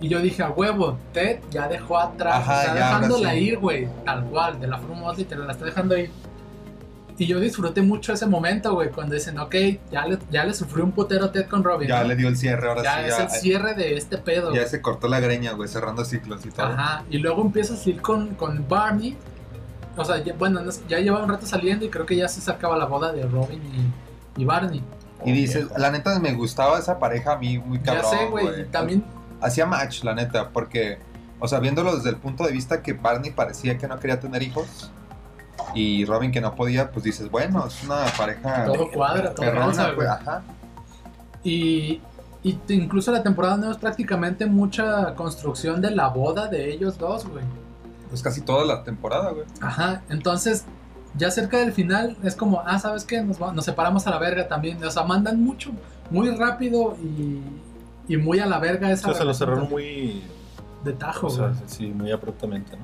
Y 0.00 0.08
yo 0.08 0.20
dije, 0.20 0.42
a 0.42 0.50
huevo, 0.50 0.98
Ted 1.12 1.40
ya 1.50 1.68
dejó 1.68 1.98
atrás, 1.98 2.36
Ajá, 2.42 2.60
está 2.62 2.74
dejándola 2.74 3.32
sí. 3.32 3.38
ir, 3.38 3.58
güey, 3.58 3.88
tal 4.04 4.24
cual, 4.24 4.58
de 4.58 4.66
la 4.66 4.78
forma 4.78 5.06
más 5.08 5.18
literal, 5.18 5.46
la 5.46 5.52
está 5.52 5.64
dejando 5.66 5.96
ir. 5.96 6.10
Y 7.18 7.26
yo 7.26 7.38
disfruté 7.38 7.82
mucho 7.82 8.14
ese 8.14 8.24
momento, 8.26 8.72
güey, 8.72 8.88
cuando 8.88 9.14
dicen, 9.14 9.38
ok, 9.38 9.54
ya 9.92 10.06
le, 10.06 10.18
ya 10.30 10.44
le 10.46 10.54
sufrió 10.54 10.84
un 10.84 10.92
putero 10.92 11.28
Ted 11.30 11.48
con 11.48 11.62
Robin. 11.62 11.86
Ya 11.86 12.00
¿no? 12.00 12.08
le 12.08 12.16
dio 12.16 12.28
el 12.28 12.36
cierre, 12.38 12.66
ahora 12.66 12.82
Ya 12.82 12.94
sí. 12.94 13.00
es 13.08 13.16
Ya, 13.18 13.24
el 13.24 13.30
cierre 13.30 13.74
de 13.74 13.96
este 13.98 14.16
pedo. 14.16 14.54
ya 14.54 14.66
se 14.66 14.80
cortó 14.80 15.06
la 15.06 15.20
greña, 15.20 15.52
güey, 15.52 15.68
cerrando 15.68 16.02
ciclos 16.06 16.46
y 16.46 16.50
todo. 16.50 16.64
Ajá. 16.66 17.04
Y 17.10 17.18
luego 17.18 17.42
empiezas 17.42 17.84
a 17.84 17.90
ir 17.90 18.00
con, 18.00 18.34
con 18.36 18.66
Barney. 18.66 19.18
O 20.00 20.04
sea, 20.04 20.22
ya- 20.22 20.34
bueno, 20.34 20.60
ya 20.88 20.98
lleva 20.98 21.22
un 21.22 21.28
rato 21.28 21.46
saliendo 21.46 21.84
y 21.84 21.88
creo 21.90 22.06
que 22.06 22.16
ya 22.16 22.28
se 22.28 22.40
sacaba 22.40 22.76
la 22.76 22.86
boda 22.86 23.12
de 23.12 23.22
Robin 23.26 23.60
y, 24.36 24.42
y 24.42 24.44
Barney. 24.44 24.82
Y 25.24 25.32
dices, 25.32 25.66
Viejo. 25.66 25.78
la 25.78 25.90
neta 25.90 26.18
me 26.18 26.32
gustaba 26.34 26.78
esa 26.78 26.98
pareja 26.98 27.32
a 27.32 27.36
mí 27.38 27.58
muy 27.58 27.78
cabrón. 27.80 28.04
ya 28.10 28.18
sé, 28.18 28.26
güey. 28.26 28.60
y 28.62 28.64
También, 28.64 29.04
Hacía 29.42 29.64
match, 29.66 30.02
la 30.04 30.14
neta, 30.14 30.48
porque, 30.50 30.98
o 31.38 31.48
sea, 31.48 31.60
viéndolo 31.60 31.96
desde 31.96 32.10
el 32.10 32.16
punto 32.16 32.44
de 32.44 32.52
vista 32.52 32.82
que 32.82 32.92
Barney 32.92 33.30
parecía 33.30 33.78
que 33.78 33.86
no 33.88 33.98
quería 33.98 34.20
tener 34.20 34.42
hijos 34.42 34.90
y 35.74 36.04
Robin 36.04 36.30
que 36.32 36.40
no 36.40 36.54
podía, 36.54 36.90
pues 36.90 37.04
dices, 37.04 37.30
bueno, 37.30 37.66
es 37.66 37.82
una 37.84 38.04
pareja 38.18 38.64
todo 38.66 38.90
cuadra, 38.90 39.34
todo 39.34 39.46
perrona, 39.46 39.84
pues, 39.84 39.94
güey. 39.96 40.08
ajá. 40.08 40.42
Y, 41.42 42.00
y 42.42 42.58
incluso 42.68 43.12
la 43.12 43.22
temporada 43.22 43.56
no 43.56 43.70
es 43.70 43.76
prácticamente 43.78 44.46
mucha 44.46 45.14
construcción 45.14 45.80
de 45.80 45.90
la 45.90 46.08
boda 46.08 46.48
de 46.48 46.70
ellos 46.72 46.98
dos, 46.98 47.26
güey. 47.26 47.44
Pues 48.10 48.22
casi 48.22 48.42
toda 48.42 48.64
la 48.64 48.84
temporada, 48.84 49.30
güey. 49.30 49.46
Ajá, 49.60 50.02
entonces 50.10 50.64
ya 51.16 51.30
cerca 51.30 51.58
del 51.58 51.72
final 51.72 52.16
es 52.22 52.34
como, 52.34 52.62
ah, 52.66 52.78
¿sabes 52.78 53.04
qué? 53.04 53.22
Nos, 53.22 53.40
nos 53.40 53.64
separamos 53.64 54.06
a 54.06 54.10
la 54.10 54.18
verga 54.18 54.46
también. 54.48 54.82
O 54.84 54.90
sea, 54.90 55.04
mandan 55.04 55.42
mucho, 55.42 55.70
muy 56.10 56.30
rápido 56.30 56.96
y, 57.02 57.40
y 58.12 58.16
muy 58.16 58.40
a 58.40 58.46
la 58.46 58.58
verga 58.58 58.88
O 58.88 58.90
esa 58.90 59.08
sea, 59.08 59.14
se 59.14 59.24
lo 59.24 59.34
cerraron 59.34 59.70
muy, 59.70 60.22
de 60.84 60.92
tajo, 60.92 61.28
o 61.28 61.30
sea, 61.30 61.48
güey. 61.48 61.58
sí, 61.66 61.86
muy 61.86 62.10
abruptamente, 62.10 62.76
¿no? 62.76 62.82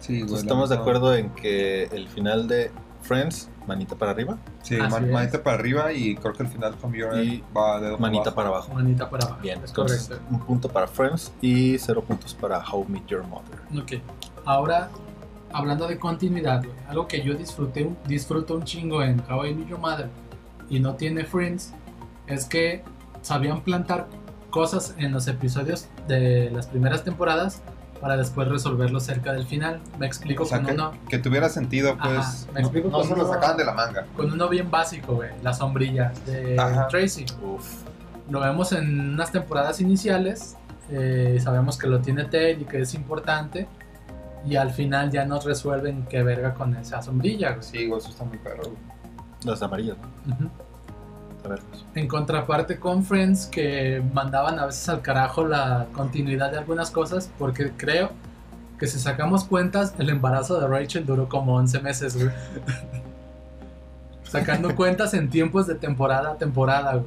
Sí, 0.00 0.20
Entonces, 0.20 0.44
estamos 0.44 0.68
de 0.70 0.76
acuerdo 0.76 1.14
en 1.14 1.30
que 1.30 1.84
el 1.84 2.08
final 2.08 2.46
de 2.46 2.70
Friends, 3.06 3.48
manita 3.66 3.94
para 3.96 4.10
arriba, 4.12 4.36
Sí, 4.62 4.76
man- 4.76 5.10
manita 5.10 5.42
para 5.42 5.56
arriba 5.58 5.92
y 5.92 6.16
creo 6.16 6.32
que 6.32 6.42
el 6.42 6.48
final 6.48 6.74
con 6.76 6.90
Bjorn 6.92 7.22
Y 7.22 7.42
va 7.56 7.80
de 7.80 7.96
manita 7.96 8.34
para 8.34 8.48
abajo. 8.48 8.72
Manita 8.74 9.08
para 9.08 9.26
abajo. 9.26 9.40
Bien, 9.42 9.60
es 9.62 9.70
entonces, 9.70 10.08
correcto. 10.08 10.26
un 10.30 10.40
punto 10.40 10.68
para 10.68 10.86
Friends 10.86 11.32
y 11.40 11.78
cero 11.78 12.02
puntos 12.06 12.34
para 12.34 12.58
How 12.58 12.84
I 12.88 12.92
Met 12.92 13.06
Your 13.06 13.24
Mother. 13.24 13.60
Ok. 13.80 14.02
Ahora, 14.44 14.90
hablando 15.52 15.86
de 15.86 15.98
continuidad, 15.98 16.64
güey, 16.64 16.76
algo 16.88 17.06
que 17.08 17.22
yo 17.22 17.34
disfruté, 17.34 17.84
un- 17.84 17.96
disfruto 18.06 18.54
un 18.54 18.64
chingo 18.64 19.02
en 19.02 19.22
How 19.30 19.46
I 19.46 19.54
Met 19.54 19.68
Your 19.68 19.78
Mother 19.78 20.08
y 20.68 20.80
no 20.80 20.94
tiene 20.94 21.24
Friends, 21.24 21.72
es 22.26 22.44
que 22.44 22.82
sabían 23.22 23.60
plantar 23.62 24.06
cosas 24.50 24.94
en 24.98 25.12
los 25.12 25.28
episodios 25.28 25.88
de 26.08 26.50
las 26.50 26.66
primeras 26.66 27.04
temporadas 27.04 27.62
para 28.00 28.16
después 28.16 28.48
resolverlo 28.48 29.00
cerca 29.00 29.32
del 29.32 29.46
final. 29.46 29.80
Me 29.98 30.06
explico 30.06 30.42
O 30.44 30.46
sea, 30.46 30.58
con 30.58 30.66
que, 30.66 30.72
uno. 30.74 30.92
que 31.08 31.18
tuviera 31.18 31.48
sentido, 31.48 31.96
pues. 32.02 32.18
Ajá, 32.18 32.34
me 32.52 32.60
no- 32.60 32.66
explico 32.66 32.88
no, 32.88 33.02
se 33.04 33.16
lo 33.16 33.26
sacaban 33.28 33.56
de 33.56 33.64
la 33.64 33.72
manga. 33.72 34.06
Con 34.16 34.32
uno 34.32 34.48
bien 34.48 34.70
básico, 34.70 35.14
güey, 35.16 35.30
la 35.42 35.52
sombrilla 35.52 36.12
de 36.26 36.58
Ajá. 36.58 36.88
Tracy. 36.88 37.26
Uf. 37.42 37.82
lo 38.28 38.40
vemos 38.40 38.72
en 38.72 39.10
unas 39.14 39.30
temporadas 39.30 39.80
iniciales, 39.80 40.56
eh, 40.90 41.38
sabemos 41.42 41.78
que 41.78 41.86
lo 41.86 42.00
tiene 42.00 42.24
Ted 42.24 42.58
y 42.60 42.64
que 42.64 42.80
es 42.80 42.92
importante, 42.94 43.68
y 44.44 44.56
al 44.56 44.70
final 44.72 45.10
ya 45.12 45.24
nos 45.24 45.44
resuelven 45.44 46.06
qué 46.10 46.22
verga 46.24 46.54
con 46.54 46.74
esa 46.76 47.02
sombrilla. 47.02 47.50
güey. 47.52 47.62
Sí, 47.62 47.86
güey, 47.86 48.00
eso 48.00 48.10
está 48.10 48.24
muy 48.24 48.38
perro. 48.38 48.62
güey. 48.64 48.76
Las 49.44 49.62
amarillas, 49.62 49.96
¿no? 50.26 50.34
Ujú. 50.34 50.44
A 50.44 50.75
En 51.94 52.08
contraparte 52.08 52.78
con 52.78 53.04
Friends, 53.04 53.46
que 53.46 54.02
mandaban 54.12 54.58
a 54.58 54.66
veces 54.66 54.88
al 54.88 55.02
carajo 55.02 55.46
la 55.46 55.86
continuidad 55.92 56.50
de 56.50 56.58
algunas 56.58 56.90
cosas, 56.90 57.30
porque 57.38 57.72
creo 57.76 58.10
que 58.78 58.86
si 58.86 58.98
sacamos 58.98 59.44
cuentas, 59.44 59.94
el 59.98 60.10
embarazo 60.10 60.60
de 60.60 60.66
Rachel 60.66 61.06
duró 61.06 61.28
como 61.28 61.54
11 61.56 61.80
meses, 61.80 62.14
güey. 62.16 62.30
Sacando 64.24 64.74
cuentas 64.74 65.14
en 65.14 65.30
tiempos 65.30 65.66
de 65.66 65.76
temporada 65.76 66.32
a 66.32 66.34
temporada, 66.36 66.92
güey. 66.94 67.06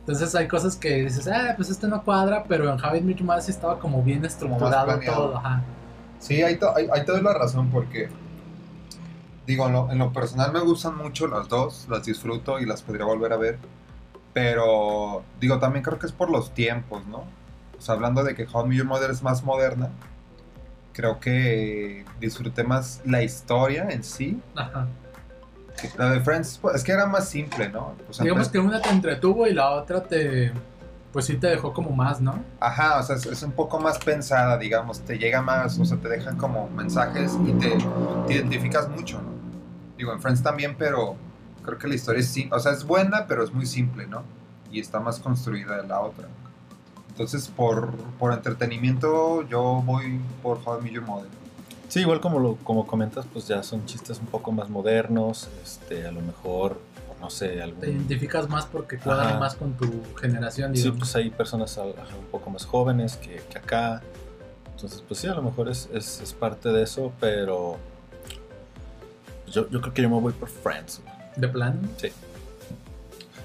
Entonces 0.00 0.34
hay 0.34 0.48
cosas 0.48 0.76
que 0.76 1.02
dices, 1.04 1.28
ah, 1.28 1.52
pues 1.56 1.70
este 1.70 1.86
no 1.86 2.02
cuadra, 2.02 2.44
pero 2.48 2.64
en 2.72 2.82
How 2.82 2.96
I 2.96 3.00
Met 3.00 3.16
Your 3.18 3.26
Mother 3.26 3.42
sí 3.42 3.50
estaba 3.50 3.78
como 3.78 4.02
bien 4.02 4.24
estructurado 4.24 4.86
todo, 5.14 5.36
ajá. 5.36 5.62
Sí, 6.18 6.42
ahí, 6.42 6.56
to- 6.58 6.74
ahí, 6.74 6.88
ahí 6.92 7.04
te 7.04 7.12
doy 7.12 7.22
la 7.22 7.34
razón 7.34 7.68
porque, 7.70 8.08
digo, 9.50 9.66
en 9.66 9.72
lo, 9.72 9.90
en 9.90 9.98
lo 9.98 10.12
personal 10.12 10.52
me 10.52 10.60
gustan 10.60 10.96
mucho 10.96 11.26
las 11.26 11.48
dos, 11.48 11.86
las 11.90 12.04
disfruto 12.04 12.60
y 12.60 12.66
las 12.66 12.82
podría 12.82 13.04
volver 13.04 13.32
a 13.32 13.36
ver, 13.36 13.58
pero, 14.32 15.24
digo, 15.40 15.58
también 15.58 15.82
creo 15.82 15.98
que 15.98 16.06
es 16.06 16.12
por 16.12 16.30
los 16.30 16.54
tiempos, 16.54 17.04
¿no? 17.06 17.24
O 17.76 17.80
sea, 17.80 17.96
hablando 17.96 18.22
de 18.22 18.36
que 18.36 18.46
How 18.50 18.70
Your 18.70 18.86
Mother 18.86 19.10
es 19.10 19.22
más 19.24 19.42
moderna, 19.42 19.90
creo 20.92 21.18
que 21.18 22.04
disfruté 22.20 22.62
más 22.62 23.00
la 23.04 23.22
historia 23.22 23.88
en 23.90 24.04
sí. 24.04 24.40
Ajá. 24.54 24.86
La 25.98 26.10
de 26.10 26.20
Friends, 26.20 26.58
pues, 26.62 26.76
es 26.76 26.84
que 26.84 26.92
era 26.92 27.06
más 27.06 27.28
simple, 27.28 27.68
¿no? 27.70 27.96
O 28.08 28.12
sea, 28.12 28.22
Digamos 28.22 28.48
que 28.50 28.60
una 28.60 28.80
te 28.80 28.90
entretuvo 28.90 29.48
y 29.48 29.52
la 29.52 29.70
otra 29.70 30.04
te, 30.04 30.52
pues 31.12 31.24
sí 31.24 31.38
te 31.38 31.48
dejó 31.48 31.72
como 31.72 31.90
más, 31.90 32.20
¿no? 32.20 32.44
Ajá, 32.60 33.00
o 33.00 33.02
sea, 33.02 33.16
es, 33.16 33.26
es 33.26 33.42
un 33.42 33.52
poco 33.52 33.80
más 33.80 33.98
pensada, 33.98 34.58
digamos, 34.58 35.00
te 35.00 35.18
llega 35.18 35.42
más, 35.42 35.76
o 35.78 35.84
sea, 35.84 35.96
te 35.96 36.08
dejan 36.08 36.36
como 36.36 36.68
mensajes 36.68 37.36
y 37.44 37.52
te, 37.54 37.78
te 38.28 38.34
identificas 38.34 38.88
mucho, 38.88 39.20
¿no? 39.20 39.39
Digo, 40.00 40.14
en 40.14 40.22
Friends 40.22 40.42
también, 40.42 40.76
pero 40.78 41.14
creo 41.62 41.76
que 41.76 41.86
la 41.86 41.94
historia 41.94 42.20
es, 42.20 42.28
sim- 42.34 42.50
o 42.50 42.58
sea, 42.58 42.72
es 42.72 42.84
buena, 42.84 43.26
pero 43.26 43.44
es 43.44 43.52
muy 43.52 43.66
simple, 43.66 44.06
¿no? 44.06 44.22
Y 44.72 44.80
está 44.80 44.98
más 44.98 45.18
construida 45.20 45.76
de 45.82 45.86
la 45.86 46.00
otra. 46.00 46.26
Entonces, 47.10 47.48
por, 47.54 47.90
por 48.18 48.32
entretenimiento, 48.32 49.42
yo 49.46 49.82
voy 49.84 50.18
por 50.42 50.58
How 50.64 50.78
I 50.78 50.84
Met 50.84 50.92
Your 50.94 51.04
Mother. 51.04 51.28
Sí, 51.88 52.00
igual 52.00 52.18
como 52.22 52.38
lo 52.38 52.54
como 52.64 52.86
comentas, 52.86 53.26
pues 53.30 53.46
ya 53.46 53.62
son 53.62 53.84
chistes 53.84 54.20
un 54.20 54.26
poco 54.28 54.52
más 54.52 54.70
modernos, 54.70 55.50
este, 55.62 56.06
a 56.06 56.12
lo 56.12 56.22
mejor, 56.22 56.80
no 57.20 57.28
sé, 57.28 57.60
algún... 57.62 57.80
Te 57.82 57.90
identificas 57.90 58.48
más 58.48 58.64
porque 58.64 58.96
cuadran 58.96 59.26
Ajá. 59.26 59.38
más 59.38 59.54
con 59.54 59.74
tu 59.74 60.02
generación, 60.18 60.74
Sí, 60.74 60.78
digamos. 60.84 61.00
pues 61.00 61.16
hay 61.16 61.28
personas 61.28 61.76
a- 61.76 61.82
un 61.84 62.26
poco 62.30 62.48
más 62.48 62.64
jóvenes 62.64 63.16
que, 63.18 63.42
que 63.50 63.58
acá. 63.58 64.00
Entonces, 64.74 65.04
pues 65.06 65.20
sí, 65.20 65.26
a 65.26 65.34
lo 65.34 65.42
mejor 65.42 65.68
es, 65.68 65.90
es, 65.92 66.22
es 66.22 66.32
parte 66.32 66.70
de 66.70 66.84
eso, 66.84 67.12
pero 67.20 67.76
yo, 69.50 69.68
yo 69.70 69.80
creo 69.80 69.94
que 69.94 70.02
yo 70.02 70.10
me 70.10 70.20
voy 70.20 70.32
por 70.32 70.48
Friends. 70.48 71.00
De 71.36 71.48
plano. 71.48 71.80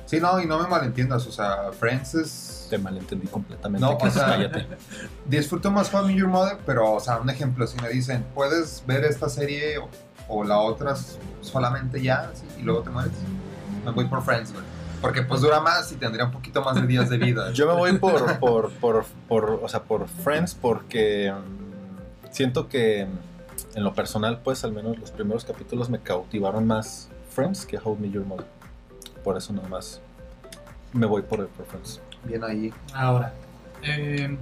Sí, 0.05 0.19
no, 0.19 0.39
y 0.39 0.45
no 0.45 0.59
me 0.59 0.67
malentiendas, 0.67 1.25
o 1.25 1.31
sea, 1.31 1.71
Friends 1.79 2.15
es... 2.15 2.67
Te 2.69 2.77
malentendí 2.77 3.27
completamente. 3.27 3.85
No, 3.85 3.97
que 3.97 4.07
o 4.07 4.11
sea, 4.11 4.25
cállate. 4.25 4.67
disfruto 5.25 5.71
más 5.71 5.91
Met 5.93 6.15
Your 6.15 6.27
Mother, 6.27 6.57
pero, 6.65 6.93
o 6.93 6.99
sea, 6.99 7.17
un 7.17 7.29
ejemplo, 7.29 7.65
si 7.67 7.79
me 7.81 7.89
dicen, 7.89 8.25
¿puedes 8.33 8.83
ver 8.85 9.03
esta 9.03 9.29
serie 9.29 9.77
o, 9.79 9.89
o 10.27 10.43
la 10.43 10.59
otra 10.59 10.95
solamente 11.41 12.01
ya 12.01 12.29
así, 12.31 12.45
y 12.59 12.63
luego 12.63 12.81
te 12.81 12.91
mueres? 12.91 13.13
Me 13.83 13.91
voy 13.91 14.05
por 14.05 14.23
Friends, 14.23 14.51
güey. 14.51 14.63
Porque 15.01 15.21
pues 15.21 15.41
dura 15.41 15.59
más 15.59 15.91
y 15.91 15.95
tendría 15.95 16.25
un 16.25 16.31
poquito 16.31 16.63
más 16.63 16.75
de 16.75 16.87
días 16.87 17.09
de 17.09 17.17
vida. 17.17 17.51
Yo 17.53 17.67
me 17.67 17.73
voy 17.73 17.97
por, 17.97 18.39
por, 18.39 18.71
por, 18.71 19.05
por, 19.27 19.59
o 19.61 19.67
sea, 19.67 19.83
por 19.83 20.07
Friends 20.07 20.55
porque 20.55 21.31
mm, 21.31 22.31
siento 22.31 22.67
que 22.67 23.07
en 23.75 23.83
lo 23.83 23.93
personal, 23.93 24.39
pues 24.43 24.63
al 24.63 24.71
menos 24.71 24.97
los 24.97 25.11
primeros 25.11 25.45
capítulos 25.45 25.89
me 25.89 25.99
cautivaron 25.99 26.65
más 26.65 27.09
Friends 27.29 27.65
que 27.65 27.77
How 27.77 27.95
I 27.97 28.01
Met 28.01 28.11
Your 28.11 28.25
Mother. 28.25 28.45
Por 29.23 29.37
eso 29.37 29.53
nada 29.53 29.67
más 29.67 30.01
me 30.93 31.05
voy 31.05 31.21
por, 31.21 31.47
por 31.49 31.65
Friends. 31.65 32.01
Bien 32.23 32.43
ahí. 32.43 32.73
Ahora, 32.93 33.33
eh, 33.83 34.37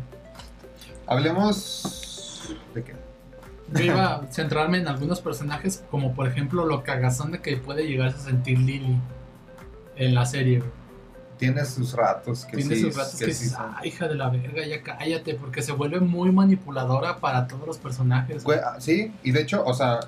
Hablemos 1.07 2.55
de 2.73 2.84
qué. 2.84 2.93
yo 3.73 3.84
iba 3.84 4.15
a 4.15 4.27
centrarme 4.31 4.77
en 4.77 4.88
algunos 4.88 5.19
personajes, 5.19 5.84
como 5.91 6.13
por 6.13 6.27
ejemplo 6.27 6.65
lo 6.65 6.84
cagazón 6.84 7.31
de 7.31 7.41
que 7.41 7.57
puede 7.57 7.88
llegarse 7.88 8.17
a 8.17 8.21
sentir 8.21 8.59
Lily 8.59 8.97
en 9.95 10.15
la 10.15 10.25
serie. 10.25 10.63
Tiene 11.44 11.66
sus 11.66 11.94
ratos 11.94 12.46
que 12.46 12.58
Tiene 12.58 12.76
sí. 12.76 12.82
sus 12.82 12.96
ratos 12.96 13.12
que, 13.14 13.26
sí 13.26 13.32
dices, 13.32 13.52
son- 13.52 13.62
"Ah, 13.76 13.82
hija 13.86 14.08
de 14.08 14.16
la 14.16 14.30
verga, 14.30 14.66
ya 14.66 14.82
cállate, 14.82 15.36
porque 15.36 15.62
se 15.62 15.72
vuelve 15.72 16.00
muy 16.00 16.32
manipuladora 16.32 17.18
para 17.18 17.48
todos 17.48 17.66
los 17.68 17.78
personajes. 17.78 18.44
Güey, 18.44 18.60
ah, 18.60 18.76
sí, 18.80 19.14
y 19.24 19.32
de 19.32 19.41
hecho, 19.41 19.64
o 19.66 19.74
sea, 19.74 20.00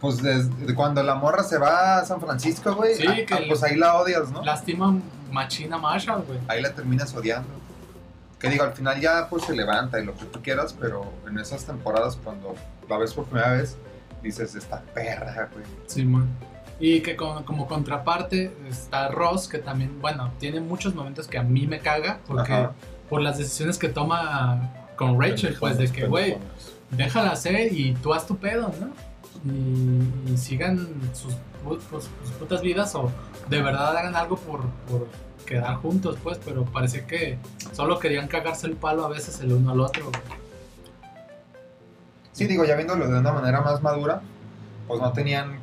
pues 0.00 0.22
desde 0.22 0.74
cuando 0.74 1.02
la 1.02 1.14
morra 1.14 1.42
se 1.42 1.58
va 1.58 1.98
a 1.98 2.04
San 2.04 2.20
Francisco, 2.20 2.74
güey, 2.74 2.94
Sí, 2.94 3.04
ah, 3.06 3.14
que 3.26 3.34
ah, 3.34 3.40
pues 3.48 3.62
ahí 3.62 3.76
la 3.76 3.96
odias, 3.96 4.30
¿no? 4.30 4.42
Lastima 4.42 4.96
machina 5.30 5.76
Marshall, 5.78 6.22
güey. 6.26 6.38
Ahí 6.48 6.62
la 6.62 6.72
terminas 6.72 7.14
odiando. 7.14 7.48
Que 8.38 8.48
digo, 8.48 8.64
al 8.64 8.72
final 8.72 8.98
ya 9.00 9.28
pues 9.28 9.44
se 9.44 9.54
levanta 9.54 10.00
y 10.00 10.04
lo 10.06 10.16
que 10.16 10.24
tú 10.24 10.40
quieras, 10.42 10.74
pero 10.80 11.04
en 11.28 11.38
esas 11.38 11.66
temporadas 11.66 12.16
cuando 12.24 12.54
la 12.88 12.96
ves 12.96 13.12
por 13.12 13.26
primera 13.26 13.52
vez, 13.52 13.76
dices, 14.22 14.54
esta 14.54 14.80
perra, 14.94 15.50
güey. 15.52 15.64
Simón. 15.86 16.28
Y 16.80 17.00
que 17.02 17.14
con- 17.14 17.44
como 17.44 17.66
contraparte 17.68 18.52
está 18.68 19.08
Ross, 19.08 19.46
que 19.48 19.58
también, 19.58 20.00
bueno, 20.00 20.30
tiene 20.38 20.60
muchos 20.60 20.94
momentos 20.94 21.28
que 21.28 21.36
a 21.38 21.42
mí 21.42 21.66
me 21.66 21.78
caga, 21.80 22.20
porque 22.26 22.52
Ajá. 22.54 22.72
por 23.10 23.20
las 23.20 23.36
decisiones 23.38 23.76
que 23.78 23.88
toma 23.90 24.70
con 24.96 25.20
Rachel, 25.20 25.56
pues 25.60 25.76
de 25.78 25.92
que, 25.92 26.06
güey, 26.06 26.38
déjala 26.90 27.32
hacer 27.32 27.72
y 27.72 27.92
tú 27.94 28.14
haz 28.14 28.26
tu 28.26 28.36
pedo, 28.38 28.72
¿no? 28.80 28.88
Y, 29.52 30.32
y 30.32 30.36
sigan 30.38 30.88
sus, 31.14 31.34
pues, 31.64 31.82
sus 32.24 32.32
putas 32.38 32.62
vidas 32.62 32.94
o 32.94 33.10
de 33.48 33.62
verdad 33.62 33.96
hagan 33.96 34.16
algo 34.16 34.36
por, 34.36 34.60
por 34.90 35.06
quedar 35.46 35.76
juntos, 35.76 36.16
pues, 36.22 36.38
pero 36.44 36.64
parece 36.64 37.04
que 37.06 37.38
solo 37.72 37.98
querían 37.98 38.26
cagarse 38.28 38.66
el 38.66 38.74
palo 38.74 39.04
a 39.04 39.08
veces 39.08 39.40
el 39.40 39.52
uno 39.52 39.70
al 39.72 39.80
otro. 39.80 40.10
Sí, 42.32 42.46
digo, 42.46 42.64
ya 42.64 42.74
viéndolo 42.76 43.06
de 43.08 43.18
una 43.18 43.32
manera 43.32 43.60
más 43.60 43.82
madura, 43.82 44.22
pues 44.88 45.00
no 45.00 45.12
tenían 45.12 45.58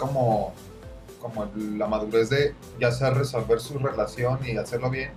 como, 0.00 0.52
como 1.20 1.46
la 1.78 1.86
madurez 1.86 2.30
de 2.30 2.54
ya 2.80 2.90
sea 2.90 3.10
resolver 3.10 3.60
su 3.60 3.78
relación 3.78 4.40
y 4.44 4.56
hacerlo 4.56 4.90
bien, 4.90 5.10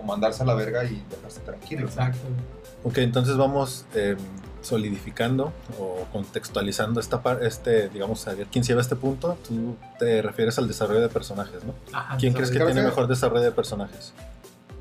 o 0.00 0.04
mandarse 0.04 0.42
a 0.44 0.46
la 0.46 0.54
verga 0.54 0.84
y 0.84 1.04
dejarse 1.10 1.40
tranquilo. 1.40 1.86
Exacto. 1.86 2.18
Ok, 2.84 2.98
entonces 2.98 3.36
vamos 3.36 3.84
eh, 3.94 4.16
solidificando 4.62 5.52
o 5.80 6.04
contextualizando 6.12 7.00
esta 7.00 7.22
par- 7.22 7.42
este, 7.42 7.88
digamos, 7.88 8.26
a 8.28 8.34
ver 8.34 8.46
quién 8.46 8.62
se 8.64 8.68
lleva 8.68 8.80
este 8.80 8.94
punto. 8.96 9.36
Tú 9.46 9.76
te 9.98 10.22
refieres 10.22 10.56
al 10.58 10.68
desarrollo 10.68 11.00
de 11.00 11.08
personajes, 11.08 11.64
¿no? 11.64 11.74
Ajá, 11.92 12.16
¿Quién 12.16 12.32
crees 12.34 12.50
que 12.50 12.58
tiene 12.58 12.74
que- 12.74 12.82
mejor 12.82 13.08
desarrollo 13.08 13.42
de 13.44 13.52
personajes? 13.52 14.12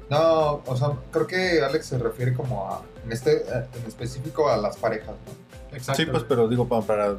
No, 0.09 0.61
o 0.65 0.77
sea, 0.77 0.91
creo 1.11 1.27
que 1.27 1.61
Alex 1.61 1.87
se 1.87 1.97
refiere 1.97 2.33
como 2.33 2.69
a, 2.71 2.81
en 3.03 3.11
este, 3.11 3.41
en 3.49 3.85
específico 3.87 4.49
a 4.49 4.55
las 4.57 4.77
parejas, 4.77 5.15
¿no? 5.25 5.75
Exacto, 5.75 6.01
Sí, 6.01 6.05
pues, 6.09 6.23
pero 6.23 6.47
digo, 6.47 6.65
pa- 6.67 6.81
para 6.81 7.17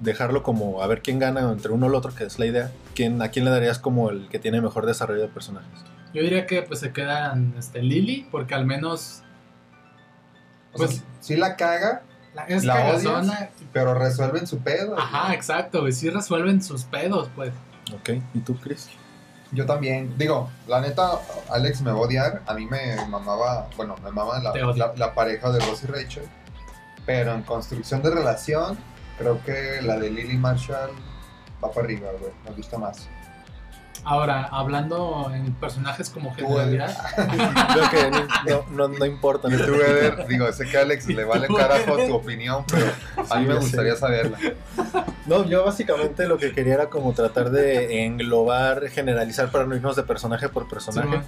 dejarlo 0.00 0.42
como 0.42 0.82
a 0.82 0.86
ver 0.86 1.02
quién 1.02 1.18
gana 1.18 1.40
entre 1.52 1.72
uno 1.72 1.86
o 1.86 1.88
el 1.88 1.94
otro, 1.94 2.14
que 2.14 2.24
es 2.24 2.38
la 2.38 2.46
idea, 2.46 2.70
¿quién, 2.94 3.20
¿a 3.22 3.28
quién 3.30 3.44
le 3.44 3.50
darías 3.50 3.78
como 3.78 4.10
el 4.10 4.28
que 4.28 4.38
tiene 4.38 4.60
mejor 4.60 4.86
desarrollo 4.86 5.20
de 5.22 5.28
personajes? 5.28 5.68
Yo 6.14 6.22
diría 6.22 6.46
que 6.46 6.62
pues 6.62 6.80
se 6.80 6.92
quedan 6.92 7.54
este, 7.58 7.82
Lily, 7.82 8.26
porque 8.30 8.54
al 8.54 8.64
menos 8.66 9.22
O 10.74 10.78
sea, 10.78 10.86
Pues- 10.86 11.02
sí 11.20 11.36
la 11.36 11.56
caga, 11.56 12.02
la, 12.34 12.44
es 12.44 12.64
¿La 12.64 12.74
cagazona. 12.74 13.48
pero 13.72 13.94
resuelven 13.94 14.46
su 14.46 14.58
pedo. 14.58 14.98
Ajá, 14.98 15.34
exacto, 15.34 15.80
güey. 15.80 15.92
Sí 15.92 16.10
resuelven 16.10 16.62
sus 16.62 16.84
pedos, 16.84 17.28
pues. 17.34 17.52
Ok, 17.94 18.10
¿y 18.34 18.38
tú, 18.40 18.54
Chris? 18.56 18.88
Yo 19.50 19.64
también. 19.64 20.14
Digo, 20.18 20.50
la 20.68 20.80
neta, 20.82 21.12
Alex 21.50 21.80
me 21.80 21.90
va 21.90 21.96
a 21.98 22.00
odiar. 22.02 22.42
A 22.46 22.52
mí 22.54 22.66
me 22.66 22.96
mamaba, 23.08 23.66
bueno, 23.78 23.96
me 24.04 24.10
mama 24.10 24.38
la, 24.40 24.52
Te 24.52 24.62
odio. 24.62 24.76
la- 24.76 24.92
la 24.94 25.14
pareja 25.14 25.50
de 25.50 25.58
Ross 25.60 25.84
y 25.84 25.86
Rachel. 25.86 26.24
Pero 27.06 27.32
en 27.32 27.42
construcción 27.42 28.02
de 28.02 28.10
relación, 28.10 28.76
creo 29.18 29.42
que 29.44 29.80
la 29.82 29.98
de 29.98 30.10
Lily 30.10 30.36
Marshall 30.36 30.90
va 31.62 31.70
para 31.72 31.84
arriba, 31.86 32.08
güey. 32.18 32.32
Me 32.44 32.50
gusta 32.52 32.78
más. 32.78 33.08
Ahora, 34.04 34.44
hablando 34.44 35.30
en 35.34 35.52
personajes 35.54 36.08
como 36.08 36.34
generalidad, 36.34 36.96
Creo 37.16 37.90
que 37.90 38.10
no, 38.50 38.64
no, 38.70 38.88
no 38.88 39.04
importa. 39.04 39.48
Y 39.48 39.56
tú, 39.56 39.74
Eder, 39.74 40.26
digo, 40.28 40.50
sé 40.52 40.66
que 40.66 40.78
a 40.78 40.82
Alex 40.82 41.08
le 41.08 41.24
vale 41.24 41.48
carajo 41.48 41.96
tu 42.06 42.14
opinión, 42.14 42.64
pero 42.70 42.86
a 43.28 43.38
mí 43.38 43.44
Sí, 43.44 43.48
me 43.48 43.54
gustaría 43.56 43.96
saberla. 43.96 44.38
No, 45.26 45.44
yo 45.44 45.64
básicamente 45.64 46.26
lo 46.26 46.38
que 46.38 46.52
quería 46.52 46.74
era 46.74 46.88
como 46.88 47.12
tratar 47.12 47.50
de 47.50 48.04
englobar, 48.04 48.88
generalizar 48.88 49.50
para 49.50 49.66
no 49.66 49.74
irnos 49.74 49.96
de 49.96 50.04
personaje 50.04 50.48
por 50.48 50.68
personaje. 50.68 51.20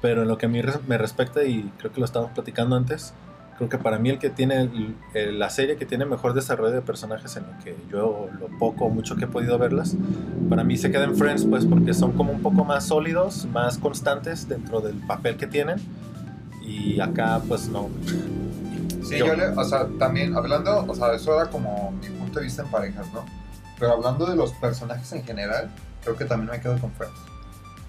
Pero 0.00 0.22
en 0.22 0.28
lo 0.28 0.38
que 0.38 0.46
a 0.46 0.48
mí 0.48 0.62
me 0.86 0.98
respecta, 0.98 1.42
y 1.42 1.72
creo 1.78 1.92
que 1.92 1.98
lo 1.98 2.04
estábamos 2.04 2.32
platicando 2.32 2.76
antes, 2.76 3.14
Creo 3.58 3.68
que 3.68 3.76
para 3.78 3.98
mí 3.98 4.08
el 4.10 4.18
que 4.18 4.30
tiene 4.30 4.62
el- 4.62 4.96
el- 5.14 5.38
la 5.38 5.50
serie 5.50 5.76
que 5.76 5.84
tiene 5.84 6.04
mejor 6.06 6.32
desarrollo 6.32 6.72
de 6.72 6.80
personajes 6.80 7.36
en 7.36 7.42
lo 7.44 7.58
que 7.64 7.76
yo 7.90 8.28
lo 8.38 8.46
poco 8.58 8.84
o 8.86 8.88
mucho 8.88 9.16
que 9.16 9.24
he 9.24 9.28
podido 9.28 9.58
verlas, 9.58 9.96
para 10.48 10.62
mí 10.64 10.76
se 10.76 10.90
queda 10.92 11.04
en 11.04 11.16
Friends 11.16 11.44
pues 11.44 11.66
porque 11.66 11.92
son 11.92 12.12
como 12.12 12.30
un 12.32 12.40
poco 12.40 12.64
más 12.64 12.84
sólidos, 12.86 13.46
más 13.52 13.76
constantes 13.78 14.48
dentro 14.48 14.80
del 14.80 14.94
papel 15.06 15.36
que 15.36 15.46
tienen 15.48 15.78
y 16.64 17.00
acá 17.00 17.40
pues 17.48 17.68
no. 17.68 17.88
Sí, 19.02 19.18
Yo- 19.18 19.26
yo 19.26 19.34
le, 19.36 19.46
o 19.48 19.64
sea, 19.64 19.88
también 19.98 20.36
hablando, 20.36 20.84
o 20.86 20.94
sea, 20.94 21.12
eso 21.14 21.34
era 21.40 21.50
como 21.50 21.92
mi 22.00 22.08
punto 22.10 22.38
de 22.38 22.44
vista 22.44 22.62
en 22.62 22.68
parejas, 22.68 23.06
¿no? 23.12 23.24
Pero 23.78 23.92
hablando 23.94 24.26
de 24.26 24.36
los 24.36 24.52
personajes 24.52 25.10
en 25.12 25.24
general, 25.24 25.68
creo 26.04 26.14
que 26.16 26.24
también 26.26 26.50
me 26.52 26.60
quedo 26.60 26.78
con 26.78 26.92
Friends. 26.92 27.16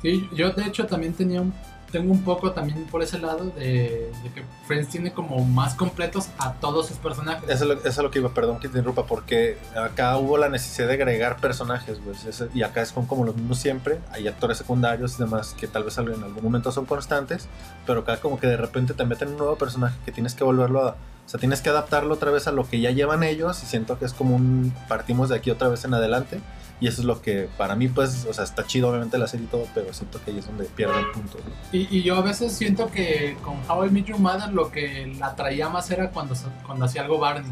Sí, 0.01 0.27
yo 0.33 0.51
de 0.51 0.63
hecho 0.63 0.85
también 0.87 1.13
tenía 1.13 1.41
un, 1.41 1.53
tengo 1.91 2.11
un 2.11 2.23
poco 2.23 2.51
también 2.51 2.85
por 2.85 3.01
ese 3.01 3.19
lado 3.19 3.45
de, 3.45 4.11
que 4.33 4.43
Friends 4.67 4.89
tiene 4.89 5.11
como 5.11 5.43
más 5.43 5.75
completos 5.75 6.29
a 6.37 6.53
todos 6.53 6.87
sus 6.87 6.97
personajes. 6.97 7.49
Eso 7.49 7.71
es, 7.73 7.97
lo, 7.97 8.03
lo 8.03 8.11
que 8.11 8.19
iba, 8.19 8.29
perdón 8.29 8.59
que 8.59 8.67
te 8.67 8.77
interrumpa, 8.77 9.05
porque 9.05 9.57
acá 9.75 10.17
hubo 10.17 10.37
la 10.37 10.49
necesidad 10.49 10.87
de 10.87 10.93
agregar 10.93 11.37
personajes, 11.37 11.99
pues, 12.03 12.43
y 12.53 12.63
acá 12.63 12.85
son 12.85 13.05
como 13.05 13.25
los 13.25 13.35
mismos 13.35 13.59
siempre, 13.59 13.99
hay 14.11 14.27
actores 14.27 14.57
secundarios 14.57 15.15
y 15.15 15.23
demás 15.23 15.55
que 15.59 15.67
tal 15.67 15.83
vez 15.83 15.97
en 15.97 16.09
algún 16.09 16.43
momento 16.43 16.71
son 16.71 16.85
constantes, 16.85 17.47
pero 17.85 18.01
acá 18.01 18.17
como 18.17 18.39
que 18.39 18.47
de 18.47 18.57
repente 18.57 18.93
te 18.93 19.05
meten 19.05 19.29
un 19.29 19.37
nuevo 19.37 19.55
personaje 19.57 19.97
que 20.05 20.11
tienes 20.11 20.33
que 20.33 20.43
volverlo 20.43 20.87
a... 20.87 20.95
O 21.25 21.31
sea, 21.31 21.39
tienes 21.39 21.61
que 21.61 21.69
adaptarlo 21.69 22.15
otra 22.15 22.31
vez 22.31 22.47
a 22.47 22.51
lo 22.51 22.67
que 22.67 22.81
ya 22.81 22.89
llevan 22.89 23.21
ellos 23.21 23.61
y 23.61 23.67
siento 23.67 23.99
que 23.99 24.05
es 24.05 24.13
como 24.13 24.35
un... 24.35 24.73
Partimos 24.87 25.29
de 25.29 25.35
aquí 25.35 25.51
otra 25.51 25.67
vez 25.67 25.85
en 25.85 25.93
adelante 25.93 26.39
y 26.79 26.87
eso 26.87 27.01
es 27.01 27.05
lo 27.05 27.21
que 27.21 27.49
para 27.57 27.75
mí 27.75 27.87
pues, 27.89 28.25
o 28.29 28.33
sea, 28.33 28.43
está 28.43 28.65
chido 28.65 28.89
obviamente 28.89 29.17
la 29.17 29.27
serie 29.27 29.45
y 29.45 29.49
todo, 29.49 29.65
pero 29.73 29.93
siento 29.93 30.23
que 30.23 30.31
ahí 30.31 30.39
es 30.39 30.47
donde 30.47 30.65
pierde 30.65 30.99
el 30.99 31.11
punto. 31.11 31.37
¿no? 31.37 31.51
Y, 31.77 31.87
y 31.97 32.03
yo 32.03 32.15
a 32.15 32.21
veces 32.21 32.53
siento 32.53 32.89
que 32.89 33.37
con 33.43 33.57
How 33.69 33.85
I 33.85 33.89
Met 33.89 34.05
Your 34.05 34.19
Mother 34.19 34.53
lo 34.53 34.71
que 34.71 35.07
la 35.19 35.27
atraía 35.27 35.69
más 35.69 35.89
era 35.91 36.09
cuando, 36.11 36.35
cuando 36.65 36.85
hacía 36.85 37.01
algo 37.01 37.19
Barney. 37.19 37.51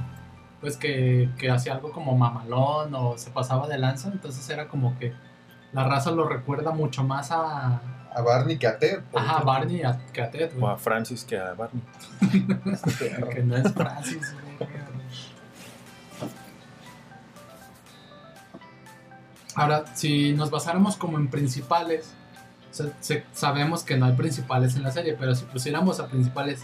Pues 0.61 0.75
que, 0.75 1.29
que 1.37 1.51
hacía 1.51 1.73
algo 1.75 1.91
como 1.91 2.17
mamalón 2.17 2.95
o 2.95 3.15
se 3.17 3.29
pasaba 3.29 3.67
de 3.67 3.77
lanza. 3.77 4.09
Entonces 4.11 4.49
era 4.49 4.67
como 4.67 4.97
que 4.97 5.13
la 5.71 5.83
raza 5.83 6.09
lo 6.09 6.27
recuerda 6.27 6.71
mucho 6.71 7.03
más 7.03 7.29
a, 7.31 7.79
A 8.15 8.21
Barney 8.21 8.57
que 8.57 8.65
a 8.65 8.79
Ted. 8.79 9.01
ajá. 9.13 9.41
Barney 9.43 9.83
a- 9.83 9.99
que 10.11 10.21
a 10.21 10.31
Ted. 10.31 10.51
O 10.57 10.61
güey. 10.61 10.73
a 10.73 10.77
Francis 10.77 11.23
que 11.23 11.37
a 11.37 11.53
Barney. 11.53 11.83
Que 13.31 13.43
no 13.43 13.55
es 13.55 13.71
Francis. 13.73 14.33
güey. 14.33 14.46
Ahora, 19.57 19.83
si 19.95 20.33
nos 20.33 20.49
basáramos 20.51 20.95
como 20.95 21.17
en 21.17 21.27
principales, 21.29 22.11
se- 22.71 22.91
se- 23.01 23.23
sabemos 23.33 23.83
que 23.83 23.97
no 23.97 24.05
hay 24.05 24.13
principales 24.13 24.75
en 24.75 24.83
la 24.83 24.91
serie, 24.91 25.15
pero 25.19 25.33
si 25.35 25.45
pusiéramos 25.45 25.99
a 25.99 26.07
principales 26.07 26.61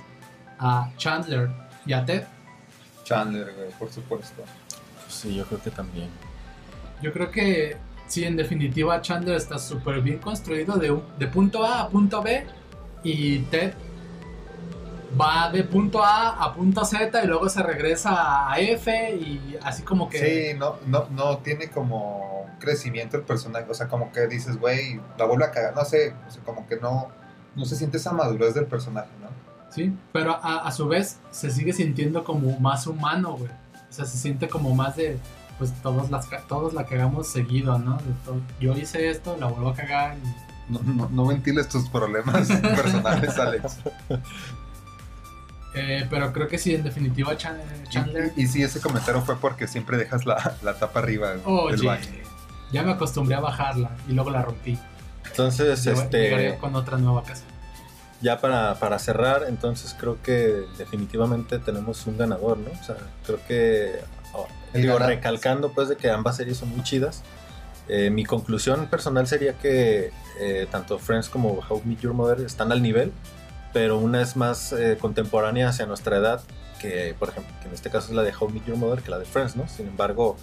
a 0.59 0.91
Chandler 0.97 1.49
y 1.85 1.93
a 1.93 2.05
Ted, 2.05 2.23
Chandler, 3.03 3.51
güey, 3.55 3.69
por 3.79 3.91
supuesto. 3.91 4.43
Sí, 5.09 5.35
yo 5.35 5.45
creo 5.45 5.61
que 5.61 5.71
también. 5.71 6.09
yo 7.01 7.11
creo 7.11 7.29
que 7.31 7.75
sí, 8.07 8.23
en 8.23 8.37
definitiva 8.37 9.01
Chandler 9.01 9.35
está 9.35 9.59
súper 9.59 9.99
bien 10.01 10.19
construido 10.19 10.75
de, 10.77 10.91
un- 10.91 11.03
de 11.19 11.27
punto 11.27 11.65
A 11.65 11.81
a 11.81 11.89
punto 11.89 12.21
B 12.21 12.45
y 13.03 13.39
Ted 13.39 13.73
va 15.19 15.49
de 15.51 15.63
punto 15.63 16.03
A 16.03 16.29
a 16.43 16.53
punto 16.53 16.85
Z 16.85 17.23
y 17.23 17.27
luego 17.27 17.49
se 17.49 17.61
regresa 17.61 18.49
a 18.51 18.57
F 18.59 19.15
y 19.15 19.57
así 19.63 19.83
como 19.83 20.09
que... 20.09 20.53
Sí, 20.53 20.57
no, 20.57 20.77
no, 20.87 21.07
no 21.11 21.37
tiene 21.39 21.69
como 21.69 22.42
crecimiento 22.59 23.17
el 23.17 23.23
personaje. 23.23 23.65
O 23.69 23.73
sea, 23.73 23.87
como 23.87 24.11
que 24.11 24.27
dices, 24.27 24.57
güey, 24.57 24.99
la 25.17 25.25
vuelve 25.25 25.45
a 25.45 25.51
cagar. 25.51 25.75
No 25.75 25.85
sé, 25.85 26.13
o 26.27 26.31
sea, 26.31 26.43
como 26.43 26.67
que 26.67 26.77
no, 26.77 27.09
no 27.55 27.65
se 27.65 27.75
siente 27.75 27.97
esa 27.97 28.11
madurez 28.13 28.53
del 28.53 28.65
personaje, 28.65 29.09
¿no? 29.21 29.27
Sí, 29.71 29.91
pero 30.11 30.33
a, 30.43 30.67
a 30.67 30.71
su 30.71 30.87
vez 30.87 31.17
se 31.31 31.49
sigue 31.49 31.73
sintiendo 31.73 32.23
como 32.23 32.59
más 32.59 32.85
humano, 32.87 33.33
güey. 33.37 33.49
O 33.89 33.93
sea, 33.93 34.05
se 34.05 34.17
siente 34.17 34.47
como 34.47 34.73
más 34.75 34.95
de, 34.95 35.17
pues 35.57 35.73
todos, 35.81 36.09
las, 36.11 36.27
ca- 36.27 36.43
todos 36.47 36.73
la 36.73 36.85
cagamos 36.85 37.27
seguido, 37.27 37.77
¿no? 37.79 37.97
De 37.97 38.13
to- 38.25 38.41
yo 38.59 38.73
hice 38.77 39.09
esto, 39.09 39.35
la 39.39 39.47
vuelvo 39.47 39.69
a 39.69 39.73
cagar. 39.75 40.17
y- 40.17 40.71
No, 40.73 40.79
no, 40.83 41.09
no 41.09 41.25
ventiles 41.27 41.67
tus 41.69 41.89
problemas 41.89 42.47
personales, 42.75 43.37
Alex. 43.37 43.79
eh, 45.75 46.05
pero 46.09 46.31
creo 46.31 46.47
que 46.47 46.57
sí, 46.59 46.75
en 46.75 46.83
definitiva, 46.83 47.35
Chan- 47.35 47.59
Chandler... 47.89 48.31
Y, 48.35 48.43
y 48.43 48.47
sí, 48.47 48.61
ese 48.61 48.79
comentario 48.79 49.21
fue 49.21 49.37
porque 49.37 49.67
siempre 49.67 49.97
dejas 49.97 50.25
la, 50.25 50.55
la 50.61 50.75
tapa 50.77 50.99
arriba 50.99 51.31
del 51.31 51.41
Oye, 51.45 51.85
baño. 51.87 52.05
Ya 52.73 52.83
me 52.83 52.91
acostumbré 52.91 53.35
a 53.35 53.39
bajarla 53.39 53.91
y 54.09 54.13
luego 54.13 54.31
la 54.31 54.41
rompí. 54.41 54.77
Entonces, 55.25 55.85
este... 55.85 56.21
Llegaré 56.23 56.57
con 56.57 56.75
otra 56.75 56.97
nueva 56.97 57.23
casa. 57.23 57.43
Ya 58.19 58.39
para, 58.39 58.75
para 58.75 58.99
cerrar, 58.99 59.45
entonces 59.47 59.95
creo 59.97 60.21
que 60.21 60.65
definitivamente 60.77 61.59
tenemos 61.59 62.05
un 62.07 62.17
ganador, 62.17 62.57
¿no? 62.57 62.71
O 62.71 62.83
sea, 62.83 62.95
creo 63.25 63.39
que, 63.47 63.99
oh, 64.33 64.47
El 64.73 64.81
digo, 64.81 64.93
ganador. 64.93 65.15
recalcando 65.15 65.71
pues 65.71 65.89
de 65.89 65.97
que 65.97 66.09
ambas 66.09 66.37
series 66.37 66.57
son 66.57 66.69
muy 66.69 66.83
chidas, 66.83 67.21
eh, 67.89 68.09
mi 68.09 68.23
conclusión 68.23 68.87
personal 68.87 69.27
sería 69.27 69.53
que 69.53 70.11
eh, 70.39 70.67
tanto 70.71 70.99
Friends 70.99 71.27
como 71.29 71.59
How 71.67 71.81
I 71.83 71.89
Met 71.89 71.99
Your 71.99 72.13
Mother 72.13 72.45
están 72.45 72.71
al 72.71 72.81
nivel, 72.81 73.11
pero 73.73 73.97
una 73.97 74.21
es 74.21 74.37
más 74.37 74.71
eh, 74.71 74.97
contemporánea 74.99 75.67
hacia 75.67 75.85
nuestra 75.85 76.17
edad, 76.17 76.41
que 76.79 77.15
por 77.19 77.29
ejemplo, 77.29 77.53
que 77.61 77.67
en 77.67 77.73
este 77.73 77.89
caso 77.89 78.07
es 78.07 78.15
la 78.15 78.23
de 78.23 78.33
How 78.33 78.49
I 78.49 78.53
Met 78.53 78.65
Your 78.65 78.77
Mother 78.77 79.03
que 79.03 79.11
la 79.11 79.19
de 79.19 79.25
Friends, 79.25 79.57
¿no? 79.57 79.67
Sin 79.67 79.87
embargo, 79.87 80.37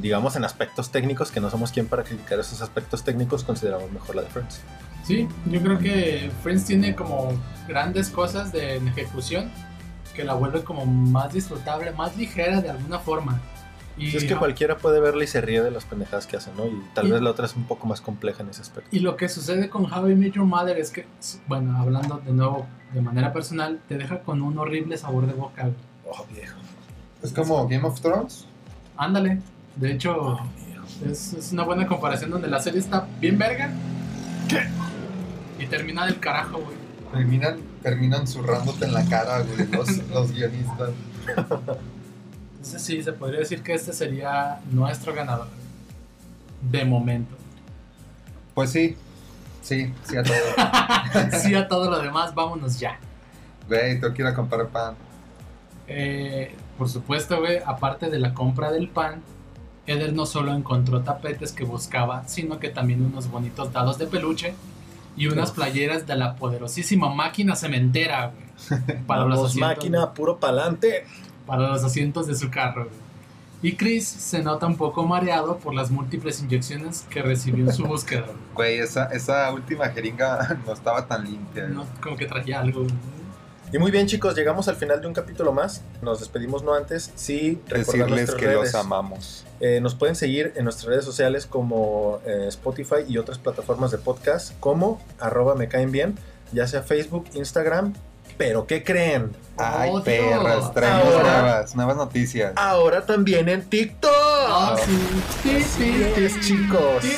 digamos 0.00 0.36
en 0.36 0.44
aspectos 0.44 0.90
técnicos, 0.90 1.30
que 1.30 1.40
no 1.40 1.50
somos 1.50 1.72
quien 1.72 1.86
para 1.86 2.02
criticar 2.04 2.38
esos 2.38 2.60
aspectos 2.62 3.02
técnicos, 3.04 3.44
consideramos 3.44 3.90
mejor 3.92 4.16
la 4.16 4.22
de 4.22 4.28
Friends. 4.28 4.60
Sí, 5.04 5.28
yo 5.46 5.60
creo 5.60 5.78
que 5.78 6.30
Friends 6.42 6.64
tiene 6.64 6.94
como 6.94 7.32
grandes 7.68 8.08
cosas 8.08 8.52
de 8.52 8.76
en 8.76 8.88
ejecución 8.88 9.50
que 10.14 10.24
la 10.24 10.34
vuelven 10.34 10.62
como 10.62 10.86
más 10.86 11.32
disfrutable, 11.32 11.90
más 11.92 12.16
ligera 12.16 12.60
de 12.60 12.70
alguna 12.70 12.98
forma. 13.00 13.40
Y, 13.96 14.10
Sí, 14.10 14.16
es 14.16 14.24
que 14.24 14.34
cualquiera 14.34 14.76
puede 14.76 14.98
verla 15.00 15.22
y 15.22 15.26
se 15.28 15.40
ríe 15.40 15.62
de 15.62 15.70
las 15.70 15.84
pendejadas 15.84 16.26
que 16.26 16.36
hacen, 16.36 16.56
¿no? 16.56 16.66
Y 16.66 16.82
tal 16.94 17.06
Y- 17.06 17.10
vez 17.12 17.20
la 17.20 17.30
otra 17.30 17.46
es 17.46 17.54
un 17.54 17.64
poco 17.64 17.86
más 17.86 18.00
compleja 18.00 18.42
en 18.42 18.48
ese 18.48 18.62
aspecto. 18.62 18.88
y 18.94 19.00
lo 19.00 19.16
que 19.16 19.28
sucede 19.28 19.68
con 19.68 19.92
How 19.92 20.08
I 20.10 20.14
Met 20.16 20.32
Your 20.34 20.46
Mother 20.46 20.78
es 20.78 20.90
que, 20.90 21.06
bueno, 21.46 21.76
hablando 21.78 22.20
de 22.24 22.32
nuevo 22.32 22.66
de 22.92 23.00
manera 23.00 23.32
personal, 23.32 23.80
te 23.88 23.96
deja 23.98 24.20
con 24.20 24.40
un 24.42 24.56
horrible 24.58 24.96
sabor 24.98 25.26
de 25.26 25.32
boca. 25.34 25.68
Oh, 26.10 26.24
viejo. 26.32 26.56
Es 27.22 27.32
como 27.32 27.66
Game 27.68 27.84
of 27.86 28.00
Thrones. 28.00 28.46
Ándale, 28.96 29.40
de 29.76 29.92
hecho, 29.92 30.38
es, 31.04 31.32
es 31.34 31.52
una 31.52 31.64
buena 31.64 31.86
comparación 31.86 32.30
donde 32.30 32.48
la 32.48 32.60
serie 32.60 32.80
está 32.80 33.06
bien 33.20 33.38
verga. 33.38 33.70
Y 35.58 35.66
termina 35.66 36.06
del 36.06 36.18
carajo, 36.20 36.58
güey. 36.58 36.76
Terminan, 37.12 37.58
terminan 37.82 38.26
zurrándote 38.26 38.86
en 38.86 38.94
la 38.94 39.04
cara, 39.04 39.40
güey, 39.40 39.68
los, 39.68 39.96
los 40.10 40.32
guionistas. 40.32 40.90
Entonces 42.64 42.82
sí, 42.82 43.02
se 43.02 43.12
podría 43.12 43.40
decir 43.40 43.62
que 43.62 43.74
este 43.74 43.92
sería 43.92 44.60
nuestro 44.70 45.14
ganador. 45.14 45.48
De 46.70 46.84
momento. 46.84 47.36
Pues 48.54 48.70
sí, 48.70 48.96
sí, 49.62 49.92
sí 50.04 50.16
a 50.16 50.22
todo. 50.22 50.36
sí 51.40 51.54
a 51.54 51.68
todo 51.68 51.90
lo 51.90 52.00
demás, 52.00 52.34
vámonos 52.34 52.78
ya. 52.78 52.98
Güey, 53.68 54.00
tengo 54.00 54.14
que 54.14 54.22
ir 54.22 54.28
a 54.28 54.34
comprar 54.34 54.68
pan. 54.68 54.94
Eh, 55.86 56.54
por 56.78 56.88
supuesto, 56.88 57.40
güey, 57.40 57.58
aparte 57.64 58.10
de 58.10 58.18
la 58.18 58.34
compra 58.34 58.72
del 58.72 58.88
pan, 58.88 59.22
Eder 59.86 60.12
no 60.14 60.24
solo 60.26 60.52
encontró 60.54 61.02
tapetes 61.02 61.52
que 61.52 61.64
buscaba, 61.64 62.26
sino 62.26 62.58
que 62.58 62.68
también 62.70 63.04
unos 63.04 63.30
bonitos 63.30 63.72
dados 63.72 63.98
de 63.98 64.06
peluche 64.06 64.54
y 65.16 65.26
unas 65.28 65.50
playeras 65.52 66.06
de 66.06 66.16
la 66.16 66.36
poderosísima 66.36 67.08
máquina 67.14 67.54
cementera, 67.56 68.32
güey. 68.32 68.44
Para 69.06 69.24
los 69.26 69.38
asientos, 69.38 69.56
máquina, 69.60 70.12
puro 70.14 70.38
pa'lante. 70.38 71.04
para 71.46 71.68
los 71.68 71.84
asientos 71.84 72.26
de 72.26 72.34
su 72.34 72.50
carro. 72.50 72.84
güey. 72.84 73.04
Y 73.62 73.76
Chris 73.76 74.06
se 74.06 74.42
nota 74.42 74.66
un 74.66 74.76
poco 74.76 75.04
mareado 75.06 75.56
por 75.58 75.74
las 75.74 75.90
múltiples 75.90 76.40
inyecciones 76.42 77.06
que 77.10 77.22
recibió 77.22 77.64
en 77.66 77.72
su 77.72 77.84
búsqueda. 77.86 78.26
güey. 78.26 78.36
Güey, 78.54 78.78
esa, 78.78 79.06
esa 79.06 79.52
última 79.52 79.88
jeringa 79.88 80.58
no 80.66 80.72
estaba 80.72 81.06
tan 81.06 81.24
limpia. 81.24 81.66
No, 81.68 81.84
como 82.02 82.16
que 82.16 82.26
traía 82.26 82.60
algo. 82.60 82.80
güey. 82.82 82.92
Y 83.72 83.78
muy 83.78 83.90
bien, 83.90 84.06
chicos, 84.06 84.36
llegamos 84.36 84.68
al 84.68 84.76
final 84.76 85.00
de 85.00 85.08
un 85.08 85.14
capítulo 85.14 85.52
más. 85.52 85.82
Nos 86.00 86.20
despedimos 86.20 86.62
no 86.62 86.74
antes, 86.74 87.10
sí, 87.16 87.60
recordar 87.66 87.84
Decirles 87.86 88.10
nuestras 88.10 88.38
que 88.40 88.46
redes. 88.46 88.60
los 88.72 88.74
amamos. 88.76 89.44
Eh, 89.60 89.80
nos 89.80 89.96
pueden 89.96 90.14
seguir 90.14 90.52
en 90.54 90.64
nuestras 90.64 90.86
redes 90.88 91.04
sociales 91.04 91.46
como 91.46 92.20
eh, 92.24 92.44
Spotify 92.48 92.96
y 93.08 93.18
otras 93.18 93.38
plataformas 93.38 93.90
de 93.90 93.98
podcast 93.98 94.52
como 94.60 95.02
arroba 95.18 95.56
me 95.56 95.66
caen 95.68 95.90
bien, 95.90 96.16
ya 96.52 96.68
sea 96.68 96.82
Facebook, 96.82 97.24
Instagram. 97.34 97.94
Pero 98.38 98.66
¿qué 98.66 98.82
creen? 98.82 99.30
Ay, 99.56 99.90
Oh, 99.92 100.02
perras, 100.02 100.72
traemos 100.74 101.14
Ahora- 101.14 101.40
nuevas, 101.42 101.76
nuevas 101.76 101.96
noticias. 101.96 102.52
Ahora 102.56 103.06
también 103.06 103.48
en 103.48 103.62
TikTok. 103.68 104.10
Ah, 104.12 104.76
sí. 104.84 105.62
Sí, 105.62 105.62
sí, 106.28 106.40
chicos. 106.40 107.02
Sí, 107.02 107.16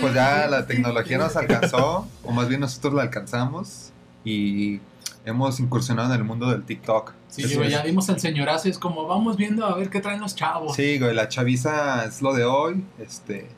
pues 0.00 0.14
ya 0.14 0.46
la 0.48 0.66
tecnología 0.66 1.18
nos 1.18 1.36
alcanzó, 1.36 2.06
o 2.24 2.32
más 2.32 2.48
bien 2.48 2.60
nosotros 2.60 2.94
la 2.94 3.02
alcanzamos, 3.02 3.90
y 4.24 4.80
hemos 5.28 5.60
incursionado 5.60 6.12
en 6.14 6.20
el 6.20 6.24
mundo 6.24 6.48
del 6.50 6.64
TikTok. 6.64 7.12
Sí, 7.28 7.54
güey, 7.54 7.68
es. 7.68 7.72
ya 7.74 7.82
dimos 7.84 8.08
el 8.08 8.18
señorazo 8.20 8.68
y 8.68 8.70
es 8.72 8.78
como 8.78 9.06
vamos 9.06 9.36
viendo 9.36 9.64
a 9.66 9.74
ver 9.76 9.90
qué 9.90 10.00
traen 10.00 10.20
los 10.20 10.34
chavos. 10.34 10.74
Sí, 10.76 10.98
güey, 10.98 11.14
la 11.14 11.28
chaviza 11.28 12.04
es 12.04 12.22
lo 12.22 12.32
de 12.34 12.44
hoy, 12.44 12.84
este, 12.98 13.48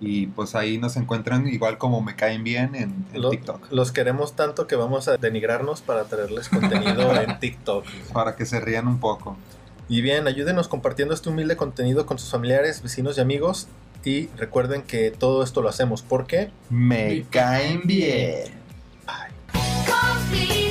Y 0.00 0.26
pues 0.26 0.54
ahí 0.54 0.76
nos 0.78 0.96
encuentran 0.96 1.46
igual 1.48 1.78
como 1.78 2.02
me 2.02 2.14
caen 2.16 2.44
bien 2.44 2.74
en, 2.74 3.06
en 3.14 3.22
Lo- 3.22 3.30
TikTok. 3.30 3.70
Los 3.72 3.90
queremos 3.92 4.34
tanto 4.36 4.66
que 4.66 4.76
vamos 4.76 5.08
a 5.08 5.16
denigrarnos 5.16 5.80
para 5.80 6.04
traerles 6.04 6.48
contenido 6.48 7.14
en 7.20 7.38
TikTok. 7.40 7.86
Para 8.12 8.36
que 8.36 8.44
se 8.44 8.60
rían 8.60 8.86
un 8.88 8.98
poco. 9.00 9.36
Y 9.88 10.00
bien, 10.02 10.26
ayúdenos 10.26 10.68
compartiendo 10.68 11.14
este 11.14 11.28
humilde 11.30 11.56
contenido 11.56 12.06
con 12.06 12.18
sus 12.18 12.30
familiares, 12.30 12.82
vecinos 12.82 13.16
y 13.18 13.20
amigos. 13.20 13.68
Y 14.04 14.26
recuerden 14.36 14.82
que 14.82 15.10
todo 15.10 15.42
esto 15.42 15.62
lo 15.62 15.68
hacemos 15.70 16.02
porque 16.02 16.50
Me 16.68 17.24
caen 17.30 17.82
bien. 17.84 18.52
Coffee 19.86 20.63